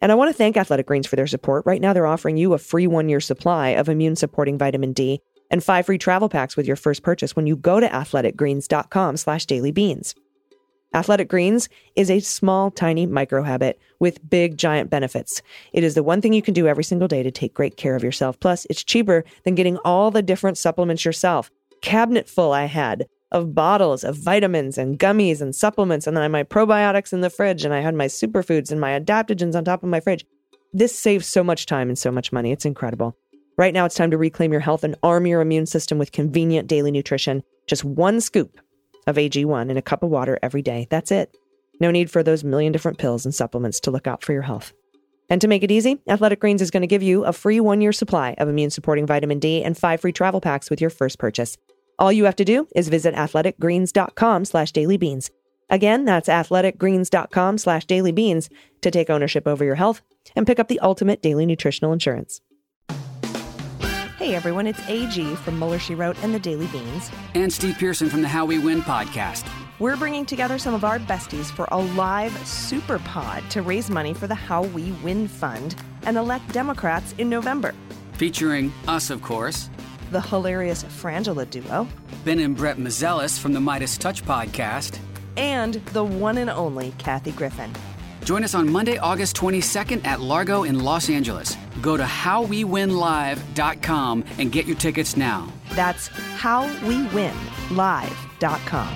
And 0.00 0.10
I 0.10 0.16
want 0.16 0.30
to 0.30 0.36
thank 0.36 0.56
Athletic 0.56 0.86
Greens 0.86 1.06
for 1.06 1.16
their 1.16 1.26
support. 1.26 1.64
Right 1.66 1.80
now, 1.80 1.92
they're 1.92 2.06
offering 2.06 2.36
you 2.36 2.54
a 2.54 2.58
free 2.58 2.86
one 2.86 3.08
year 3.08 3.20
supply 3.20 3.68
of 3.70 3.88
immune 3.88 4.16
supporting 4.16 4.58
vitamin 4.58 4.92
D 4.92 5.20
and 5.50 5.62
five 5.62 5.86
free 5.86 5.98
travel 5.98 6.28
packs 6.28 6.56
with 6.56 6.66
your 6.66 6.76
first 6.76 7.02
purchase 7.02 7.36
when 7.36 7.46
you 7.46 7.56
go 7.56 7.78
to 7.78 7.88
athleticgreens.com 7.88 9.16
slash 9.16 9.46
dailybeans. 9.46 10.14
Athletic 10.94 11.28
Greens 11.28 11.68
is 11.96 12.10
a 12.10 12.20
small, 12.20 12.70
tiny 12.70 13.06
micro 13.06 13.42
habit 13.42 13.80
with 13.98 14.28
big, 14.28 14.58
giant 14.58 14.90
benefits. 14.90 15.40
It 15.72 15.84
is 15.84 15.94
the 15.94 16.02
one 16.02 16.20
thing 16.20 16.32
you 16.32 16.42
can 16.42 16.52
do 16.52 16.66
every 16.66 16.84
single 16.84 17.08
day 17.08 17.22
to 17.22 17.30
take 17.30 17.54
great 17.54 17.76
care 17.76 17.96
of 17.96 18.04
yourself. 18.04 18.38
Plus, 18.40 18.66
it's 18.68 18.84
cheaper 18.84 19.24
than 19.44 19.54
getting 19.54 19.78
all 19.78 20.10
the 20.10 20.20
different 20.20 20.58
supplements 20.58 21.04
yourself. 21.04 21.50
Cabinet 21.80 22.28
full 22.28 22.52
I 22.52 22.66
had 22.66 23.06
of 23.32 23.54
bottles 23.54 24.04
of 24.04 24.16
vitamins 24.16 24.78
and 24.78 24.98
gummies 24.98 25.40
and 25.40 25.54
supplements, 25.54 26.06
and 26.06 26.16
then 26.16 26.22
I 26.22 26.24
had 26.24 26.32
my 26.32 26.44
probiotics 26.44 27.12
in 27.12 27.22
the 27.22 27.30
fridge, 27.30 27.64
and 27.64 27.74
I 27.74 27.80
had 27.80 27.94
my 27.94 28.06
superfoods 28.06 28.70
and 28.70 28.80
my 28.80 28.98
adaptogens 28.98 29.56
on 29.56 29.64
top 29.64 29.82
of 29.82 29.88
my 29.88 29.98
fridge. 29.98 30.24
This 30.72 30.96
saves 30.96 31.26
so 31.26 31.42
much 31.42 31.66
time 31.66 31.88
and 31.88 31.98
so 31.98 32.12
much 32.12 32.32
money. 32.32 32.52
It's 32.52 32.64
incredible. 32.64 33.16
Right 33.58 33.74
now, 33.74 33.84
it's 33.84 33.94
time 33.94 34.10
to 34.12 34.18
reclaim 34.18 34.52
your 34.52 34.60
health 34.60 34.84
and 34.84 34.96
arm 35.02 35.26
your 35.26 35.40
immune 35.40 35.66
system 35.66 35.98
with 35.98 36.12
convenient 36.12 36.68
daily 36.68 36.90
nutrition. 36.90 37.42
Just 37.66 37.84
one 37.84 38.20
scoop 38.20 38.60
of 39.06 39.16
AG1 39.16 39.70
in 39.70 39.76
a 39.76 39.82
cup 39.82 40.02
of 40.02 40.10
water 40.10 40.38
every 40.42 40.62
day. 40.62 40.86
That's 40.90 41.10
it. 41.10 41.36
No 41.80 41.90
need 41.90 42.10
for 42.10 42.22
those 42.22 42.44
million 42.44 42.72
different 42.72 42.98
pills 42.98 43.24
and 43.24 43.34
supplements 43.34 43.80
to 43.80 43.90
look 43.90 44.06
out 44.06 44.22
for 44.22 44.32
your 44.32 44.42
health. 44.42 44.72
And 45.28 45.40
to 45.40 45.48
make 45.48 45.62
it 45.62 45.70
easy, 45.70 45.98
Athletic 46.08 46.40
Greens 46.40 46.62
is 46.62 46.70
going 46.70 46.82
to 46.82 46.86
give 46.86 47.02
you 47.02 47.24
a 47.24 47.32
free 47.32 47.60
one 47.60 47.80
year 47.80 47.92
supply 47.92 48.34
of 48.38 48.48
immune 48.48 48.70
supporting 48.70 49.06
vitamin 49.06 49.38
D 49.38 49.62
and 49.62 49.76
five 49.76 50.00
free 50.00 50.12
travel 50.12 50.40
packs 50.40 50.70
with 50.70 50.80
your 50.80 50.90
first 50.90 51.18
purchase. 51.18 51.56
All 52.02 52.10
you 52.10 52.24
have 52.24 52.34
to 52.34 52.44
do 52.44 52.66
is 52.74 52.88
visit 52.88 53.14
athleticgreens.com 53.14 54.44
slash 54.44 54.72
dailybeans. 54.72 55.30
Again, 55.70 56.04
that's 56.04 56.28
athleticgreens.com 56.28 57.58
slash 57.58 57.86
dailybeans 57.86 58.50
to 58.80 58.90
take 58.90 59.08
ownership 59.08 59.46
over 59.46 59.64
your 59.64 59.76
health 59.76 60.02
and 60.34 60.44
pick 60.44 60.58
up 60.58 60.66
the 60.66 60.80
ultimate 60.80 61.22
daily 61.22 61.46
nutritional 61.46 61.92
insurance. 61.92 62.40
Hey 64.18 64.34
everyone, 64.34 64.66
it's 64.66 64.80
AG 64.88 65.36
from 65.36 65.60
Mueller 65.60 65.78
She 65.78 65.94
Wrote 65.94 66.20
and 66.24 66.34
the 66.34 66.40
Daily 66.40 66.66
Beans. 66.66 67.08
and 67.36 67.52
Steve 67.52 67.78
Pearson 67.78 68.10
from 68.10 68.22
the 68.22 68.28
How 68.28 68.46
We 68.46 68.58
Win 68.58 68.82
podcast. 68.82 69.48
We're 69.78 69.96
bringing 69.96 70.26
together 70.26 70.58
some 70.58 70.74
of 70.74 70.82
our 70.82 70.98
besties 70.98 71.52
for 71.52 71.68
a 71.70 71.78
live 71.78 72.36
super 72.44 72.98
pod 72.98 73.48
to 73.50 73.62
raise 73.62 73.90
money 73.90 74.12
for 74.12 74.26
the 74.26 74.34
How 74.34 74.64
We 74.64 74.90
Win 75.04 75.28
Fund 75.28 75.76
and 76.02 76.16
elect 76.16 76.52
Democrats 76.52 77.14
in 77.18 77.28
November. 77.28 77.76
Featuring 78.14 78.72
us, 78.88 79.08
of 79.10 79.22
course, 79.22 79.70
The 80.12 80.20
hilarious 80.20 80.84
Frangela 80.84 81.48
duo 81.48 81.88
Ben 82.22 82.38
and 82.38 82.54
Brett 82.54 82.76
Meiselas 82.76 83.38
from 83.38 83.54
the 83.54 83.60
MeidasTouch 83.60 84.22
podcast. 84.24 84.98
and 85.38 85.74
the 85.94 86.04
one 86.04 86.36
and 86.36 86.50
only 86.50 86.92
Kathy 86.98 87.32
Griffin. 87.32 87.72
Join 88.22 88.44
us 88.44 88.54
on 88.54 88.70
Monday, 88.70 88.98
August 88.98 89.34
22nd 89.36 90.06
at 90.06 90.20
Largo 90.20 90.64
in 90.64 90.84
Los 90.84 91.08
Angeles. 91.08 91.56
Go 91.80 91.96
to 91.96 92.02
howwewinlive.com 92.04 94.24
and 94.38 94.52
get 94.52 94.66
your 94.66 94.76
tickets 94.76 95.16
now. 95.16 95.50
That's 95.70 96.08
howwewinlive.com. 96.10 98.94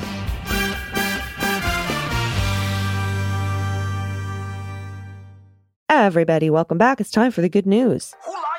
Everybody, 5.88 6.50
welcome 6.50 6.76
back. 6.76 7.00
It's 7.00 7.10
time 7.10 7.32
for 7.32 7.40
the 7.40 7.48
good 7.48 7.64
news. 7.66 8.14
Who 8.24 8.32
good 8.32 8.36
news? 8.42 8.55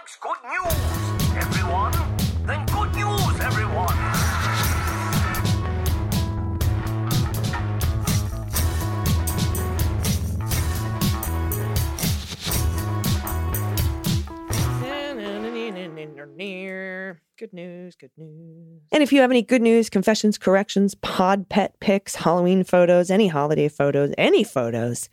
Good 16.37 17.53
news, 17.53 17.95
good 17.95 18.11
news. 18.17 18.81
And 18.91 19.03
if 19.03 19.11
you 19.11 19.21
have 19.21 19.31
any 19.31 19.41
good 19.41 19.61
news, 19.61 19.89
confessions, 19.89 20.37
corrections, 20.37 20.95
pod 20.95 21.49
pet 21.49 21.79
pics, 21.79 22.15
Halloween 22.15 22.63
photos, 22.63 23.09
any 23.09 23.27
holiday 23.27 23.67
photos, 23.67 24.13
any 24.17 24.43
photos, 24.43 25.09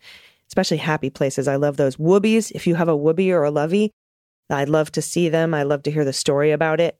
especially 0.47 0.77
happy 0.77 1.09
places. 1.09 1.47
I 1.47 1.55
love 1.55 1.77
those. 1.77 1.97
Whoobies, 1.97 2.51
if 2.51 2.67
you 2.67 2.75
have 2.75 2.89
a 2.89 2.97
whoobie 2.97 3.31
or 3.31 3.43
a 3.43 3.51
lovey, 3.51 3.91
I'd 4.49 4.69
love 4.69 4.91
to 4.93 5.01
see 5.01 5.29
them. 5.29 5.53
I 5.53 5.63
love 5.63 5.83
to 5.83 5.91
hear 5.91 6.05
the 6.05 6.13
story 6.13 6.51
about 6.51 6.79
it. 6.79 6.97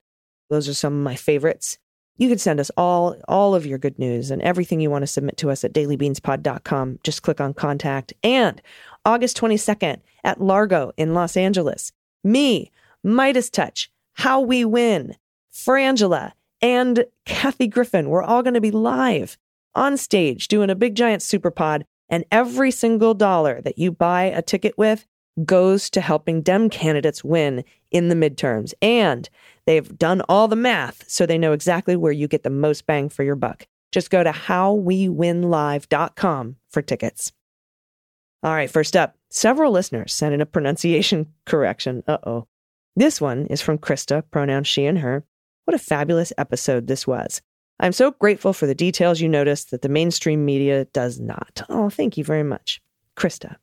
Those 0.50 0.68
are 0.68 0.74
some 0.74 0.94
of 0.94 1.04
my 1.04 1.16
favorites. 1.16 1.78
You 2.18 2.30
can 2.30 2.38
send 2.38 2.60
us 2.60 2.72
all 2.78 3.18
all 3.28 3.56
of 3.56 3.66
your 3.66 3.78
good 3.78 4.00
news 4.00 4.32
and 4.32 4.42
everything 4.42 4.80
you 4.80 4.90
want 4.90 5.04
to 5.04 5.08
submit 5.08 5.38
to 5.38 5.52
us 5.52 5.64
at 5.64 5.74
dailybeanspod.com. 5.74 7.00
Just 7.04 7.24
click 7.24 7.42
on 7.42 7.54
contact. 7.54 8.14
And 8.24 8.62
August 9.04 9.38
22nd 9.38 10.02
at 10.24 10.42
Largo 10.42 10.92
in 10.98 11.14
Los 11.14 11.36
Angeles, 11.36 11.92
me, 12.24 12.72
MeidasTouch, 13.06 13.90
How 14.16 14.42
We 14.42 14.66
Win, 14.66 15.16
Frangela, 15.54 16.32
and 16.62 17.06
Kathy 17.26 17.68
Griffin. 17.68 18.10
We're 18.10 18.24
all 18.24 18.44
going 18.44 18.54
to 18.54 18.62
be 18.62 18.72
live 18.72 19.38
on 19.76 19.98
stage 19.98 20.48
doing 20.48 20.70
a 20.70 20.76
big 20.76 20.96
giant 20.96 21.22
super 21.22 21.52
pod. 21.52 21.86
And 22.08 22.24
every 22.32 22.72
single 22.72 23.14
dollar 23.14 23.60
that 23.62 23.78
you 23.78 23.92
buy 23.92 24.24
a 24.24 24.42
ticket 24.42 24.78
with 24.78 25.06
goes 25.44 25.90
to 25.90 26.00
helping 26.00 26.42
Dem 26.42 26.70
candidates 26.70 27.22
win 27.24 27.64
in 27.92 28.08
the 28.10 28.16
midterms. 28.16 28.74
And 28.82 29.30
they've 29.66 29.98
done 29.98 30.22
all 30.30 30.48
the 30.48 30.56
math 30.56 31.04
so 31.10 31.26
they 31.26 31.38
know 31.38 31.52
exactly 31.52 31.98
where 31.98 32.14
you 32.14 32.28
get 32.28 32.44
the 32.44 32.50
most 32.50 32.86
bang 32.86 33.10
for 33.10 33.24
your 33.24 33.36
buck. 33.36 33.68
Just 33.92 34.10
go 34.10 34.24
to 34.24 34.32
howwewinlive.com 34.32 36.56
for 36.70 36.82
tickets. 36.82 37.34
All 38.44 38.54
right, 38.54 38.70
first 38.70 38.96
up, 38.96 39.18
several 39.30 39.72
listeners 39.72 40.14
sent 40.14 40.34
in 40.34 40.40
a 40.42 40.46
pronunciation 40.46 41.34
correction. 41.46 42.04
Uh 42.08 42.18
oh. 42.26 42.48
This 42.96 43.20
one 43.20 43.48
is 43.48 43.62
from 43.62 43.78
Krista, 43.78 44.24
pronouns 44.32 44.68
she 44.68 44.86
and 44.86 45.00
her. 45.00 45.26
What 45.66 45.76
a 45.76 45.80
fabulous 45.80 46.32
episode 46.38 46.88
this 46.88 47.06
was. 47.06 47.42
I'm 47.80 47.92
so 47.92 48.12
grateful 48.12 48.54
for 48.54 48.68
the 48.68 48.76
details 48.76 49.20
you 49.20 49.28
noticed 49.28 49.72
that 49.72 49.82
the 49.82 49.90
mainstream 49.90 50.46
media 50.46 50.86
does 50.86 51.20
not. 51.20 51.62
Oh, 51.68 51.90
thank 51.90 52.18
you 52.18 52.24
very 52.24 52.44
much. 52.44 52.82
Krista. 53.18 53.58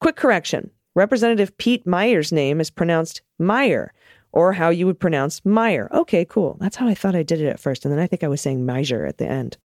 Quick 0.00 0.16
correction 0.16 0.70
Representative 0.94 1.56
Pete 1.56 1.86
Meijer's 1.86 2.32
name 2.32 2.60
is 2.60 2.70
pronounced 2.70 3.22
Meyer, 3.38 3.92
or 4.32 4.52
how 4.52 4.68
you 4.68 4.86
would 4.86 5.00
pronounce 5.00 5.44
Meyer. 5.44 5.88
Okay, 5.92 6.26
cool. 6.26 6.58
That's 6.60 6.76
how 6.76 6.86
I 6.86 6.94
thought 6.94 7.14
I 7.14 7.22
did 7.22 7.40
it 7.40 7.48
at 7.48 7.60
first, 7.60 7.84
and 7.84 7.92
then 7.92 8.00
I 8.00 8.06
think 8.06 8.24
I 8.24 8.28
was 8.28 8.42
saying 8.42 8.66
Meisner 8.66 9.08
at 9.08 9.18
the 9.18 9.26
end. 9.26 9.56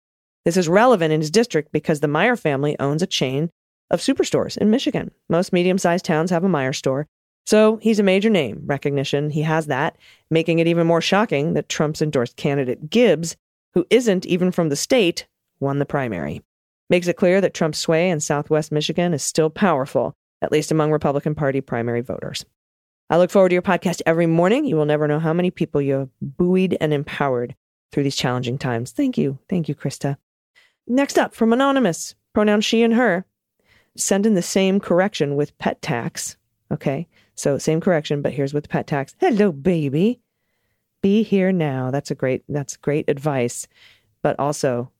This 0.44 0.56
is 0.56 0.68
relevant 0.68 1.12
in 1.12 1.20
his 1.20 1.30
district 1.30 1.72
because 1.72 2.00
the 2.00 2.06
Meijer 2.06 2.38
family 2.38 2.76
owns 2.78 3.02
a 3.02 3.06
chain 3.06 3.50
of 3.90 4.00
superstores 4.00 4.56
in 4.56 4.70
Michigan. 4.70 5.10
Most 5.28 5.52
medium 5.52 5.78
sized 5.78 6.04
towns 6.04 6.30
have 6.30 6.44
a 6.44 6.48
Meijer 6.48 6.74
store. 6.74 7.06
So 7.46 7.78
he's 7.78 7.98
a 7.98 8.04
major 8.04 8.30
name 8.30 8.62
recognition. 8.66 9.30
He 9.30 9.42
has 9.42 9.66
that, 9.66 9.96
making 10.30 10.58
it 10.58 10.68
even 10.68 10.86
more 10.86 11.00
shocking 11.00 11.54
that 11.54 11.68
Trump's 11.68 12.02
endorsed 12.02 12.36
candidate 12.36 12.90
Gibbs, 12.90 13.36
who 13.74 13.86
isn't 13.90 14.26
even 14.26 14.52
from 14.52 14.68
the 14.68 14.76
state, 14.76 15.26
won 15.58 15.78
the 15.78 15.86
primary. 15.86 16.42
Makes 16.88 17.08
it 17.08 17.16
clear 17.16 17.40
that 17.40 17.54
Trump's 17.54 17.78
sway 17.78 18.10
in 18.10 18.20
Southwest 18.20 18.72
Michigan 18.72 19.14
is 19.14 19.22
still 19.22 19.50
powerful, 19.50 20.14
at 20.42 20.52
least 20.52 20.70
among 20.70 20.92
Republican 20.92 21.34
Party 21.34 21.60
primary 21.60 22.00
voters. 22.00 22.44
I 23.08 23.18
look 23.18 23.30
forward 23.30 23.48
to 23.48 23.54
your 23.54 23.62
podcast 23.62 24.02
every 24.06 24.26
morning. 24.26 24.64
You 24.64 24.76
will 24.76 24.84
never 24.84 25.08
know 25.08 25.18
how 25.18 25.32
many 25.32 25.50
people 25.50 25.82
you 25.82 25.94
have 25.94 26.08
buoyed 26.20 26.76
and 26.80 26.92
empowered 26.92 27.56
through 27.90 28.04
these 28.04 28.16
challenging 28.16 28.58
times. 28.58 28.92
Thank 28.92 29.18
you. 29.18 29.38
Thank 29.48 29.68
you, 29.68 29.74
Krista. 29.74 30.16
Next 30.86 31.18
up, 31.18 31.34
from 31.34 31.52
Anonymous, 31.52 32.14
pronouns 32.32 32.64
she 32.64 32.82
and 32.82 32.94
her. 32.94 33.24
send 33.96 34.26
in 34.26 34.34
the 34.34 34.42
same 34.42 34.80
correction 34.80 35.36
with 35.36 35.56
pet 35.58 35.82
tax. 35.82 36.36
Okay. 36.72 37.08
So 37.34 37.58
same 37.58 37.80
correction, 37.80 38.22
but 38.22 38.32
here's 38.32 38.52
with 38.52 38.64
the 38.64 38.68
pet 38.68 38.86
tax. 38.86 39.14
Hello, 39.18 39.52
baby. 39.52 40.20
Be 41.02 41.22
here 41.22 41.52
now. 41.52 41.90
That's 41.90 42.10
a 42.10 42.14
great, 42.14 42.44
that's 42.48 42.76
great 42.76 43.08
advice. 43.08 43.66
But 44.22 44.38
also, 44.38 44.90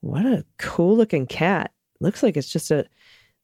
what 0.00 0.26
a 0.26 0.44
cool 0.58 0.96
looking 0.96 1.26
cat. 1.26 1.70
Looks 2.00 2.22
like 2.22 2.36
it's 2.36 2.52
just 2.52 2.70
a, 2.70 2.86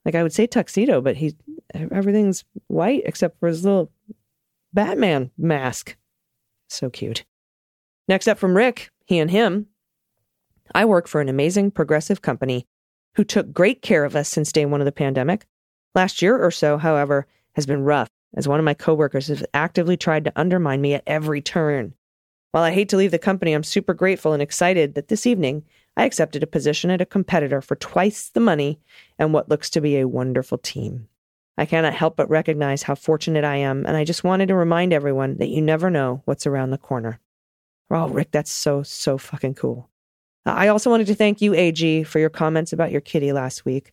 like 0.04 0.14
I 0.14 0.22
would 0.22 0.32
say 0.32 0.46
tuxedo, 0.46 1.00
but 1.00 1.16
he, 1.16 1.36
everything's 1.74 2.44
white 2.66 3.02
except 3.04 3.38
for 3.38 3.46
his 3.46 3.64
little 3.64 3.92
Batman 4.72 5.30
mask. 5.38 5.96
So 6.68 6.90
cute. 6.90 7.24
Next 8.08 8.26
up 8.26 8.38
from 8.38 8.56
Rick, 8.56 8.90
he 9.06 9.18
and 9.18 9.30
him. 9.30 9.66
I 10.74 10.84
work 10.84 11.08
for 11.08 11.20
an 11.20 11.28
amazing 11.28 11.70
progressive 11.70 12.22
company 12.22 12.66
who 13.14 13.24
took 13.24 13.52
great 13.52 13.82
care 13.82 14.04
of 14.04 14.16
us 14.16 14.28
since 14.28 14.52
day 14.52 14.64
one 14.66 14.80
of 14.80 14.84
the 14.84 14.92
pandemic. 14.92 15.46
Last 15.94 16.22
year 16.22 16.36
or 16.36 16.50
so, 16.50 16.78
however, 16.78 17.26
has 17.58 17.66
been 17.66 17.82
rough 17.82 18.08
as 18.36 18.46
one 18.46 18.60
of 18.60 18.64
my 18.64 18.72
coworkers 18.72 19.26
has 19.26 19.44
actively 19.52 19.96
tried 19.96 20.24
to 20.24 20.32
undermine 20.36 20.80
me 20.80 20.94
at 20.94 21.02
every 21.08 21.42
turn. 21.42 21.92
While 22.52 22.62
I 22.62 22.70
hate 22.70 22.88
to 22.90 22.96
leave 22.96 23.10
the 23.10 23.18
company, 23.18 23.52
I'm 23.52 23.64
super 23.64 23.94
grateful 23.94 24.32
and 24.32 24.40
excited 24.40 24.94
that 24.94 25.08
this 25.08 25.26
evening 25.26 25.64
I 25.96 26.04
accepted 26.04 26.44
a 26.44 26.46
position 26.46 26.92
at 26.92 27.00
a 27.00 27.06
competitor 27.06 27.60
for 27.60 27.74
twice 27.74 28.30
the 28.30 28.38
money 28.38 28.78
and 29.18 29.34
what 29.34 29.48
looks 29.48 29.70
to 29.70 29.80
be 29.80 29.98
a 29.98 30.06
wonderful 30.06 30.56
team. 30.56 31.08
I 31.56 31.66
cannot 31.66 31.94
help 31.94 32.14
but 32.14 32.30
recognize 32.30 32.84
how 32.84 32.94
fortunate 32.94 33.42
I 33.42 33.56
am, 33.56 33.84
and 33.84 33.96
I 33.96 34.04
just 34.04 34.22
wanted 34.22 34.46
to 34.46 34.54
remind 34.54 34.92
everyone 34.92 35.38
that 35.38 35.48
you 35.48 35.60
never 35.60 35.90
know 35.90 36.22
what's 36.26 36.46
around 36.46 36.70
the 36.70 36.78
corner. 36.78 37.18
Oh, 37.90 38.08
Rick, 38.08 38.30
that's 38.30 38.52
so, 38.52 38.84
so 38.84 39.18
fucking 39.18 39.54
cool. 39.54 39.90
I 40.46 40.68
also 40.68 40.90
wanted 40.90 41.08
to 41.08 41.16
thank 41.16 41.40
you, 41.40 41.54
AG, 41.54 42.04
for 42.04 42.20
your 42.20 42.30
comments 42.30 42.72
about 42.72 42.92
your 42.92 43.00
kitty 43.00 43.32
last 43.32 43.64
week. 43.64 43.92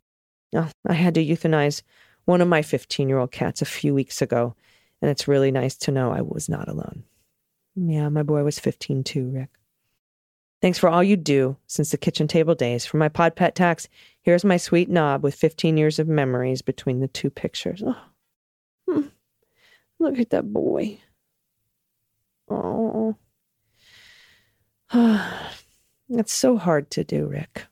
Oh, 0.55 0.69
I 0.85 0.93
had 0.93 1.15
to 1.15 1.25
euthanize 1.25 1.81
one 2.25 2.41
of 2.41 2.47
my 2.47 2.61
15 2.61 3.07
year 3.07 3.17
old 3.17 3.31
cats 3.31 3.61
a 3.61 3.65
few 3.65 3.93
weeks 3.93 4.21
ago, 4.21 4.55
and 5.01 5.09
it's 5.09 5.27
really 5.27 5.51
nice 5.51 5.75
to 5.77 5.91
know 5.91 6.11
I 6.11 6.21
was 6.21 6.49
not 6.49 6.67
alone. 6.67 7.03
Yeah, 7.75 8.09
my 8.09 8.23
boy 8.23 8.43
was 8.43 8.59
15 8.59 9.03
too, 9.03 9.29
Rick. 9.29 9.49
Thanks 10.61 10.79
for 10.79 10.89
all 10.89 11.03
you 11.03 11.17
do 11.17 11.57
since 11.67 11.91
the 11.91 11.97
kitchen 11.97 12.27
table 12.27 12.55
days. 12.55 12.85
For 12.85 12.97
my 12.97 13.09
pod 13.09 13.35
pet 13.35 13.55
tax, 13.55 13.87
here's 14.21 14.45
my 14.45 14.57
sweet 14.57 14.89
knob 14.89 15.23
with 15.23 15.35
15 15.35 15.77
years 15.77 15.99
of 15.99 16.07
memories 16.07 16.61
between 16.61 17.01
the 17.01 17.07
two 17.07 17.29
pictures. 17.29 17.83
Oh, 17.85 17.97
hmm. 18.89 19.01
look 19.99 20.17
at 20.17 20.31
that 20.31 20.51
boy. 20.51 20.99
Oh. 22.49 23.15
It's 26.07 26.33
so 26.33 26.57
hard 26.57 26.91
to 26.91 27.03
do, 27.03 27.25
Rick. 27.25 27.65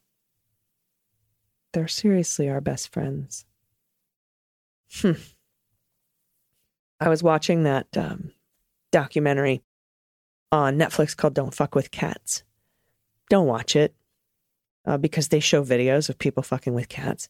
They're 1.72 1.86
seriously 1.86 2.48
our 2.48 2.60
best 2.60 2.92
friends. 2.92 3.46
Hmm. 5.00 5.12
I 7.00 7.08
was 7.08 7.22
watching 7.22 7.64
that 7.64 7.86
um, 7.96 8.32
documentary 8.92 9.62
on 10.52 10.78
Netflix 10.78 11.16
called 11.16 11.34
Don't 11.34 11.54
Fuck 11.54 11.74
with 11.74 11.90
Cats. 11.90 12.44
Don't 13.28 13.46
watch 13.46 13.74
it 13.74 13.94
uh, 14.86 14.98
because 14.98 15.28
they 15.28 15.40
show 15.40 15.64
videos 15.64 16.08
of 16.08 16.18
people 16.18 16.42
fucking 16.42 16.74
with 16.74 16.88
cats. 16.88 17.28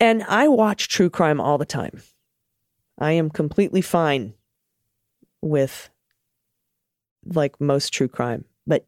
And 0.00 0.22
I 0.24 0.48
watch 0.48 0.88
true 0.88 1.10
crime 1.10 1.40
all 1.40 1.58
the 1.58 1.64
time. 1.64 2.02
I 2.98 3.12
am 3.12 3.30
completely 3.30 3.80
fine 3.80 4.34
with 5.40 5.90
like 7.24 7.60
most 7.60 7.92
true 7.92 8.08
crime, 8.08 8.44
but 8.66 8.86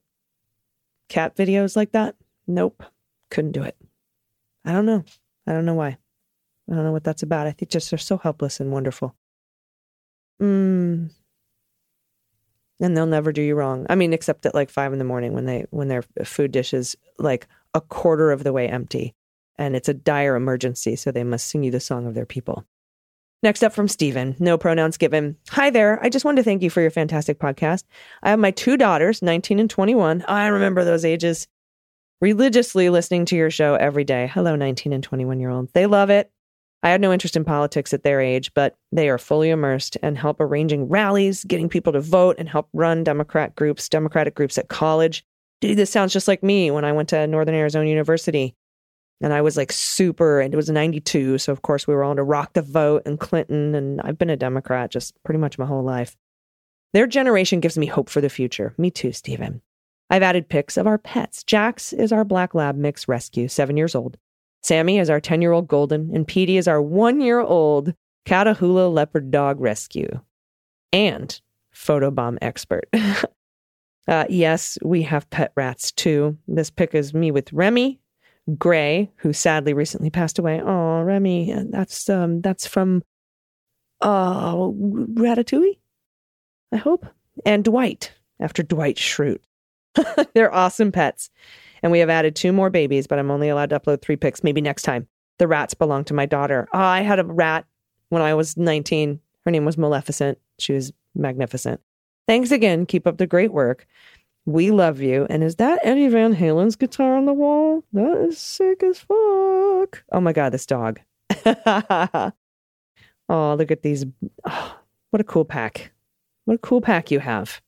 cat 1.08 1.36
videos 1.36 1.76
like 1.76 1.92
that, 1.92 2.16
nope, 2.46 2.82
couldn't 3.30 3.52
do 3.52 3.62
it. 3.62 3.76
I 4.64 4.72
don't 4.72 4.86
know. 4.86 5.04
I 5.46 5.52
don't 5.52 5.64
know 5.64 5.74
why. 5.74 5.98
I 6.70 6.74
don't 6.74 6.84
know 6.84 6.92
what 6.92 7.04
that's 7.04 7.22
about. 7.22 7.46
I 7.46 7.52
think 7.52 7.70
just 7.70 7.90
they're 7.90 7.98
so 7.98 8.18
helpless 8.18 8.60
and 8.60 8.70
wonderful. 8.70 9.14
Mm. 10.40 11.10
And 12.80 12.96
they'll 12.96 13.06
never 13.06 13.32
do 13.32 13.42
you 13.42 13.54
wrong. 13.54 13.86
I 13.90 13.94
mean, 13.94 14.12
except 14.12 14.46
at 14.46 14.54
like 14.54 14.70
five 14.70 14.92
in 14.92 14.98
the 14.98 15.04
morning 15.04 15.34
when 15.34 15.46
they 15.46 15.66
when 15.70 15.88
their 15.88 16.02
food 16.24 16.52
dish 16.52 16.72
is 16.72 16.96
like 17.18 17.46
a 17.74 17.80
quarter 17.80 18.30
of 18.30 18.44
the 18.44 18.52
way 18.52 18.68
empty, 18.68 19.14
and 19.58 19.76
it's 19.76 19.88
a 19.88 19.94
dire 19.94 20.36
emergency, 20.36 20.96
so 20.96 21.10
they 21.10 21.24
must 21.24 21.46
sing 21.46 21.62
you 21.62 21.70
the 21.70 21.80
song 21.80 22.06
of 22.06 22.14
their 22.14 22.24
people. 22.24 22.64
Next 23.42 23.62
up 23.62 23.72
from 23.72 23.88
Stephen, 23.88 24.36
no 24.38 24.58
pronouns 24.58 24.96
given. 24.96 25.36
Hi 25.50 25.70
there. 25.70 26.02
I 26.02 26.08
just 26.08 26.24
wanted 26.24 26.42
to 26.42 26.44
thank 26.44 26.62
you 26.62 26.70
for 26.70 26.82
your 26.82 26.90
fantastic 26.90 27.38
podcast. 27.38 27.84
I 28.22 28.30
have 28.30 28.38
my 28.38 28.50
two 28.50 28.76
daughters, 28.76 29.22
19 29.22 29.58
and 29.58 29.70
21. 29.70 30.24
I 30.28 30.46
remember 30.48 30.84
those 30.84 31.06
ages. 31.06 31.48
Religiously 32.20 32.90
listening 32.90 33.24
to 33.26 33.36
your 33.36 33.50
show 33.50 33.76
every 33.76 34.04
day. 34.04 34.30
Hello, 34.32 34.56
19 34.56 34.92
and 34.92 35.02
21 35.02 35.40
year 35.40 35.48
olds. 35.48 35.72
They 35.72 35.86
love 35.86 36.10
it. 36.10 36.30
I 36.82 36.90
had 36.90 37.00
no 37.00 37.12
interest 37.12 37.36
in 37.36 37.44
politics 37.44 37.92
at 37.92 38.04
their 38.04 38.20
age, 38.20 38.54
but 38.54 38.74
they 38.90 39.10
are 39.10 39.18
fully 39.18 39.50
immersed 39.50 39.98
and 40.02 40.16
help 40.16 40.40
arranging 40.40 40.88
rallies, 40.88 41.44
getting 41.44 41.68
people 41.68 41.92
to 41.92 42.00
vote, 42.00 42.36
and 42.38 42.48
help 42.48 42.68
run 42.72 43.04
Democrat 43.04 43.54
groups, 43.54 43.88
Democratic 43.88 44.34
groups 44.34 44.56
at 44.56 44.68
college. 44.68 45.24
Dude, 45.60 45.76
this 45.76 45.90
sounds 45.90 46.12
just 46.12 46.26
like 46.26 46.42
me 46.42 46.70
when 46.70 46.86
I 46.86 46.92
went 46.92 47.10
to 47.10 47.26
Northern 47.26 47.54
Arizona 47.54 47.88
University. 47.88 48.54
And 49.20 49.34
I 49.34 49.42
was 49.42 49.58
like 49.58 49.70
super, 49.70 50.40
and 50.40 50.54
it 50.54 50.56
was 50.56 50.70
92. 50.70 51.36
So, 51.36 51.52
of 51.52 51.60
course, 51.60 51.86
we 51.86 51.94
were 51.94 52.02
all 52.02 52.16
to 52.16 52.22
rock 52.22 52.54
the 52.54 52.62
vote 52.62 53.02
and 53.04 53.20
Clinton. 53.20 53.74
And 53.74 54.00
I've 54.00 54.16
been 54.16 54.30
a 54.30 54.36
Democrat 54.36 54.90
just 54.90 55.14
pretty 55.22 55.38
much 55.38 55.58
my 55.58 55.66
whole 55.66 55.84
life. 55.84 56.16
Their 56.94 57.06
generation 57.06 57.60
gives 57.60 57.76
me 57.76 57.86
hope 57.86 58.08
for 58.08 58.22
the 58.22 58.30
future. 58.30 58.74
Me 58.78 58.90
too, 58.90 59.12
Stephen. 59.12 59.60
I've 60.08 60.22
added 60.22 60.48
pics 60.48 60.78
of 60.78 60.86
our 60.86 60.98
pets. 60.98 61.44
Jax 61.44 61.92
is 61.92 62.12
our 62.12 62.24
black 62.24 62.54
lab 62.54 62.76
mix 62.76 63.06
rescue, 63.06 63.46
seven 63.46 63.76
years 63.76 63.94
old. 63.94 64.16
Sammy 64.62 64.98
is 64.98 65.10
our 65.10 65.20
10 65.20 65.42
year 65.42 65.52
old 65.52 65.68
golden. 65.68 66.14
And 66.14 66.26
Petey 66.26 66.56
is 66.56 66.68
our 66.68 66.82
one 66.82 67.20
year 67.20 67.40
old 67.40 67.94
Catahoula 68.26 68.92
leopard 68.92 69.30
dog 69.30 69.60
rescue. 69.60 70.20
And 70.92 71.40
photobomb 71.74 72.38
expert. 72.42 72.88
uh, 74.08 74.24
yes, 74.28 74.78
we 74.82 75.02
have 75.02 75.30
pet 75.30 75.52
rats 75.56 75.92
too. 75.92 76.36
This 76.48 76.70
pic 76.70 76.94
is 76.94 77.14
me 77.14 77.30
with 77.30 77.52
Remy, 77.52 78.00
Gray, 78.58 79.10
who 79.16 79.32
sadly 79.32 79.72
recently 79.72 80.10
passed 80.10 80.38
away. 80.38 80.60
Oh, 80.60 81.02
Remy, 81.02 81.54
that's 81.70 82.08
um, 82.08 82.40
that's 82.40 82.66
from 82.66 83.02
uh, 84.00 84.54
Ratatouille, 84.54 85.78
I 86.72 86.76
hope. 86.76 87.06
And 87.46 87.64
Dwight, 87.64 88.12
after 88.40 88.62
Dwight 88.62 88.96
Schrute. 88.96 89.40
They're 90.34 90.52
awesome 90.52 90.92
pets. 90.92 91.30
And 91.82 91.92
we 91.92 91.98
have 92.00 92.10
added 92.10 92.36
two 92.36 92.52
more 92.52 92.70
babies, 92.70 93.06
but 93.06 93.18
I'm 93.18 93.30
only 93.30 93.48
allowed 93.48 93.70
to 93.70 93.80
upload 93.80 94.02
three 94.02 94.16
pics. 94.16 94.44
Maybe 94.44 94.60
next 94.60 94.82
time. 94.82 95.08
The 95.38 95.48
rats 95.48 95.72
belong 95.72 96.04
to 96.04 96.14
my 96.14 96.26
daughter. 96.26 96.68
Oh, 96.74 96.78
I 96.78 97.00
had 97.00 97.18
a 97.18 97.24
rat 97.24 97.64
when 98.10 98.20
I 98.20 98.34
was 98.34 98.58
19. 98.58 99.20
Her 99.46 99.50
name 99.50 99.64
was 99.64 99.78
Maleficent. 99.78 100.38
She 100.58 100.74
was 100.74 100.92
magnificent. 101.14 101.80
Thanks 102.28 102.50
again. 102.50 102.84
Keep 102.84 103.06
up 103.06 103.16
the 103.16 103.26
great 103.26 103.52
work. 103.52 103.86
We 104.44 104.70
love 104.70 105.00
you. 105.00 105.26
And 105.30 105.42
is 105.42 105.56
that 105.56 105.80
Eddie 105.82 106.08
Van 106.08 106.34
Halen's 106.34 106.76
guitar 106.76 107.16
on 107.16 107.24
the 107.24 107.32
wall? 107.32 107.84
That 107.92 108.26
is 108.28 108.38
sick 108.38 108.82
as 108.82 108.98
fuck. 108.98 110.04
Oh 110.12 110.20
my 110.20 110.32
God, 110.32 110.52
this 110.52 110.66
dog. 110.66 111.00
oh, 111.46 112.32
look 113.28 113.70
at 113.70 113.82
these. 113.82 114.04
Oh, 114.44 114.76
what 115.10 115.20
a 115.20 115.24
cool 115.24 115.44
pack. 115.44 115.92
What 116.44 116.54
a 116.54 116.58
cool 116.58 116.80
pack 116.80 117.10
you 117.10 117.20
have. 117.20 117.60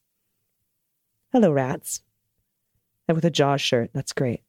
Hello, 1.32 1.50
rats. 1.50 2.02
And 3.12 3.16
with 3.18 3.26
a 3.26 3.30
Jaws 3.30 3.60
shirt. 3.60 3.90
That's 3.92 4.14
great. 4.14 4.40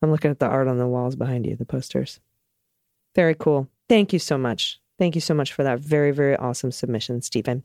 I'm 0.00 0.12
looking 0.12 0.30
at 0.30 0.38
the 0.38 0.46
art 0.46 0.68
on 0.68 0.78
the 0.78 0.86
walls 0.86 1.16
behind 1.16 1.46
you, 1.46 1.56
the 1.56 1.64
posters. 1.64 2.20
Very 3.16 3.34
cool. 3.34 3.68
Thank 3.88 4.12
you 4.12 4.20
so 4.20 4.38
much. 4.38 4.80
Thank 5.00 5.16
you 5.16 5.20
so 5.20 5.34
much 5.34 5.52
for 5.52 5.64
that 5.64 5.80
very, 5.80 6.12
very 6.12 6.36
awesome 6.36 6.70
submission, 6.70 7.20
Stephen. 7.22 7.64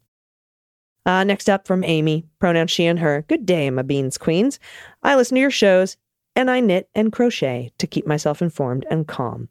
Uh, 1.06 1.24
next 1.24 1.52
up 1.52 1.68
from 1.68 1.84
Amy, 1.84 2.26
pronoun 2.40 2.66
she 2.66 2.88
and 2.88 2.98
her. 2.98 3.26
Good 3.28 3.46
day, 3.46 3.70
my 3.70 3.84
beans 3.84 4.18
queens. 4.18 4.58
I 5.04 5.16
listen 5.16 5.36
to 5.36 5.42
your 5.42 5.52
shows 5.52 5.98
and 6.36 6.50
I 6.50 6.60
knit 6.60 6.90
and 6.96 7.12
crochet 7.12 7.72
to 7.78 7.86
keep 7.86 8.08
myself 8.08 8.42
informed 8.42 8.88
and 8.90 9.08
calm. 9.08 9.50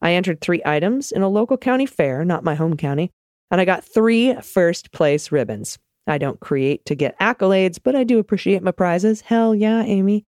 I 0.00 0.12
entered 0.12 0.40
three 0.40 0.62
items 0.64 1.10
in 1.10 1.22
a 1.22 1.28
local 1.28 1.58
county 1.58 1.86
fair, 1.86 2.24
not 2.24 2.44
my 2.44 2.54
home 2.54 2.76
county, 2.76 3.10
and 3.50 3.60
I 3.60 3.64
got 3.64 3.82
three 3.82 4.36
first 4.36 4.92
place 4.92 5.32
ribbons. 5.32 5.80
I 6.06 6.18
don't 6.18 6.40
create 6.40 6.84
to 6.86 6.94
get 6.94 7.18
accolades, 7.18 7.78
but 7.82 7.94
I 7.94 8.04
do 8.04 8.18
appreciate 8.18 8.62
my 8.62 8.72
prizes. 8.72 9.20
Hell 9.20 9.54
yeah, 9.54 9.82
Amy. 9.82 10.26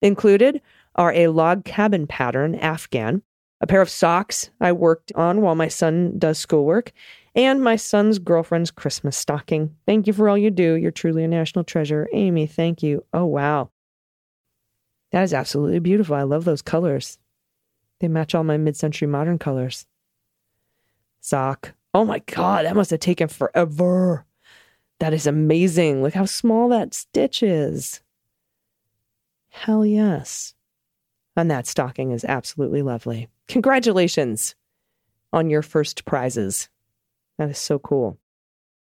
Included 0.00 0.62
are 0.94 1.12
a 1.12 1.28
log 1.28 1.64
cabin 1.64 2.06
pattern 2.06 2.54
Afghan, 2.56 3.22
a 3.60 3.66
pair 3.66 3.82
of 3.82 3.90
socks 3.90 4.50
I 4.60 4.72
worked 4.72 5.12
on 5.14 5.40
while 5.40 5.54
my 5.54 5.68
son 5.68 6.18
does 6.18 6.38
schoolwork, 6.38 6.92
and 7.34 7.62
my 7.62 7.76
son's 7.76 8.18
girlfriend's 8.18 8.70
Christmas 8.70 9.16
stocking. 9.16 9.74
Thank 9.86 10.06
you 10.06 10.12
for 10.12 10.28
all 10.28 10.38
you 10.38 10.50
do. 10.50 10.74
You're 10.74 10.90
truly 10.90 11.24
a 11.24 11.28
national 11.28 11.64
treasure. 11.64 12.08
Amy, 12.12 12.46
thank 12.46 12.82
you. 12.82 13.04
Oh, 13.12 13.26
wow. 13.26 13.70
That 15.12 15.22
is 15.22 15.34
absolutely 15.34 15.78
beautiful. 15.78 16.14
I 16.14 16.22
love 16.22 16.44
those 16.44 16.62
colors. 16.62 17.18
They 18.00 18.08
match 18.08 18.34
all 18.34 18.44
my 18.44 18.56
mid 18.56 18.76
century 18.76 19.08
modern 19.08 19.38
colors. 19.38 19.86
Sock. 21.20 21.74
Oh 21.94 22.04
my 22.04 22.20
God, 22.20 22.66
that 22.66 22.76
must 22.76 22.90
have 22.90 23.00
taken 23.00 23.28
forever. 23.28 24.24
That 25.00 25.14
is 25.14 25.26
amazing. 25.26 26.02
Look 26.02 26.14
how 26.14 26.24
small 26.24 26.68
that 26.70 26.94
stitch 26.94 27.42
is. 27.42 28.00
Hell 29.48 29.86
yes. 29.86 30.54
And 31.36 31.50
that 31.50 31.66
stocking 31.66 32.10
is 32.10 32.24
absolutely 32.24 32.82
lovely. 32.82 33.28
Congratulations 33.46 34.56
on 35.32 35.50
your 35.50 35.62
first 35.62 36.04
prizes. 36.04 36.68
That 37.38 37.50
is 37.50 37.58
so 37.58 37.78
cool. 37.78 38.18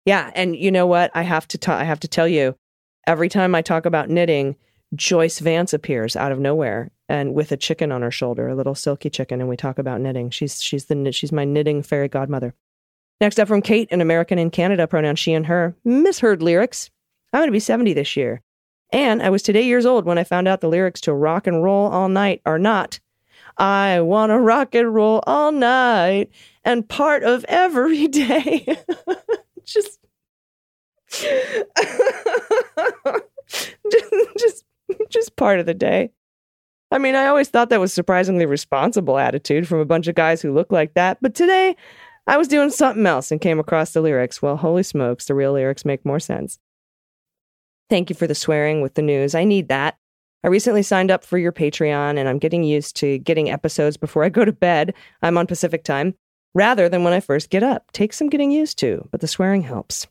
Yeah, 0.05 0.32
and 0.36 0.55
you 0.55 0.72
know 0.72 0.88
what? 0.88 1.11
I 1.13 1.24
have 1.24 1.47
to 1.49 1.72
I 1.72 1.84
have 1.84 1.99
to 2.01 2.07
tell 2.07 2.28
you, 2.28 2.55
every 3.07 3.28
time 3.28 3.55
I 3.55 3.61
talk 3.61 3.86
about 3.86 4.09
knitting, 4.09 4.55
Joyce 4.93 5.39
Vance 5.39 5.74
appears 5.74 6.16
out 6.16 6.32
of 6.32 6.39
nowhere 6.39 6.91
and 7.09 7.34
with 7.34 7.51
a 7.51 7.57
chicken 7.57 7.91
on 7.91 8.01
her 8.01 8.11
shoulder, 8.11 8.47
a 8.47 8.55
little 8.55 8.76
silky 8.76 9.09
chicken, 9.09 9.41
and 9.41 9.49
we 9.49 9.57
talk 9.57 9.80
about 9.80 10.01
knitting. 10.01 10.30
She's 10.30 10.61
she's 10.61 10.86
the 10.86 11.11
she's 11.11 11.32
my 11.32 11.43
knitting 11.43 11.84
fairy 11.84 12.07
godmother. 12.07 12.53
Next 13.22 13.39
up 13.39 13.47
from 13.47 13.61
Kate, 13.61 13.88
an 13.91 14.01
American 14.01 14.38
in 14.38 14.49
Canada, 14.49 14.88
pronoun 14.88 15.16
she 15.16 15.34
and 15.34 15.45
her. 15.45 15.76
Misheard 15.86 16.41
lyrics. 16.41 16.89
I'm 17.32 17.39
going 17.39 17.47
to 17.47 17.51
be 17.51 17.59
70 17.59 17.93
this 17.93 18.18
year. 18.18 18.41
And 18.91 19.22
I 19.24 19.30
was 19.30 19.41
today 19.41 19.63
years 19.63 19.86
old 19.86 20.05
when 20.05 20.18
I 20.18 20.24
found 20.24 20.47
out 20.47 20.61
the 20.61 20.70
lyrics 20.70 21.01
to 21.01 21.13
Rock 21.13 21.47
and 21.47 21.63
Roll 21.63 21.88
All 21.88 22.09
Night 22.09 22.41
are 22.45 22.59
not. 22.59 22.99
I 23.57 24.01
want 24.01 24.32
to 24.32 24.39
rock 24.39 24.76
and 24.76 24.93
roll 24.93 25.24
all 25.26 25.51
night 25.51 26.30
and 26.63 26.88
part 26.88 27.24
of 27.24 27.45
every 27.47 28.07
day. 28.09 28.66
just, 29.63 29.99
just, 31.09 31.66
just, 34.38 34.66
just 35.09 35.36
part 35.36 35.59
of 35.59 35.66
the 35.66 35.74
day. 35.74 36.11
I 36.91 36.97
mean, 36.97 37.16
I 37.16 37.28
always 37.28 37.49
thought 37.49 37.70
that 37.70 37.80
was 37.80 37.93
surprisingly 37.93 38.45
responsible 38.45 39.18
attitude 39.18 39.68
from 39.68 39.80
a 39.80 39.86
bunch 39.86 40.07
of 40.07 40.16
guys 40.16 40.41
who 40.41 40.53
look 40.53 40.72
like 40.72 40.93
that, 40.93 41.18
but 41.22 41.34
today 41.34 41.76
I 42.28 42.38
was 42.38 42.47
doing 42.47 42.71
something 42.71 43.05
else 43.05 43.32
and 43.32 43.39
came 43.39 43.59
across 43.59 43.93
the 43.93 44.01
lyrics. 44.01 44.41
Well, 44.41 44.57
holy 44.57 44.84
smokes, 44.84 45.26
the 45.26 45.36
real 45.36 45.53
lyrics 45.53 45.86
make 45.86 46.05
more 46.05 46.19
sense. 46.19 46.59
Thank 47.89 48.09
you 48.09 48.15
for 48.15 48.26
the 48.26 48.36
swearing 48.36 48.82
with 48.82 48.95
the 48.95 49.03
news. 49.03 49.36
I 49.36 49.43
need 49.43 49.67
that. 49.69 49.97
I 50.43 50.47
recently 50.47 50.84
signed 50.84 51.11
up 51.11 51.23
for 51.23 51.38
your 51.38 51.51
Patreon 51.51 52.17
and 52.17 52.28
I'm 52.28 52.39
getting 52.39 52.63
used 52.63 52.95
to 52.97 53.19
getting 53.19 53.49
episodes 53.49 53.97
before 53.97 54.23
I 54.23 54.30
go 54.30 54.45
to 54.45 54.51
bed. 54.51 54.93
I'm 55.21 55.38
on 55.38 55.47
Pacific 55.47 55.84
time 55.84 56.15
rather 56.53 56.89
than 56.89 57.03
when 57.03 57.13
I 57.13 57.19
first 57.19 57.49
get 57.49 57.63
up. 57.63 57.91
Takes 57.91 58.17
some 58.17 58.30
getting 58.30 58.51
used 58.51 58.80
to, 58.80 59.07
but 59.11 59.21
the 59.21 59.28
swearing 59.28 59.61
helps. 59.61 60.07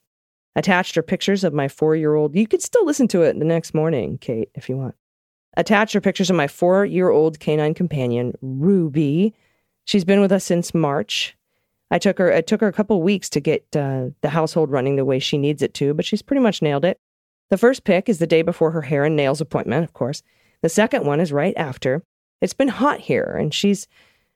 Attached 0.56 0.96
are 0.96 1.02
pictures 1.02 1.42
of 1.42 1.52
my 1.52 1.66
four 1.66 1.96
year 1.96 2.14
old. 2.14 2.36
You 2.36 2.46
could 2.46 2.62
still 2.62 2.86
listen 2.86 3.08
to 3.08 3.22
it 3.22 3.36
the 3.38 3.44
next 3.44 3.74
morning, 3.74 4.18
Kate, 4.18 4.50
if 4.54 4.68
you 4.68 4.76
want. 4.76 4.94
Attached 5.56 5.96
are 5.96 6.00
pictures 6.00 6.30
of 6.30 6.36
my 6.36 6.46
four 6.46 6.84
year 6.84 7.10
old 7.10 7.40
canine 7.40 7.74
companion, 7.74 8.34
Ruby. 8.40 9.34
She's 9.84 10.04
been 10.04 10.20
with 10.20 10.32
us 10.32 10.44
since 10.44 10.74
March. 10.74 11.36
I 11.95 11.99
took 11.99 12.18
her. 12.18 12.28
It 12.28 12.49
took 12.49 12.61
her 12.61 12.66
a 12.66 12.72
couple 12.72 13.01
weeks 13.01 13.30
to 13.30 13.40
get 13.40 13.64
uh, 13.76 14.07
the 14.20 14.30
household 14.30 14.72
running 14.72 14.97
the 14.97 15.05
way 15.05 15.20
she 15.20 15.38
needs 15.38 15.62
it 15.62 15.74
to, 15.74 15.95
but 15.95 16.05
she's 16.05 16.22
pretty 16.22 16.42
much 16.42 16.61
nailed 16.61 16.84
it. 16.84 16.99
The 17.51 17.57
first 17.57 17.84
pick 17.84 18.09
is 18.09 18.18
the 18.18 18.26
day 18.26 18.42
before 18.42 18.72
her 18.72 18.82
hair 18.82 19.05
and 19.05 19.14
nails 19.14 19.40
appointment, 19.40 19.84
of 19.84 19.92
course. 19.92 20.20
The 20.62 20.68
second 20.68 21.07
one 21.07 21.20
is 21.20 21.30
right 21.30 21.55
after. 21.57 22.03
It's 22.40 22.53
been 22.53 22.66
hot 22.66 22.99
here, 22.99 23.36
and 23.38 23.55
she's 23.55 23.86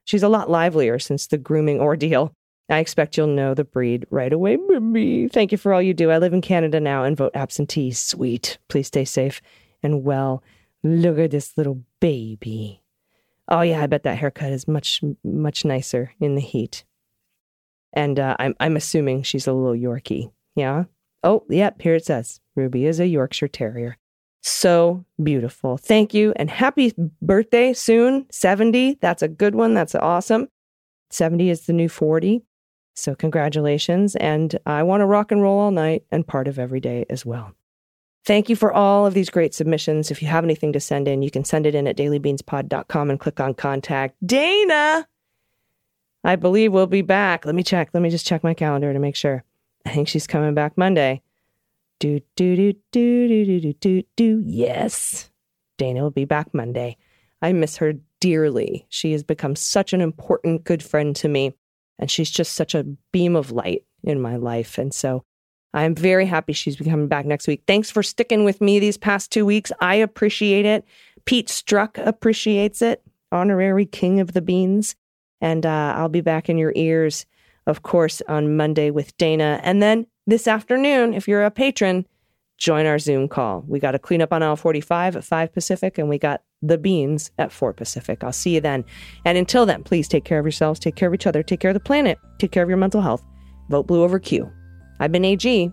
she's 0.05 0.23
a 0.23 0.29
lot 0.29 0.49
livelier 0.49 1.01
since 1.01 1.27
the 1.27 1.37
grooming 1.37 1.81
ordeal. 1.81 2.33
I 2.71 2.79
expect 2.79 3.17
you'll 3.17 3.27
know 3.27 3.55
the 3.55 3.65
breed 3.65 4.07
right 4.09 4.33
away, 4.33 4.55
baby. 4.55 5.27
Thank 5.27 5.51
you 5.51 5.59
for 5.59 5.75
all 5.75 5.83
you 5.83 5.95
do. 5.95 6.13
I 6.13 6.19
live 6.19 6.33
in 6.33 6.41
Canada 6.41 6.79
now 6.79 7.03
and 7.03 7.17
vote 7.17 7.33
absentee. 7.35 7.91
Sweet. 7.91 8.59
Please 8.69 8.87
stay 8.87 9.05
safe 9.05 9.43
and 9.83 10.05
well. 10.05 10.45
Look 10.85 11.19
at 11.19 11.33
this 11.33 11.57
little 11.57 11.83
baby. 11.99 12.83
Oh 13.49 13.63
yeah, 13.63 13.83
I 13.83 13.89
bet 13.89 14.05
that 14.05 14.19
haircut 14.19 14.53
is 14.53 14.69
much 14.69 15.03
much 15.25 15.65
nicer 15.65 16.13
in 16.21 16.37
the 16.37 16.41
heat. 16.41 16.85
And 17.93 18.19
uh, 18.19 18.37
I'm 18.39 18.55
I'm 18.61 18.77
assuming 18.77 19.23
she's 19.23 19.47
a 19.47 19.53
little 19.53 19.75
Yorkie. 19.75 20.31
Yeah. 20.55 20.85
Oh, 21.25 21.45
yep. 21.49 21.81
Here 21.81 21.95
it 21.95 22.05
says 22.05 22.41
Ruby 22.55 22.87
is 22.87 23.01
a 23.01 23.07
Yorkshire 23.07 23.49
Terrier. 23.49 23.97
So 24.41 25.05
beautiful. 25.23 25.77
Thank 25.77 26.15
you 26.15 26.33
and 26.37 26.51
happy 26.51 26.95
birthday 27.21 27.73
soon. 27.73 28.27
70. 28.31 28.99
That's 29.01 29.23
a 29.23 29.29
good 29.29 29.55
one. 29.55 29.75
That's 29.75 29.95
awesome. 29.95 30.49
70 31.11 31.51
is 31.51 31.67
the 31.67 31.73
new 31.73 31.89
40. 31.89 32.43
So 32.95 33.15
congratulations. 33.15 34.17
And 34.17 34.59
I 34.67 34.83
want 34.83 35.01
to 35.01 35.07
rock 35.07 35.33
and 35.33 35.43
roll 35.43 35.59
all 35.59 35.71
night 35.71 36.05
and 36.11 36.27
part 36.27 36.49
of 36.49 36.59
every 36.59 36.81
day 36.81 37.05
as 37.11 37.25
well. 37.27 37.53
Thank 38.25 38.49
you 38.49 38.57
for 38.57 38.73
all 38.73 39.07
of 39.07 39.15
these 39.15 39.31
great 39.31 39.55
submissions. 39.55 40.11
If 40.11 40.21
you 40.21 40.29
have 40.29 40.45
anything 40.45 40.73
to 40.75 40.81
send 40.81 41.09
in, 41.09 41.23
you 41.23 41.31
can 41.31 41.45
send 41.45 41.67
it 41.67 41.75
in 41.75 41.87
at 41.87 41.97
dailybeanspod.com 41.97 43.11
and 43.11 43.19
click 43.19 43.41
on 43.41 43.55
contact. 43.55 44.17
Dana, 44.27 45.07
I 46.29 46.37
believe 46.37 46.75
we'll 46.75 46.87
be 46.87 47.01
back. 47.01 47.47
Let 47.47 47.55
me 47.55 47.63
check. 47.63 47.89
Let 47.95 48.03
me 48.03 48.11
just 48.11 48.27
check 48.27 48.45
my 48.45 48.53
calendar 48.53 48.93
to 48.93 48.99
make 48.99 49.17
sure. 49.17 49.45
I 49.87 49.93
think 49.93 50.09
she's 50.09 50.27
coming 50.27 50.53
back 50.53 50.77
Monday. 50.77 51.23
Do, 52.01 52.21
do, 52.37 52.55
do, 52.55 52.75
do, 52.93 53.29
do, 53.29 53.45
do, 53.47 53.61
do, 53.61 53.73
do, 53.73 54.03
do. 54.15 54.43
Yes. 54.45 55.31
Dana 55.79 56.03
will 56.03 56.11
be 56.11 56.27
back 56.27 56.53
Monday. 56.53 56.99
I 57.41 57.55
miss 57.55 57.79
her 57.79 57.95
dearly. 58.21 58.85
She 58.91 59.13
has 59.13 59.23
become 59.23 59.57
such 59.57 59.95
an 59.95 60.03
important, 60.03 60.65
good 60.65 60.83
friend 60.83 61.17
to 61.17 61.29
me. 61.29 61.55
And 61.99 62.11
she's 62.11 62.31
just 62.31 62.53
such 62.53 62.75
a 62.75 62.85
beam 63.11 63.35
of 63.35 63.51
light 63.51 63.85
in 64.05 64.21
my 64.21 64.37
life. 64.37 64.77
And 64.77 64.93
so 64.93 65.25
I'm 65.73 65.95
very 65.95 66.27
happy 66.27 66.53
she's 66.53 66.77
coming 66.77 67.09
back 67.09 67.25
next 67.25 67.49
week. 67.49 67.63
Thanks 67.67 67.91
for 67.91 68.03
sticking 68.03 68.45
with 68.45 68.61
me 68.61 68.79
these 68.79 68.99
past 68.99 69.33
two 69.33 69.47
weeks. 69.47 69.73
I 69.81 69.95
appreciate 69.95 70.67
it. 70.67 70.85
Pete 71.25 71.49
Strzok 71.49 72.07
appreciates 72.07 72.83
it, 72.83 73.03
honorary 73.33 73.87
king 73.87 74.21
of 74.21 74.35
the 74.35 74.43
beans. 74.43 74.95
And 75.41 75.65
uh, 75.65 75.95
I'll 75.97 76.09
be 76.09 76.21
back 76.21 76.49
in 76.49 76.59
your 76.59 76.73
ears, 76.75 77.27
of 77.67 77.83
course, 77.83 78.23
on 78.29 78.57
Monday 78.57 78.91
with 78.91 79.17
Dana. 79.17 79.61
And 79.63 79.83
then 79.83 80.07
this 80.27 80.49
afternoon, 80.49 81.15
if 81.15 81.29
you're 81.29 81.45
a 81.45 81.51
patron, 81.51 82.07
join 82.59 82.87
our 82.87 82.99
Zoom 82.99 83.29
call. 83.29 83.65
We 83.67 83.79
got 83.79 83.93
to 83.93 83.99
clean 83.99 84.21
up 84.21 84.33
on 84.33 84.43
aisle 84.43 84.57
45 84.57 85.17
at 85.17 85.25
5 85.25 85.53
Pacific, 85.53 85.97
and 85.97 86.09
we 86.09 86.19
got 86.19 86.43
the 86.61 86.77
beans 86.77 87.31
at 87.39 87.53
4 87.53 87.73
Pacific. 87.73 88.25
I'll 88.25 88.33
see 88.33 88.55
you 88.55 88.61
then. 88.61 88.85
And 89.25 89.39
until 89.39 89.65
then, 89.65 89.85
please 89.85 90.09
take 90.09 90.25
care 90.25 90.39
of 90.39 90.45
yourselves, 90.45 90.81
take 90.81 90.97
care 90.97 91.09
of 91.09 91.15
each 91.15 91.27
other, 91.27 91.43
take 91.43 91.61
care 91.61 91.71
of 91.71 91.75
the 91.75 91.81
planet, 91.81 92.19
take 92.39 92.53
care 92.53 92.63
of 92.63 92.69
your 92.69 92.79
mental 92.79 93.01
health. 93.01 93.23
Vote 93.71 93.87
blue 93.87 94.03
over 94.03 94.19
Q. 94.19 94.51
I've 95.01 95.13
been 95.13 95.25
AG, 95.25 95.71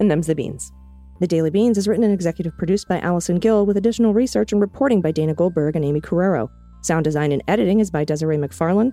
and 0.00 0.10
them's 0.10 0.26
the 0.26 0.34
beans. 0.34 0.70
The 1.18 1.26
Daily 1.26 1.48
Beans 1.48 1.78
is 1.78 1.88
written 1.88 2.04
and 2.04 2.12
executive 2.12 2.56
produced 2.58 2.88
by 2.88 3.00
Allison 3.00 3.36
Gill 3.36 3.64
with 3.64 3.78
additional 3.78 4.12
research 4.12 4.52
and 4.52 4.60
reporting 4.60 5.00
by 5.00 5.12
Dana 5.12 5.32
Goldberg 5.32 5.74
and 5.74 5.84
Aimee 5.84 6.02
Carrero. 6.02 6.50
Sound 6.82 7.04
design 7.04 7.32
and 7.32 7.42
editing 7.48 7.80
is 7.80 7.90
by 7.90 8.04
Desiree 8.04 8.36
McFarlane, 8.36 8.92